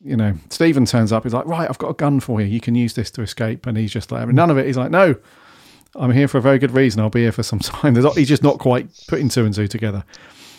[0.00, 1.24] you know, Steven turns up.
[1.24, 2.46] He's like, right, I've got a gun for you.
[2.46, 3.66] You can use this to escape.
[3.66, 4.66] And he's just like, none of it.
[4.66, 5.16] He's like, no,
[5.96, 7.00] I'm here for a very good reason.
[7.00, 7.94] I'll be here for some time.
[7.94, 10.04] Not, he's just not quite putting two and two together.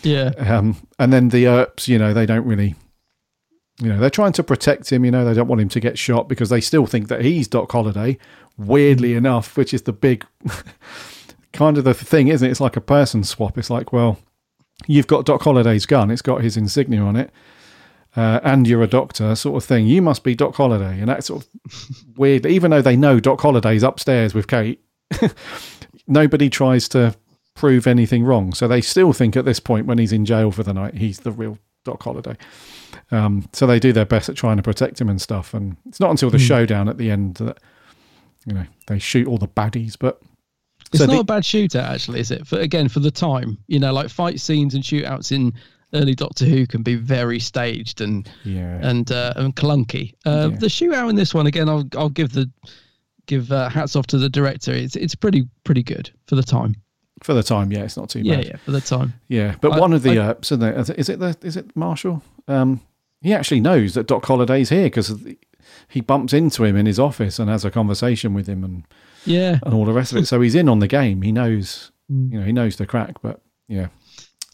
[0.04, 0.32] yeah.
[0.38, 2.76] Um, and then the Earps, you know, they don't really,
[3.82, 5.06] you know, they're trying to protect him.
[5.06, 7.48] You know, they don't want him to get shot because they still think that he's
[7.48, 8.18] Doc Holliday.
[8.58, 10.26] Weirdly enough, which is the big
[11.54, 12.52] kind of the thing, isn't it?
[12.52, 13.58] It's like a person swap.
[13.58, 14.20] It's like, well,
[14.86, 16.12] you've got Doc Holliday's gun.
[16.12, 17.32] It's got his insignia on it.
[18.16, 19.88] Uh, and you're a doctor, sort of thing.
[19.88, 21.74] You must be Doc Holliday, and that's sort of
[22.18, 22.46] weird.
[22.46, 24.84] Even though they know Doc Holliday's upstairs with Kate,
[26.08, 27.16] nobody tries to
[27.56, 28.54] prove anything wrong.
[28.54, 31.20] So they still think at this point, when he's in jail for the night, he's
[31.20, 32.36] the real Doc Holliday.
[33.12, 35.54] Um, so they do their best at trying to protect him and stuff.
[35.54, 36.44] And it's not until the Hmm.
[36.46, 37.58] showdown at the end that
[38.46, 39.96] you know they shoot all the baddies.
[40.00, 40.22] But
[40.92, 42.46] It's so not the- a bad shootout, actually, is it?
[42.48, 45.54] For again, for the time, you know, like fight scenes and shootouts in
[45.94, 48.80] early Doctor Who can be very staged and Yeah.
[48.88, 50.14] and uh, and clunky.
[50.26, 52.50] Uh, The shootout in this one, again, I'll I'll give the
[53.26, 54.72] give uh, hats off to the director.
[54.72, 56.76] It's it's pretty pretty good for the time.
[57.22, 58.46] for the time, yeah, it's not too Yeah, bad.
[58.46, 59.14] yeah, for the time.
[59.28, 60.98] Yeah, but I- one of the I- Earps, isn't it?
[60.98, 62.24] Is it the is it Marshall?
[62.48, 62.80] Um,
[63.22, 65.14] he actually knows that Doc Holliday's here because
[65.88, 68.84] he bumps into him in his office and has a conversation with him and
[69.26, 69.60] Yeah.
[69.64, 70.26] and all the rest of it.
[70.28, 71.22] So he's in on the game.
[71.22, 72.32] He knows, Mm.
[72.32, 73.22] you know, he knows the crack.
[73.22, 73.88] But yeah,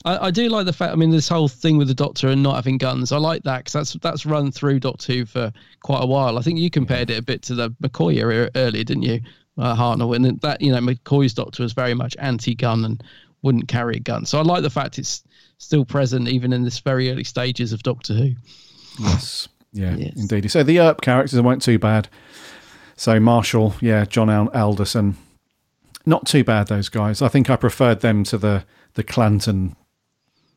[0.04, 0.92] I, I do like the fact.
[0.92, 3.12] I mean, this whole thing with the Doctor and not having guns.
[3.12, 5.52] I like that because that's that's run through Doctor Who for
[5.82, 6.38] quite a while.
[6.38, 9.22] I think you compared it a bit to the McCoy era earlier, didn't you,
[9.58, 10.16] uh, Hartnell?
[10.16, 13.04] And that you know McCoy's Doctor was very much anti-gun and
[13.42, 14.26] wouldn't carry a gun.
[14.26, 15.24] So I like the fact it's
[15.66, 18.32] still present even in this very early stages of Doctor Who.
[19.00, 20.50] yes, yeah, indeed.
[20.52, 22.08] So the Earp characters weren't too bad.
[22.96, 25.18] So Marshall, yeah, John Alderson,
[26.06, 26.68] not too bad.
[26.68, 27.22] Those guys.
[27.22, 28.64] I think I preferred them to the
[28.94, 29.76] the Clanton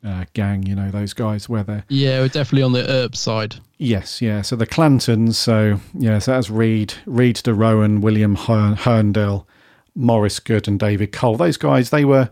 [0.04, 0.64] uh, gang.
[0.64, 3.56] You know, those guys where they're Yeah, we're definitely on the Earp side.
[3.78, 4.42] Yes, yeah.
[4.42, 9.46] So the Clantons, so yeah, so that's Reed, Reed de Rouen, William Hern, Hurndall,
[9.94, 11.36] Maurice Good, and David Cole.
[11.36, 12.30] Those guys, they were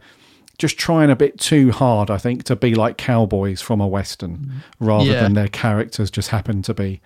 [0.59, 4.62] just trying a bit too hard, I think, to be like cowboys from a western,
[4.81, 5.23] rather Yeah.
[5.23, 7.01] than their characters just happen to be,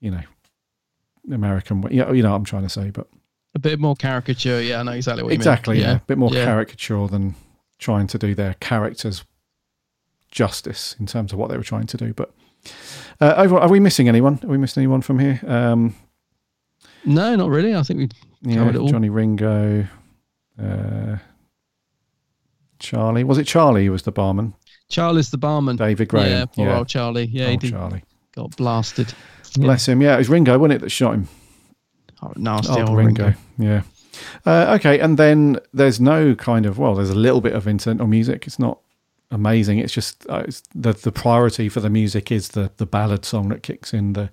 [0.00, 0.22] you know,
[1.30, 1.82] American.
[1.90, 3.08] You know, you know what I'm trying to say, but
[3.54, 4.60] A bit more caricature.
[4.62, 5.82] Yeah, I know exactly what you exactly, mean.
[5.84, 6.44] yeah, a bit more yeah.
[6.44, 7.34] caricature than
[7.78, 9.24] trying to do their characters
[10.30, 12.12] justice in terms of what they were trying to do.
[12.14, 12.32] But
[13.20, 14.40] uh, overall, are we missing anyone?
[14.42, 15.40] Are we missing anyone from here?
[15.46, 15.94] Um,
[17.04, 17.74] No, not really.
[17.74, 17.98] I think
[18.42, 18.88] we yeah, covered it all.
[18.88, 19.86] Johnny Ringo,
[20.62, 21.16] uh,
[22.82, 23.24] Charlie.
[23.24, 24.54] Was it Charlie who was the barman?
[24.88, 25.76] Charlie's the barman.
[25.76, 26.28] David Graham.
[26.28, 26.78] Yeah, poor yeah.
[26.78, 27.24] old Charlie.
[27.24, 27.70] Yeah, he Old did.
[27.70, 28.04] Charlie.
[28.34, 29.14] Got blasted.
[29.56, 30.00] Bless him.
[30.02, 31.28] Yeah, it was Ringo, wasn't it, that shot him?
[32.22, 33.34] Oh, nasty Old old Ringo.
[33.58, 33.82] Yeah.
[34.46, 38.06] Uh, okay, and then there's no kind of well, there's a little bit of incidental
[38.06, 38.46] music.
[38.46, 38.78] It's not
[39.30, 39.78] amazing.
[39.78, 43.48] It's just uh, it's the the priority for the music is the the ballad song
[43.48, 44.12] that kicks in.
[44.12, 44.30] The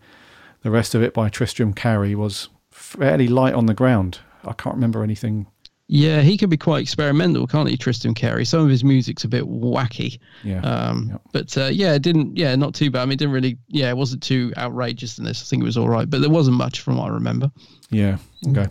[0.62, 4.20] the rest of it by Tristram Cary was fairly light on the ground.
[4.46, 5.48] I can't remember anything.
[5.92, 8.46] Yeah, he can be quite experimental, can't he, Tristan Cary?
[8.46, 10.20] Some of his music's a bit wacky.
[10.44, 10.62] Yeah.
[10.62, 12.38] Um, But uh, yeah, it didn't.
[12.38, 13.02] Yeah, not too bad.
[13.02, 13.58] I mean, it didn't really.
[13.70, 15.42] Yeah, it wasn't too outrageous in this.
[15.42, 17.52] I think it was all right, but there wasn't much from what I remember.
[17.90, 18.18] Yeah.
[18.48, 18.68] Okay.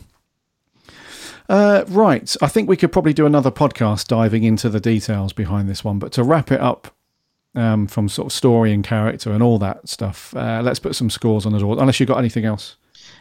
[1.49, 2.37] Uh, right.
[2.41, 5.99] I think we could probably do another podcast diving into the details behind this one.
[5.99, 6.95] But to wrap it up
[7.57, 11.11] um, from sort of story and character and all that stuff, uh, let's put some
[11.11, 11.77] scores on the door.
[11.81, 12.77] Unless you've got anything else.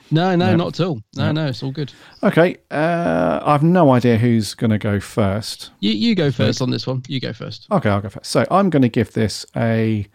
[0.10, 0.56] No, no, No.
[0.56, 1.02] not at all.
[1.16, 1.44] No, No.
[1.44, 1.92] no, it's all good.
[2.24, 2.58] Okay.
[2.72, 5.72] Uh, I've no idea who's going to go first.
[5.82, 7.04] You you go first on this one.
[7.08, 7.68] You go first.
[7.72, 8.32] Okay, I'll go first.
[8.32, 10.08] So I'm going to give this a.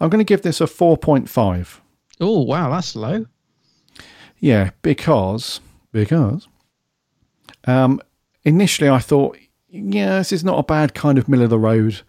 [0.00, 1.80] I'm going to give this a four point five.
[2.20, 3.26] Oh wow, that's low.
[4.38, 5.60] Yeah, because
[5.92, 6.46] because
[7.66, 8.00] um,
[8.44, 9.36] initially I thought,
[9.68, 12.02] yeah, this is not a bad kind of middle of the road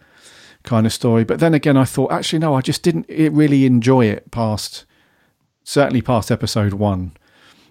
[0.63, 1.23] kind of story.
[1.23, 4.85] But then again, I thought actually no, I just didn't really enjoy it past
[5.67, 7.11] certainly past episode one.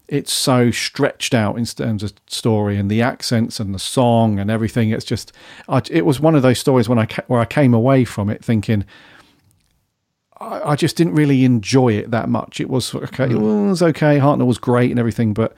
[0.07, 4.51] It's so stretched out in terms of story and the accents and the song and
[4.51, 4.91] everything.
[4.91, 5.33] It's just,
[5.67, 8.29] I, it was one of those stories when I ca- where I came away from
[8.29, 8.85] it thinking,
[10.39, 12.61] I, I just didn't really enjoy it that much.
[12.61, 14.19] It was okay, it was okay.
[14.19, 15.55] Hartnell was great and everything, but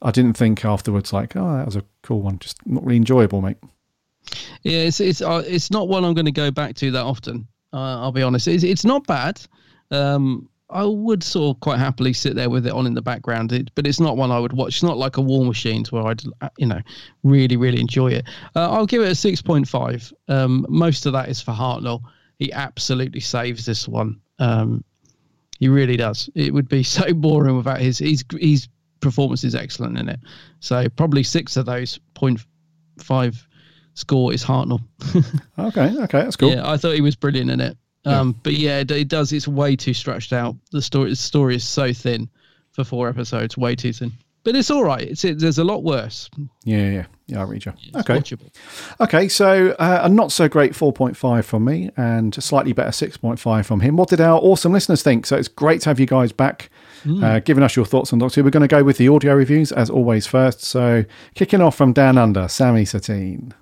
[0.00, 2.38] I didn't think afterwards like, oh, that was a cool one.
[2.38, 3.58] Just not really enjoyable, mate.
[4.62, 7.48] Yeah, it's it's uh, it's not one I'm going to go back to that often.
[7.72, 8.46] Uh, I'll be honest.
[8.46, 9.40] It's it's not bad.
[9.90, 13.52] Um, I would sort of quite happily sit there with it on in the background,
[13.52, 14.76] it, but it's not one I would watch.
[14.76, 16.80] It's not like a War Machines where I'd uh, you know
[17.22, 18.26] really really enjoy it.
[18.54, 20.12] Uh, I'll give it a six point five.
[20.28, 22.02] Um, most of that is for Hartnell.
[22.38, 24.20] He absolutely saves this one.
[24.38, 24.84] Um,
[25.58, 26.30] he really does.
[26.34, 28.68] It would be so boring without his his his
[29.00, 30.20] performance is excellent in it.
[30.60, 32.40] So probably six of those point
[32.98, 33.46] five
[33.94, 34.80] score is Hartnell.
[35.58, 36.50] Okay, okay, that's cool.
[36.50, 37.76] Yeah, I thought he was brilliant in it.
[38.04, 39.32] Um, But yeah, it, it does.
[39.32, 40.56] It's way too stretched out.
[40.72, 42.28] The story, the story is so thin
[42.72, 43.56] for four episodes.
[43.58, 44.12] Way too thin.
[44.42, 45.02] But it's all right.
[45.02, 46.30] It's it, there's a lot worse.
[46.64, 47.40] Yeah, yeah, yeah.
[47.40, 47.74] I read you.
[47.82, 48.18] It's okay.
[48.18, 48.50] watchable.
[48.98, 53.66] Okay, so uh, a not so great 4.5 from me and a slightly better 6.5
[53.66, 53.96] from him.
[53.96, 55.26] What did our awesome listeners think?
[55.26, 56.70] So it's great to have you guys back,
[57.04, 57.22] Mm.
[57.24, 58.44] uh, giving us your thoughts on Doctor Who.
[58.44, 60.62] We're going to go with the audio reviews as always first.
[60.62, 61.04] So
[61.34, 63.54] kicking off from Down Under, Sammy Satine.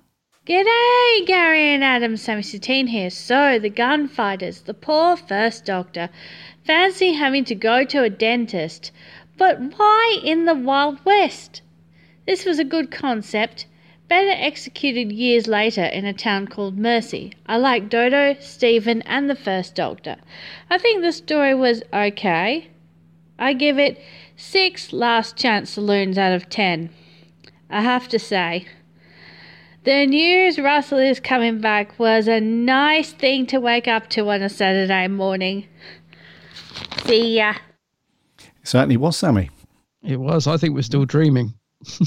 [0.49, 2.17] G'day, Gary and Adam.
[2.17, 3.11] Sammy Satine here.
[3.11, 6.09] So, the gunfighters, the poor first doctor,
[6.65, 8.91] fancy having to go to a dentist.
[9.37, 11.61] But why in the Wild West?
[12.25, 13.67] This was a good concept,
[14.07, 17.31] better executed years later in a town called Mercy.
[17.45, 20.15] I like Dodo, Steven, and the first doctor.
[20.67, 22.71] I think the story was okay.
[23.37, 24.01] I give it
[24.35, 26.89] six last chance saloons out of ten.
[27.69, 28.65] I have to say,
[29.83, 34.41] the news Russell is coming back was a nice thing to wake up to on
[34.41, 35.67] a Saturday morning.
[37.05, 37.53] See ya.
[38.39, 39.49] It certainly was Sammy.
[40.03, 40.47] It was.
[40.47, 41.53] I think we're still dreaming.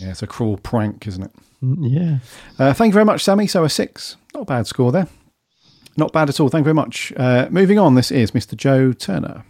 [0.00, 1.30] Yeah, it's a cruel prank, isn't it?
[1.62, 2.18] Mm, Yeah.
[2.58, 3.46] Uh, thank you very much, Sammy.
[3.46, 4.16] So a six.
[4.34, 5.06] Not a bad score there.
[5.96, 6.48] Not bad at all.
[6.48, 7.12] Thank you very much.
[7.16, 8.56] Uh, moving on, this is Mr.
[8.56, 9.44] Joe Turner.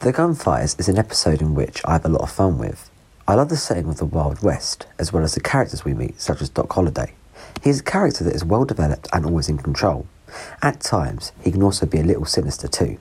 [0.00, 2.90] The Gunfighters is an episode in which I have a lot of fun with.
[3.28, 6.20] I love the setting of the Wild West, as well as the characters we meet,
[6.20, 7.12] such as Doc Holliday.
[7.60, 10.06] He is a character that is well developed and always in control.
[10.62, 13.00] At times, he can also be a little sinister too.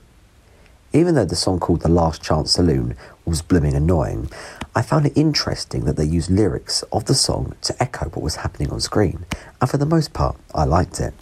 [0.93, 4.31] Even though the song called The Last Chance Saloon was blooming annoying,
[4.75, 8.37] I found it interesting that they used lyrics of the song to echo what was
[8.37, 9.25] happening on screen,
[9.61, 11.13] and for the most part, I liked it.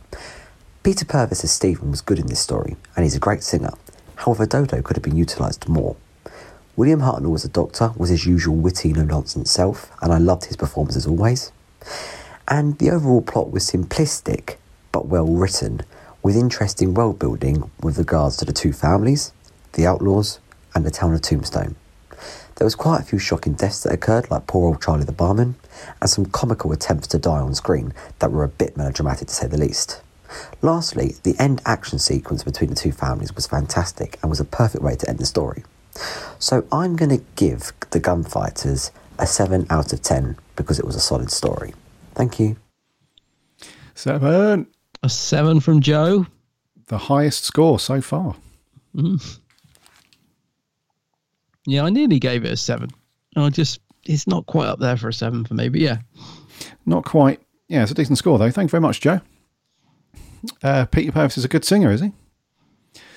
[0.84, 3.73] Peter Purves as Steven was good in this story, and he's a great singer.
[4.15, 5.97] However, Dodo could have been utilised more.
[6.76, 10.45] William Hartnell as a doctor was his usual witty, no nonsense self, and I loved
[10.45, 11.52] his performance as always.
[12.48, 14.56] And the overall plot was simplistic
[14.91, 15.82] but well written,
[16.24, 19.34] with interesting world building with regards to the two families,
[19.74, 20.40] the outlaws,
[20.74, 21.76] and the town of Tombstone.
[22.56, 25.54] There was quite a few shocking deaths that occurred, like poor old Charlie the barman,
[26.02, 29.45] and some comical attempts to die on screen that were a bit melodramatic to say
[29.45, 30.02] the least.
[30.64, 34.84] Lastly, the end action sequence between the two families was fantastic and was a perfect
[34.84, 35.64] way to end the story.
[36.40, 40.95] So I'm going to give The Gunfighters a 7 out of 10 because it was
[40.95, 41.74] a solid story.
[42.15, 42.57] Thank you.
[43.95, 44.68] Seven.
[45.03, 46.26] A seven from Joe.
[46.88, 48.36] The highest score so far.
[48.95, 49.40] Mm.
[51.65, 52.90] Yeah, I nearly gave it a seven.
[53.36, 55.98] I just, it's not quite up there for a seven for me, but yeah.
[56.86, 57.40] Not quite.
[57.68, 58.52] Yeah, it's a decent score, though.
[58.52, 59.22] Thank you very much, Joe.
[60.61, 62.11] Uh, Peter Purves is a good singer, is he?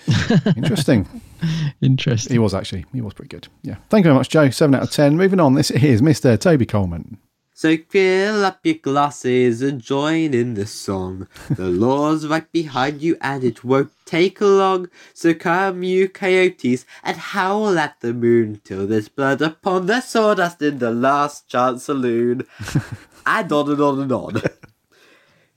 [0.56, 1.22] Interesting.
[1.80, 2.32] Interesting.
[2.32, 2.86] He was actually.
[2.92, 3.48] He was pretty good.
[3.62, 3.76] Yeah.
[3.88, 4.50] Thank you very much, Joe.
[4.50, 5.16] Seven out of ten.
[5.16, 5.54] Moving on.
[5.54, 6.38] This is Mr.
[6.38, 7.18] Toby Coleman.
[7.58, 11.26] So fill up your glasses and join in the song.
[11.48, 14.90] The law's right behind you and it won't take long.
[15.14, 20.60] So come you coyotes and howl at the moon till there's blood upon the sawdust
[20.60, 22.46] in the last chance saloon.
[23.26, 24.42] and on and on and on.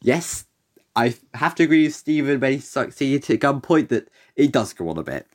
[0.01, 0.45] yes,
[0.95, 4.07] I have to agree with Steven when he succeeded at gunpoint that
[4.37, 5.27] it does go on a bit.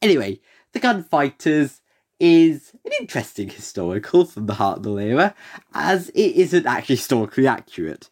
[0.00, 0.40] Anyway,
[0.72, 1.80] the gunfighters
[2.20, 5.34] is an interesting historical from the Hartnell era,
[5.72, 8.10] as it isn't actually historically accurate.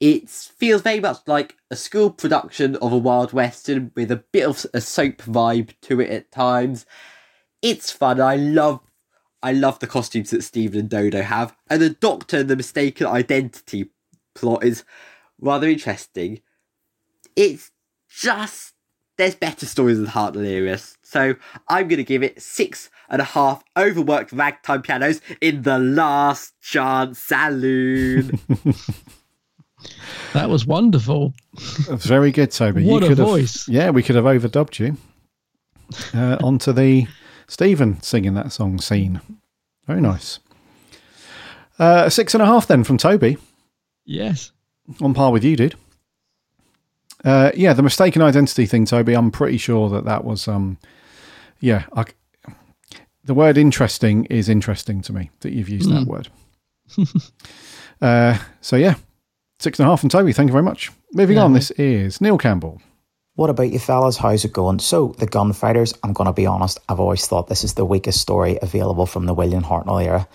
[0.00, 4.46] It feels very much like a school production of a Wild Western with a bit
[4.46, 6.86] of a soap vibe to it at times.
[7.60, 8.20] It's fun.
[8.20, 8.80] I love
[9.42, 13.06] I love the costumes that Steven and Dodo have, and the Doctor and the mistaken
[13.06, 13.90] identity
[14.34, 14.84] plot is
[15.40, 16.42] rather interesting.
[17.36, 17.70] It's
[18.08, 18.74] just
[19.20, 21.34] there's better stories than Hartnell era, so
[21.68, 27.18] I'm gonna give it six and a half overworked ragtime pianos in the last chance
[27.18, 28.40] saloon.
[30.32, 31.34] that was wonderful.
[31.54, 32.84] Very good, Toby.
[32.84, 33.68] What you a could have, voice.
[33.68, 34.96] Yeah, we could have overdubbed you
[36.18, 37.06] uh, onto the
[37.46, 39.20] Steven singing that song scene.
[39.86, 40.38] Very nice.
[41.78, 43.36] Uh, six and a half then from Toby.
[44.06, 44.52] Yes.
[45.02, 45.74] On par with you, dude.
[47.24, 49.14] Uh, yeah, the mistaken identity thing, Toby.
[49.14, 50.78] I'm pretty sure that that was, um,
[51.60, 51.84] yeah.
[51.94, 52.04] I,
[53.24, 56.06] the word "interesting" is interesting to me that you've used that Mm.
[56.06, 56.28] word.
[58.02, 58.94] uh, so yeah,
[59.58, 60.32] six and a half from Toby.
[60.32, 60.90] Thank you very much.
[61.12, 61.44] Moving Yeah.
[61.44, 62.80] on, this is Neil Campbell.
[63.34, 64.16] What about you fellas?
[64.16, 64.80] How's it going?
[64.80, 68.20] So, the gunfighters, I'm going to be honest, I've always thought this is the weakest
[68.20, 70.28] story available from the William Hartnell era.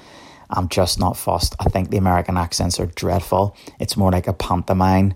[0.49, 1.55] I'm just not fussed.
[1.59, 3.55] I think the American accents are dreadful.
[3.79, 5.13] It's more like a pantomime.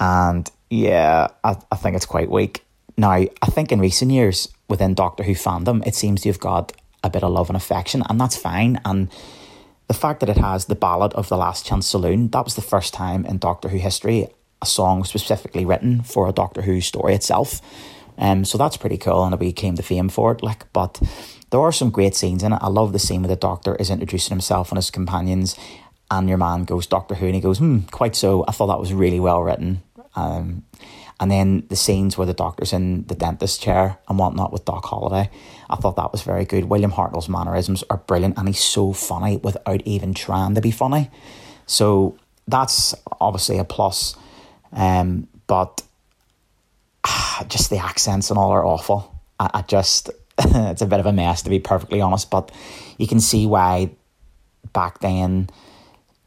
[0.00, 2.64] And yeah, I, I think it's quite weak.
[2.96, 6.72] Now, I think in recent years within Doctor Who fandom, it seems to have got
[7.04, 8.80] a bit of love and affection, and that's fine.
[8.86, 9.12] And
[9.88, 12.62] the fact that it has the ballad of the Last Chance Saloon, that was the
[12.62, 14.28] first time in Doctor Who history
[14.62, 17.60] a song specifically written for a Doctor Who story itself.
[18.16, 20.42] Um, so that's pretty cool, and we came to fame for it.
[20.42, 21.02] Like, but
[21.50, 22.60] there are some great scenes in it.
[22.62, 25.54] I love the scene where the Doctor is introducing himself and his companions,
[26.10, 28.80] and your man goes Doctor Who, and he goes, "Hmm, quite so." I thought that
[28.80, 29.82] was really well written.
[30.14, 30.64] Um,
[31.20, 34.84] and then the scenes where the Doctor's in the dentist chair and whatnot with Doc
[34.84, 35.30] Holliday,
[35.70, 36.64] I thought that was very good.
[36.64, 41.10] William Hartnell's mannerisms are brilliant, and he's so funny without even trying to be funny.
[41.66, 42.16] So
[42.48, 44.16] that's obviously a plus.
[44.72, 45.82] Um, but
[47.04, 49.20] ah, just the accents and all are awful.
[49.38, 52.30] I, I just it's a bit of a mess to be perfectly honest.
[52.30, 52.50] But
[52.98, 53.90] you can see why
[54.72, 55.50] back then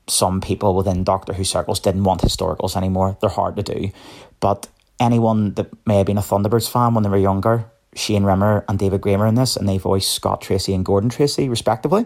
[0.07, 3.17] some people within Doctor Who circles didn't want historicals anymore.
[3.21, 3.91] They're hard to do.
[4.39, 4.67] But
[4.99, 7.65] anyone that may have been a Thunderbirds fan when they were younger,
[7.95, 11.49] Shane Rimmer and David Graham in this, and they voice Scott Tracy and Gordon Tracy,
[11.49, 12.05] respectively.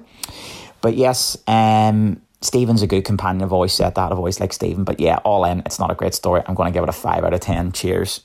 [0.81, 3.43] But yes, um, Steven's a good companion.
[3.43, 4.11] I've always said that.
[4.11, 4.83] I've always liked Steven.
[4.83, 6.41] But yeah, all in, it's not a great story.
[6.45, 7.73] I'm going to give it a 5 out of 10.
[7.73, 8.21] Cheers.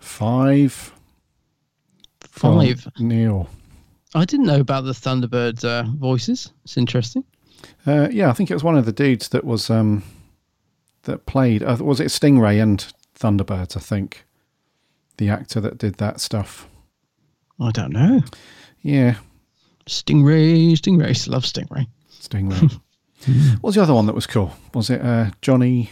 [0.00, 0.92] Five.
[2.20, 2.88] Five.
[2.98, 3.48] Neil.
[4.14, 6.52] I didn't know about the Thunderbird uh, voices.
[6.64, 7.24] It's interesting.
[7.86, 10.02] Uh, yeah, I think it was one of the dudes that was um,
[11.02, 11.62] that played.
[11.62, 12.86] Uh, was it Stingray and
[13.18, 13.76] Thunderbirds?
[13.76, 14.24] I think
[15.18, 16.68] the actor that did that stuff.
[17.60, 18.22] I don't know.
[18.82, 19.16] Yeah,
[19.86, 21.28] Stingray, Stingray.
[21.28, 21.86] I love Stingray.
[22.10, 22.72] Stingray.
[23.60, 24.52] what was the other one that was cool?
[24.74, 25.90] Was it uh, Johnny?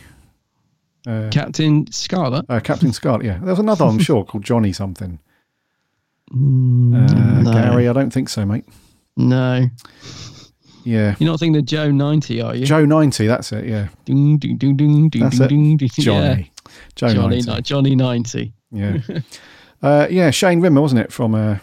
[1.06, 2.44] Uh, Captain Scarlet.
[2.48, 3.24] uh, Captain Scarlet.
[3.24, 3.84] Yeah, there was another.
[3.86, 5.18] I'm sure called Johnny something.
[6.32, 7.52] Mm, Uh, no.
[7.52, 8.64] Gary, I don't think so, mate.
[9.16, 9.66] No.
[10.84, 12.64] Yeah, You're not thinking of Joe 90, are you?
[12.66, 13.26] Joe ninety.
[13.26, 13.66] That's it.
[13.66, 15.78] Yeah, Ding, ding, ding, ding, ding, that's ding, it.
[15.78, 15.88] ding.
[16.04, 16.52] Johnny.
[16.94, 17.14] Joe Yeah.
[17.14, 17.62] Johnny, 90.
[17.62, 18.52] Johnny 90.
[18.72, 18.98] Yeah,
[19.82, 20.30] uh, yeah.
[20.30, 21.12] Shane Rimmer, wasn't it?
[21.12, 21.58] From uh,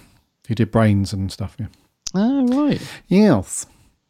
[0.48, 1.56] who did Brains and stuff.
[1.60, 1.68] Yeah.
[2.14, 2.82] Oh, right.
[3.08, 3.66] Yes.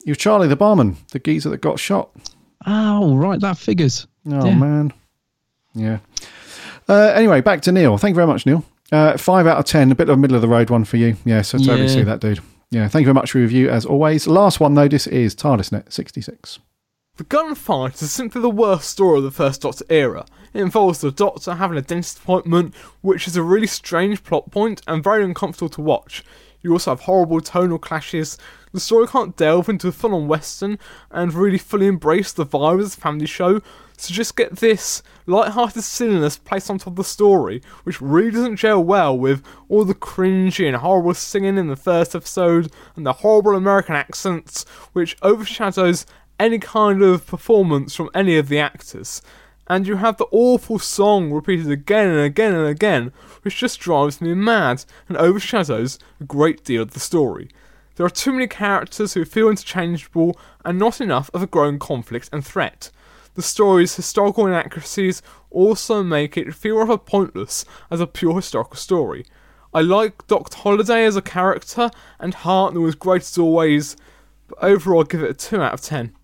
[0.05, 2.09] You're Charlie the barman, the geezer that got shot.
[2.65, 3.39] Oh, right.
[3.39, 4.07] That figures.
[4.29, 4.55] Oh Yeah.
[4.55, 4.93] man.
[5.73, 5.99] Yeah.
[6.89, 7.97] Uh, anyway, back to Neil.
[7.97, 8.63] Thank you very much, Neil.
[8.91, 10.97] Uh, five out of ten, a bit of a middle of the road one for
[10.97, 11.17] you.
[11.25, 11.87] Yeah, so totally Yeah.
[11.87, 12.39] see that, dude.
[12.69, 14.27] Yeah, thank you very much for your review as always.
[14.27, 16.59] Last one though, this is TARDISNet sixty six.
[17.15, 20.25] The Gunfight is simply the worst story of the first Doctor era.
[20.53, 24.81] It involves the Doctor having a dentist appointment, which is a really strange plot point
[24.85, 26.23] and very uncomfortable to watch.
[26.61, 28.37] You also have horrible tonal clashes.
[28.73, 30.77] The story can't delve into a full on Western
[31.09, 33.61] and really fully embrace the vibe of the family show,
[33.99, 38.57] so just get this light-hearted silliness placed on top of the story, which really doesn't
[38.57, 43.13] gel well with all the cringy and horrible singing in the first episode and the
[43.13, 46.05] horrible American accents, which overshadows
[46.39, 49.23] any kind of performance from any of the actors.
[49.65, 53.11] And you have the awful song repeated again and again and again,
[53.41, 57.49] which just drives me mad and overshadows a great deal of the story.
[57.95, 62.29] There are too many characters who feel interchangeable and not enough of a growing conflict
[62.31, 62.91] and threat.
[63.37, 69.27] The story's historical inaccuracies also make it feel rather pointless as a pure historical story.
[69.75, 70.57] I like Dr.
[70.57, 73.95] Holliday as a character, and Hartnell was great as always,
[74.47, 76.15] but overall I'd give it a 2 out of 10.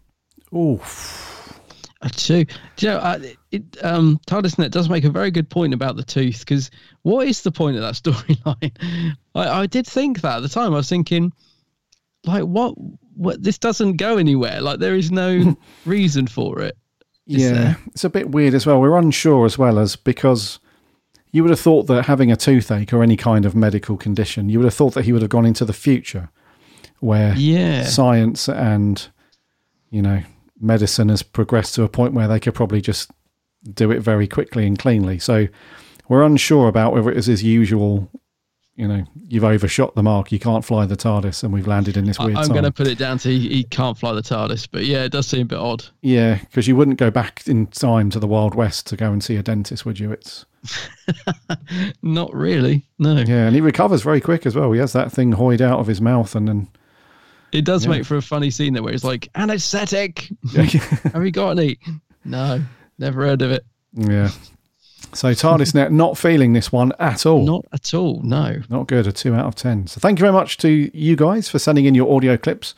[0.55, 1.59] Oof.
[2.01, 2.45] A two.
[2.77, 3.19] Do you know, uh,
[3.51, 6.71] it, um, TARDISnet does make a very good point about the tooth because
[7.03, 9.15] what is the point of that storyline?
[9.35, 10.73] I, I did think that at the time.
[10.73, 11.31] I was thinking,
[12.25, 12.73] like, what?
[13.15, 13.43] What?
[13.43, 14.61] This doesn't go anywhere.
[14.61, 16.75] Like, there is no reason for it.
[17.25, 17.77] Yeah, there?
[17.87, 18.79] it's a bit weird as well.
[18.81, 20.59] We're unsure as well as because
[21.31, 24.59] you would have thought that having a toothache or any kind of medical condition, you
[24.59, 26.29] would have thought that he would have gone into the future
[26.99, 27.83] where Yeah.
[27.85, 29.07] science and,
[29.89, 30.21] you know,
[30.59, 33.09] medicine has progressed to a point where they could probably just
[33.73, 35.17] do it very quickly and cleanly.
[35.19, 35.47] So
[36.07, 38.09] we're unsure about whether it is his usual,
[38.75, 42.05] you know, you've overshot the mark, you can't fly the TARDIS, and we've landed in
[42.05, 44.67] this weird I'm going to put it down to he, he can't fly the TARDIS,
[44.71, 45.85] but yeah, it does seem a bit odd.
[46.01, 49.23] Yeah, because you wouldn't go back in time to the Wild West to go and
[49.23, 50.11] see a dentist, would you?
[50.11, 50.45] It's
[52.01, 52.85] Not really.
[52.99, 53.15] No.
[53.17, 54.71] yeah, and he recovers very quick as well.
[54.71, 56.67] He has that thing hoid out of his mouth, and then
[57.51, 57.91] It does Yeah.
[57.91, 60.29] make for a funny scene there where he's like, anesthetic.
[60.55, 61.77] Have you got any?
[62.25, 62.61] No,
[62.97, 63.65] never heard of it.
[63.93, 64.29] yeah.
[65.15, 67.45] So TARDISnet not feeling this one at all.
[67.45, 68.21] Not at all.
[68.23, 68.61] No.
[68.69, 69.07] Not good.
[69.07, 69.87] A two out of ten.
[69.87, 72.75] So thank you very much to you guys for sending in your audio clips.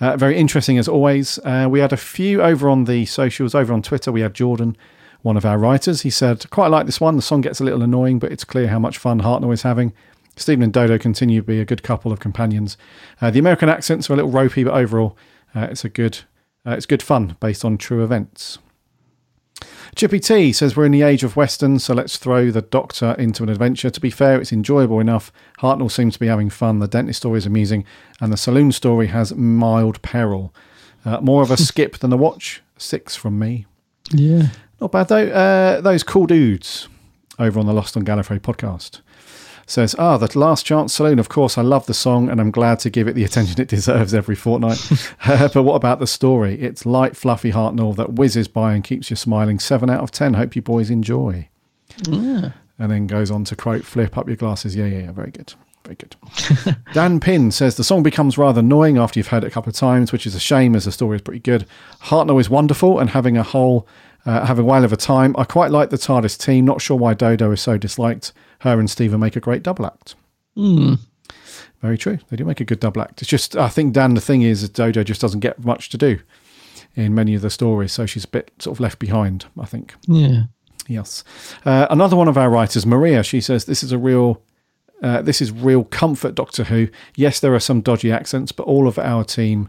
[0.00, 1.38] Uh, very interesting as always.
[1.44, 4.10] Uh, we had a few over on the socials, over on Twitter.
[4.10, 4.76] We had Jordan,
[5.22, 6.02] one of our writers.
[6.02, 7.16] He said, "Quite like this one.
[7.16, 9.92] The song gets a little annoying, but it's clear how much fun Hartnell is having."
[10.36, 12.76] Steven and Dodo continue to be a good couple of companions.
[13.20, 15.16] Uh, the American accents are a little ropey, but overall,
[15.54, 16.20] uh, it's a good,
[16.66, 18.58] uh, it's good fun based on true events.
[19.94, 23.42] Chippy T says we're in the age of westerns, so let's throw the Doctor into
[23.42, 23.90] an adventure.
[23.90, 25.30] To be fair, it's enjoyable enough.
[25.60, 26.80] Hartnell seems to be having fun.
[26.80, 27.84] The dentist story is amusing,
[28.20, 30.52] and the saloon story has mild peril.
[31.04, 32.62] Uh, more of a skip than a watch.
[32.76, 33.66] Six from me.
[34.10, 34.48] Yeah.
[34.80, 35.28] Not bad though.
[35.28, 36.88] Uh, those cool dudes
[37.38, 39.00] over on the Lost on Gallifrey podcast
[39.66, 41.18] says, "Ah, the Last Chance Saloon.
[41.18, 43.68] Of course, I love the song, and I'm glad to give it the attention it
[43.76, 44.80] deserves every fortnight.
[45.54, 46.60] But what about the story?
[46.60, 49.58] It's light, fluffy Hartnell that whizzes by and keeps you smiling.
[49.58, 50.34] Seven out of ten.
[50.34, 51.48] Hope you boys enjoy."
[52.08, 52.52] Yeah.
[52.78, 55.12] And then goes on to quote, "Flip up your glasses." Yeah, yeah, yeah.
[55.12, 55.54] Very good.
[55.84, 56.16] Very good.
[56.94, 59.76] Dan Pin says the song becomes rather annoying after you've heard it a couple of
[59.76, 61.66] times, which is a shame as the story is pretty good.
[62.04, 63.86] Hartnell is wonderful and having a whole,
[64.24, 65.34] uh, having a while of a time.
[65.36, 66.64] I quite like the TARDIS team.
[66.64, 68.32] Not sure why Dodo is so disliked.
[68.64, 70.14] Her and Steven make a great double act.
[70.56, 70.94] Hmm.
[71.82, 72.18] Very true.
[72.30, 73.20] They do make a good double act.
[73.20, 76.18] It's just, I think, Dan, the thing is, Dodo just doesn't get much to do
[76.96, 79.94] in many of the stories, so she's a bit sort of left behind, I think.
[80.08, 80.44] Yeah.
[80.88, 81.24] Yes.
[81.66, 84.42] Uh, another one of our writers, Maria, she says this is a real.
[85.02, 86.88] Uh, this is real comfort, Doctor Who.
[87.16, 89.68] Yes, there are some dodgy accents, but all of our team,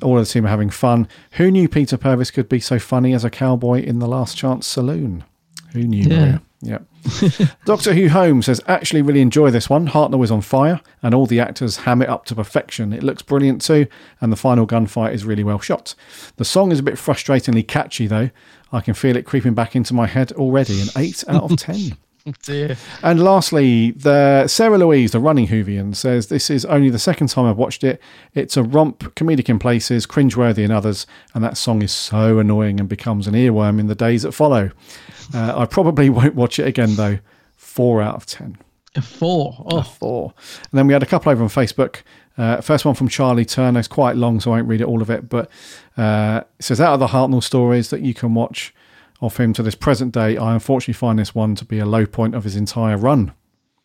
[0.00, 1.08] all of the team are having fun.
[1.32, 4.68] Who knew Peter Purves could be so funny as a cowboy in the Last Chance
[4.68, 5.24] Saloon?
[5.72, 6.04] Who knew?
[6.04, 6.18] Yeah.
[6.20, 6.42] Maria?
[6.60, 6.78] Yeah.
[7.64, 9.88] Doctor Who Home says, actually really enjoy this one.
[9.88, 12.92] Hartnell is on fire, and all the actors ham it up to perfection.
[12.92, 13.86] It looks brilliant too,
[14.20, 15.94] and the final gunfight is really well shot.
[16.36, 18.30] The song is a bit frustratingly catchy though.
[18.72, 21.96] I can feel it creeping back into my head already, an 8 out of 10.
[22.42, 22.76] dear.
[23.02, 27.46] And lastly, the Sarah Louise, the running Whovian, says this is only the second time
[27.46, 28.00] I've watched it.
[28.34, 32.80] It's a romp, comedic in places, cringeworthy in others, and that song is so annoying
[32.80, 34.70] and becomes an earworm in the days that follow.
[35.34, 37.18] Uh, I probably won't watch it again though.
[37.56, 38.58] Four out of ten.
[38.96, 39.64] A four.
[39.70, 40.34] Oh, A four.
[40.70, 42.02] And then we had a couple over on Facebook.
[42.36, 43.80] Uh, first one from Charlie Turner.
[43.80, 45.28] It's quite long, so I won't read it all of it.
[45.28, 45.50] But
[45.96, 48.72] uh, it says, out of the Hartnell stories that you can watch
[49.20, 52.06] of him to this present day, I unfortunately find this one to be a low
[52.06, 53.32] point of his entire run.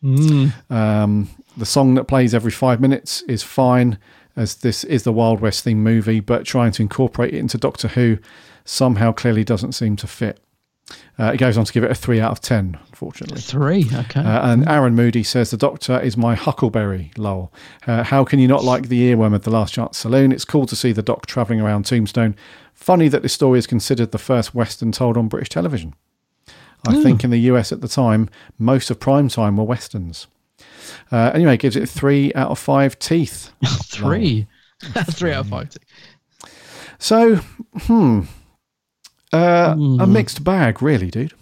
[0.02, 0.52] Mm.
[0.70, 3.98] Um, the song that plays every five minutes is fine,
[4.36, 7.88] as this is the Wild West theme movie, but trying to incorporate it into Doctor
[7.88, 8.18] Who
[8.64, 10.40] somehow clearly doesn't seem to fit.
[11.18, 13.40] Uh, it goes on to give it a three out of ten, unfortunately.
[13.40, 13.86] Three.
[13.92, 14.20] Okay.
[14.20, 17.10] Uh, and Aaron Moody says the Doctor is my Huckleberry.
[17.16, 17.52] Lol.
[17.86, 20.32] Uh, how can you not like the earworm of the Last Chance Saloon?
[20.32, 22.36] It's cool to see the Doc travelling around Tombstone.
[22.74, 25.94] Funny that this story is considered the first Western told on British television.
[26.86, 27.02] I Hmm.
[27.02, 28.28] think in the US at the time,
[28.58, 30.26] most of prime time were westerns.
[31.10, 33.50] Uh, anyway, gives it three out of five teeth.
[33.84, 34.46] Three.
[34.82, 35.70] Three out of five.
[35.70, 36.50] teeth.
[36.98, 38.20] So, hmm,
[39.32, 40.00] uh, Hmm.
[40.00, 41.32] a mixed bag, really, dude.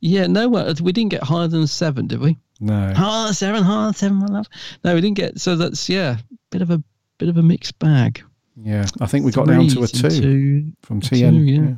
[0.00, 2.36] Yeah, no, uh, we didn't get higher than seven, did we?
[2.60, 2.92] No.
[2.94, 4.46] Higher than seven, higher than seven, my love.
[4.84, 5.40] No, we didn't get.
[5.40, 6.18] So that's yeah,
[6.50, 6.82] bit of a
[7.18, 8.22] bit of a mixed bag.
[8.62, 11.30] Yeah, I think we got down to a two, two- from a TN.
[11.30, 11.74] two, yeah.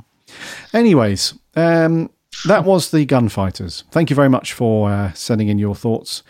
[0.73, 2.11] Anyways, um,
[2.47, 3.85] that was the Gunfighters.
[3.91, 6.23] Thank you very much for uh, sending in your thoughts.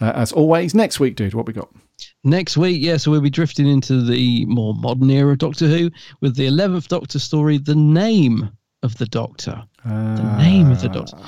[0.00, 1.68] Uh, as always, next week, dude, what we got?
[2.24, 5.90] Next week, yeah, so we'll be drifting into the more modern era of Doctor Who
[6.20, 8.50] with the 11th Doctor story, The Name
[8.82, 9.62] of the Doctor.
[9.84, 11.18] the Name of the Doctor.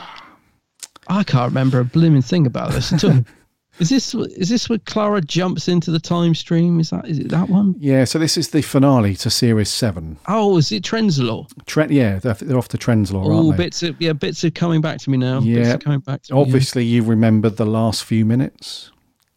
[1.09, 3.25] I can't remember a blooming thing about this at all.
[3.81, 6.79] Is this is this where Clara jumps into the time stream?
[6.81, 7.75] Is that is it that one?
[7.79, 10.19] Yeah, so this is the finale to series seven.
[10.29, 11.47] Oh, is it Trenzalore?
[11.67, 13.65] Tre- yeah, they're, they're off to Trenzalore, Oh, aren't they?
[13.65, 15.41] bits of yeah, bits are coming back to me now.
[15.41, 15.75] Bits Yeah.
[15.75, 16.41] are coming back to me.
[16.41, 18.91] Obviously, you remembered the last few minutes.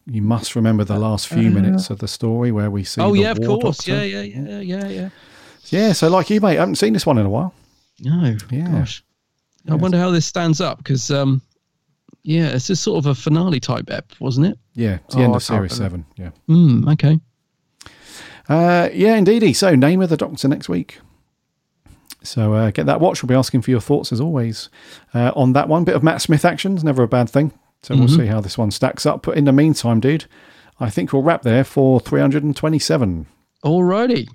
[0.06, 3.00] You must remember the last few Uh, minutes of the story where we see.
[3.00, 3.78] Oh the yeah, of course.
[3.78, 4.04] Doctor.
[4.06, 5.08] Yeah, yeah, yeah, yeah, yeah.
[5.70, 7.54] Yeah, so like you, mate, I haven't seen this one in a while.
[8.00, 8.68] No, Yeah.
[8.70, 9.02] gosh.
[9.70, 11.40] I wonder how this stands up because, um,
[12.24, 14.58] yeah, it's just sort of a finale type ep, wasn't it?
[14.74, 16.04] Yeah, it's the Oh, end of series seven.
[16.16, 16.30] Yeah.
[16.48, 16.88] Hmm.
[16.88, 17.20] Okay.
[18.48, 19.52] Uh, yeah, indeedy.
[19.52, 20.98] So, name of the Doctor next week.
[22.22, 23.22] So, uh, get that watch.
[23.22, 24.68] We'll be asking for your thoughts as always
[25.14, 25.84] uh, on that one.
[25.84, 27.52] Bit of Matt Smith action's never a bad thing.
[27.82, 28.16] So, we'll Mhm.
[28.16, 29.22] see how this one stacks up.
[29.24, 30.24] But in the meantime, dude,
[30.80, 33.26] I think we'll wrap there for 327.
[33.64, 34.28] Alrighty.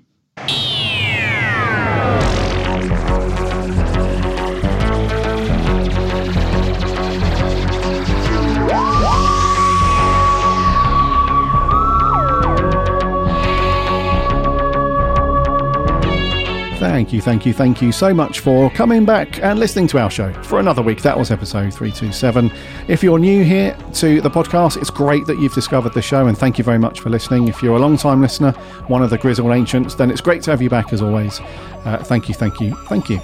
[17.00, 20.10] Thank you, thank you, thank you so much for coming back and listening to our
[20.10, 21.00] show for another week.
[21.00, 22.52] That was episode 327.
[22.88, 26.36] If you're new here to the podcast, it's great that you've discovered the show and
[26.36, 27.48] thank you very much for listening.
[27.48, 28.52] If you're a long time listener,
[28.88, 31.40] one of the grizzled ancients, then it's great to have you back as always.
[31.86, 33.18] Uh, thank you, thank you, thank you.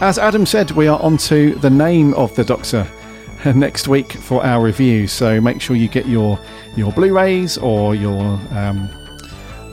[0.00, 2.86] As Adam said, we are on to the name of the Doctor
[3.54, 5.06] next week for our review.
[5.08, 6.38] So make sure you get your
[6.76, 8.90] your Blu-rays or your um,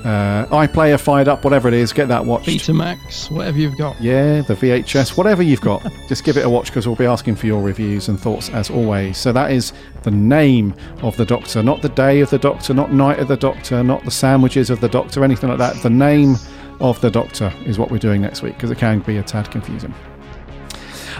[0.03, 1.94] uh, iPlayer fired up, whatever it is.
[1.94, 2.48] Get that watched.
[2.48, 3.99] Betamax, whatever you've got.
[4.02, 7.36] Yeah, the VHS, whatever you've got, just give it a watch because we'll be asking
[7.36, 9.18] for your reviews and thoughts as always.
[9.18, 9.73] So that is
[10.03, 13.38] the name of the Doctor, not the day of the Doctor, not night of the
[13.38, 15.76] Doctor, not the sandwiches of the Doctor, anything like that.
[15.84, 16.36] The name
[16.80, 19.52] of the Doctor is what we're doing next week because it can be a tad
[19.52, 19.94] confusing.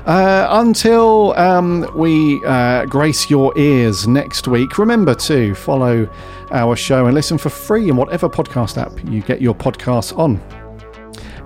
[0.06, 6.10] Uh, until um, we uh, grace your ears next week, remember to follow
[6.54, 10.42] our show and listen for free in whatever podcast app you get your podcasts on.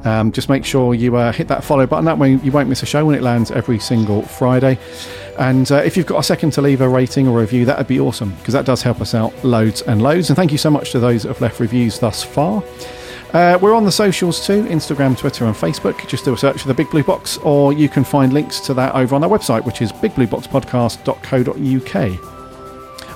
[0.05, 2.05] Um, just make sure you uh, hit that follow button.
[2.05, 4.77] That way you won't miss a show when it lands every single Friday.
[5.39, 7.87] And uh, if you've got a second to leave a rating or review, that would
[7.87, 10.29] be awesome because that does help us out loads and loads.
[10.29, 12.63] And thank you so much to those that have left reviews thus far.
[13.33, 16.07] Uh, we're on the socials too Instagram, Twitter, and Facebook.
[16.07, 18.75] Just do a search for the Big Blue Box, or you can find links to
[18.75, 22.34] that over on our website, which is bigblueboxpodcast.co.uk.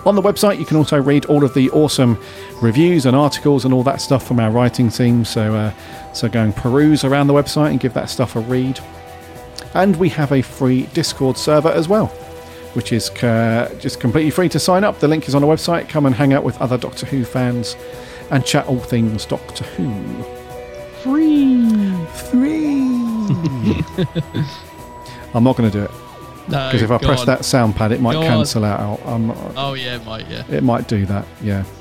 [0.06, 2.18] On the website, you can also read all of the awesome
[2.62, 5.26] reviews and articles and all that stuff from our writing team.
[5.26, 5.74] So, uh,
[6.14, 8.80] so go and peruse around the website and give that stuff a read.
[9.74, 12.08] And we have a free Discord server as well,
[12.74, 15.00] which is uh, just completely free to sign up.
[15.00, 15.90] The link is on the website.
[15.90, 17.76] Come and hang out with other Doctor Who fans
[18.32, 20.24] and chat all things Doctor Who.
[21.04, 22.06] Free.
[22.32, 22.70] Free.
[25.34, 25.92] I'm not going to do it.
[26.50, 27.26] No, Because if I press on.
[27.28, 28.28] that sound pad, it might Go on.
[28.28, 29.00] cancel out.
[29.06, 30.44] I'm, Oh yeah, it might yeah.
[30.50, 31.64] it might do that, yeah.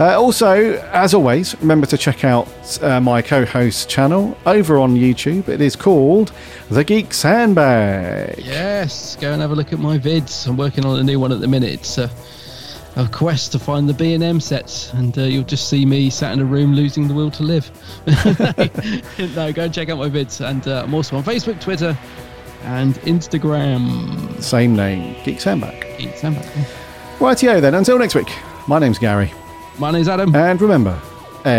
[0.00, 2.46] Uh, also, as always, remember to check out
[2.84, 5.48] uh, my co host channel over on YouTube.
[5.48, 6.30] It is called
[6.70, 8.38] The Geek Sandbag.
[8.38, 10.46] Yes, go and have a look at my vids.
[10.46, 11.72] I'm working on a new one at the minute.
[11.72, 12.08] It's a,
[12.94, 16.10] a quest to find the B and M sets, and uh, you'll just see me
[16.10, 17.68] sat in a room losing the will to live.
[19.34, 21.98] no, go and check out my vids, and uh, I'm also on Facebook, Twitter,
[22.64, 24.40] and Instagram.
[24.42, 25.86] Same name, Geek Sandbag.
[25.98, 26.44] Geek Sandbag.
[27.18, 28.30] Rightio then, until next week,
[28.66, 29.32] my name's Gary.
[29.78, 30.34] My name's Adam.
[30.34, 30.98] And remember,
[31.44, 31.50] eh,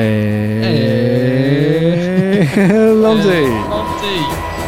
[2.55, 3.45] Allons-y.
[3.45, 4.58] Allons-y.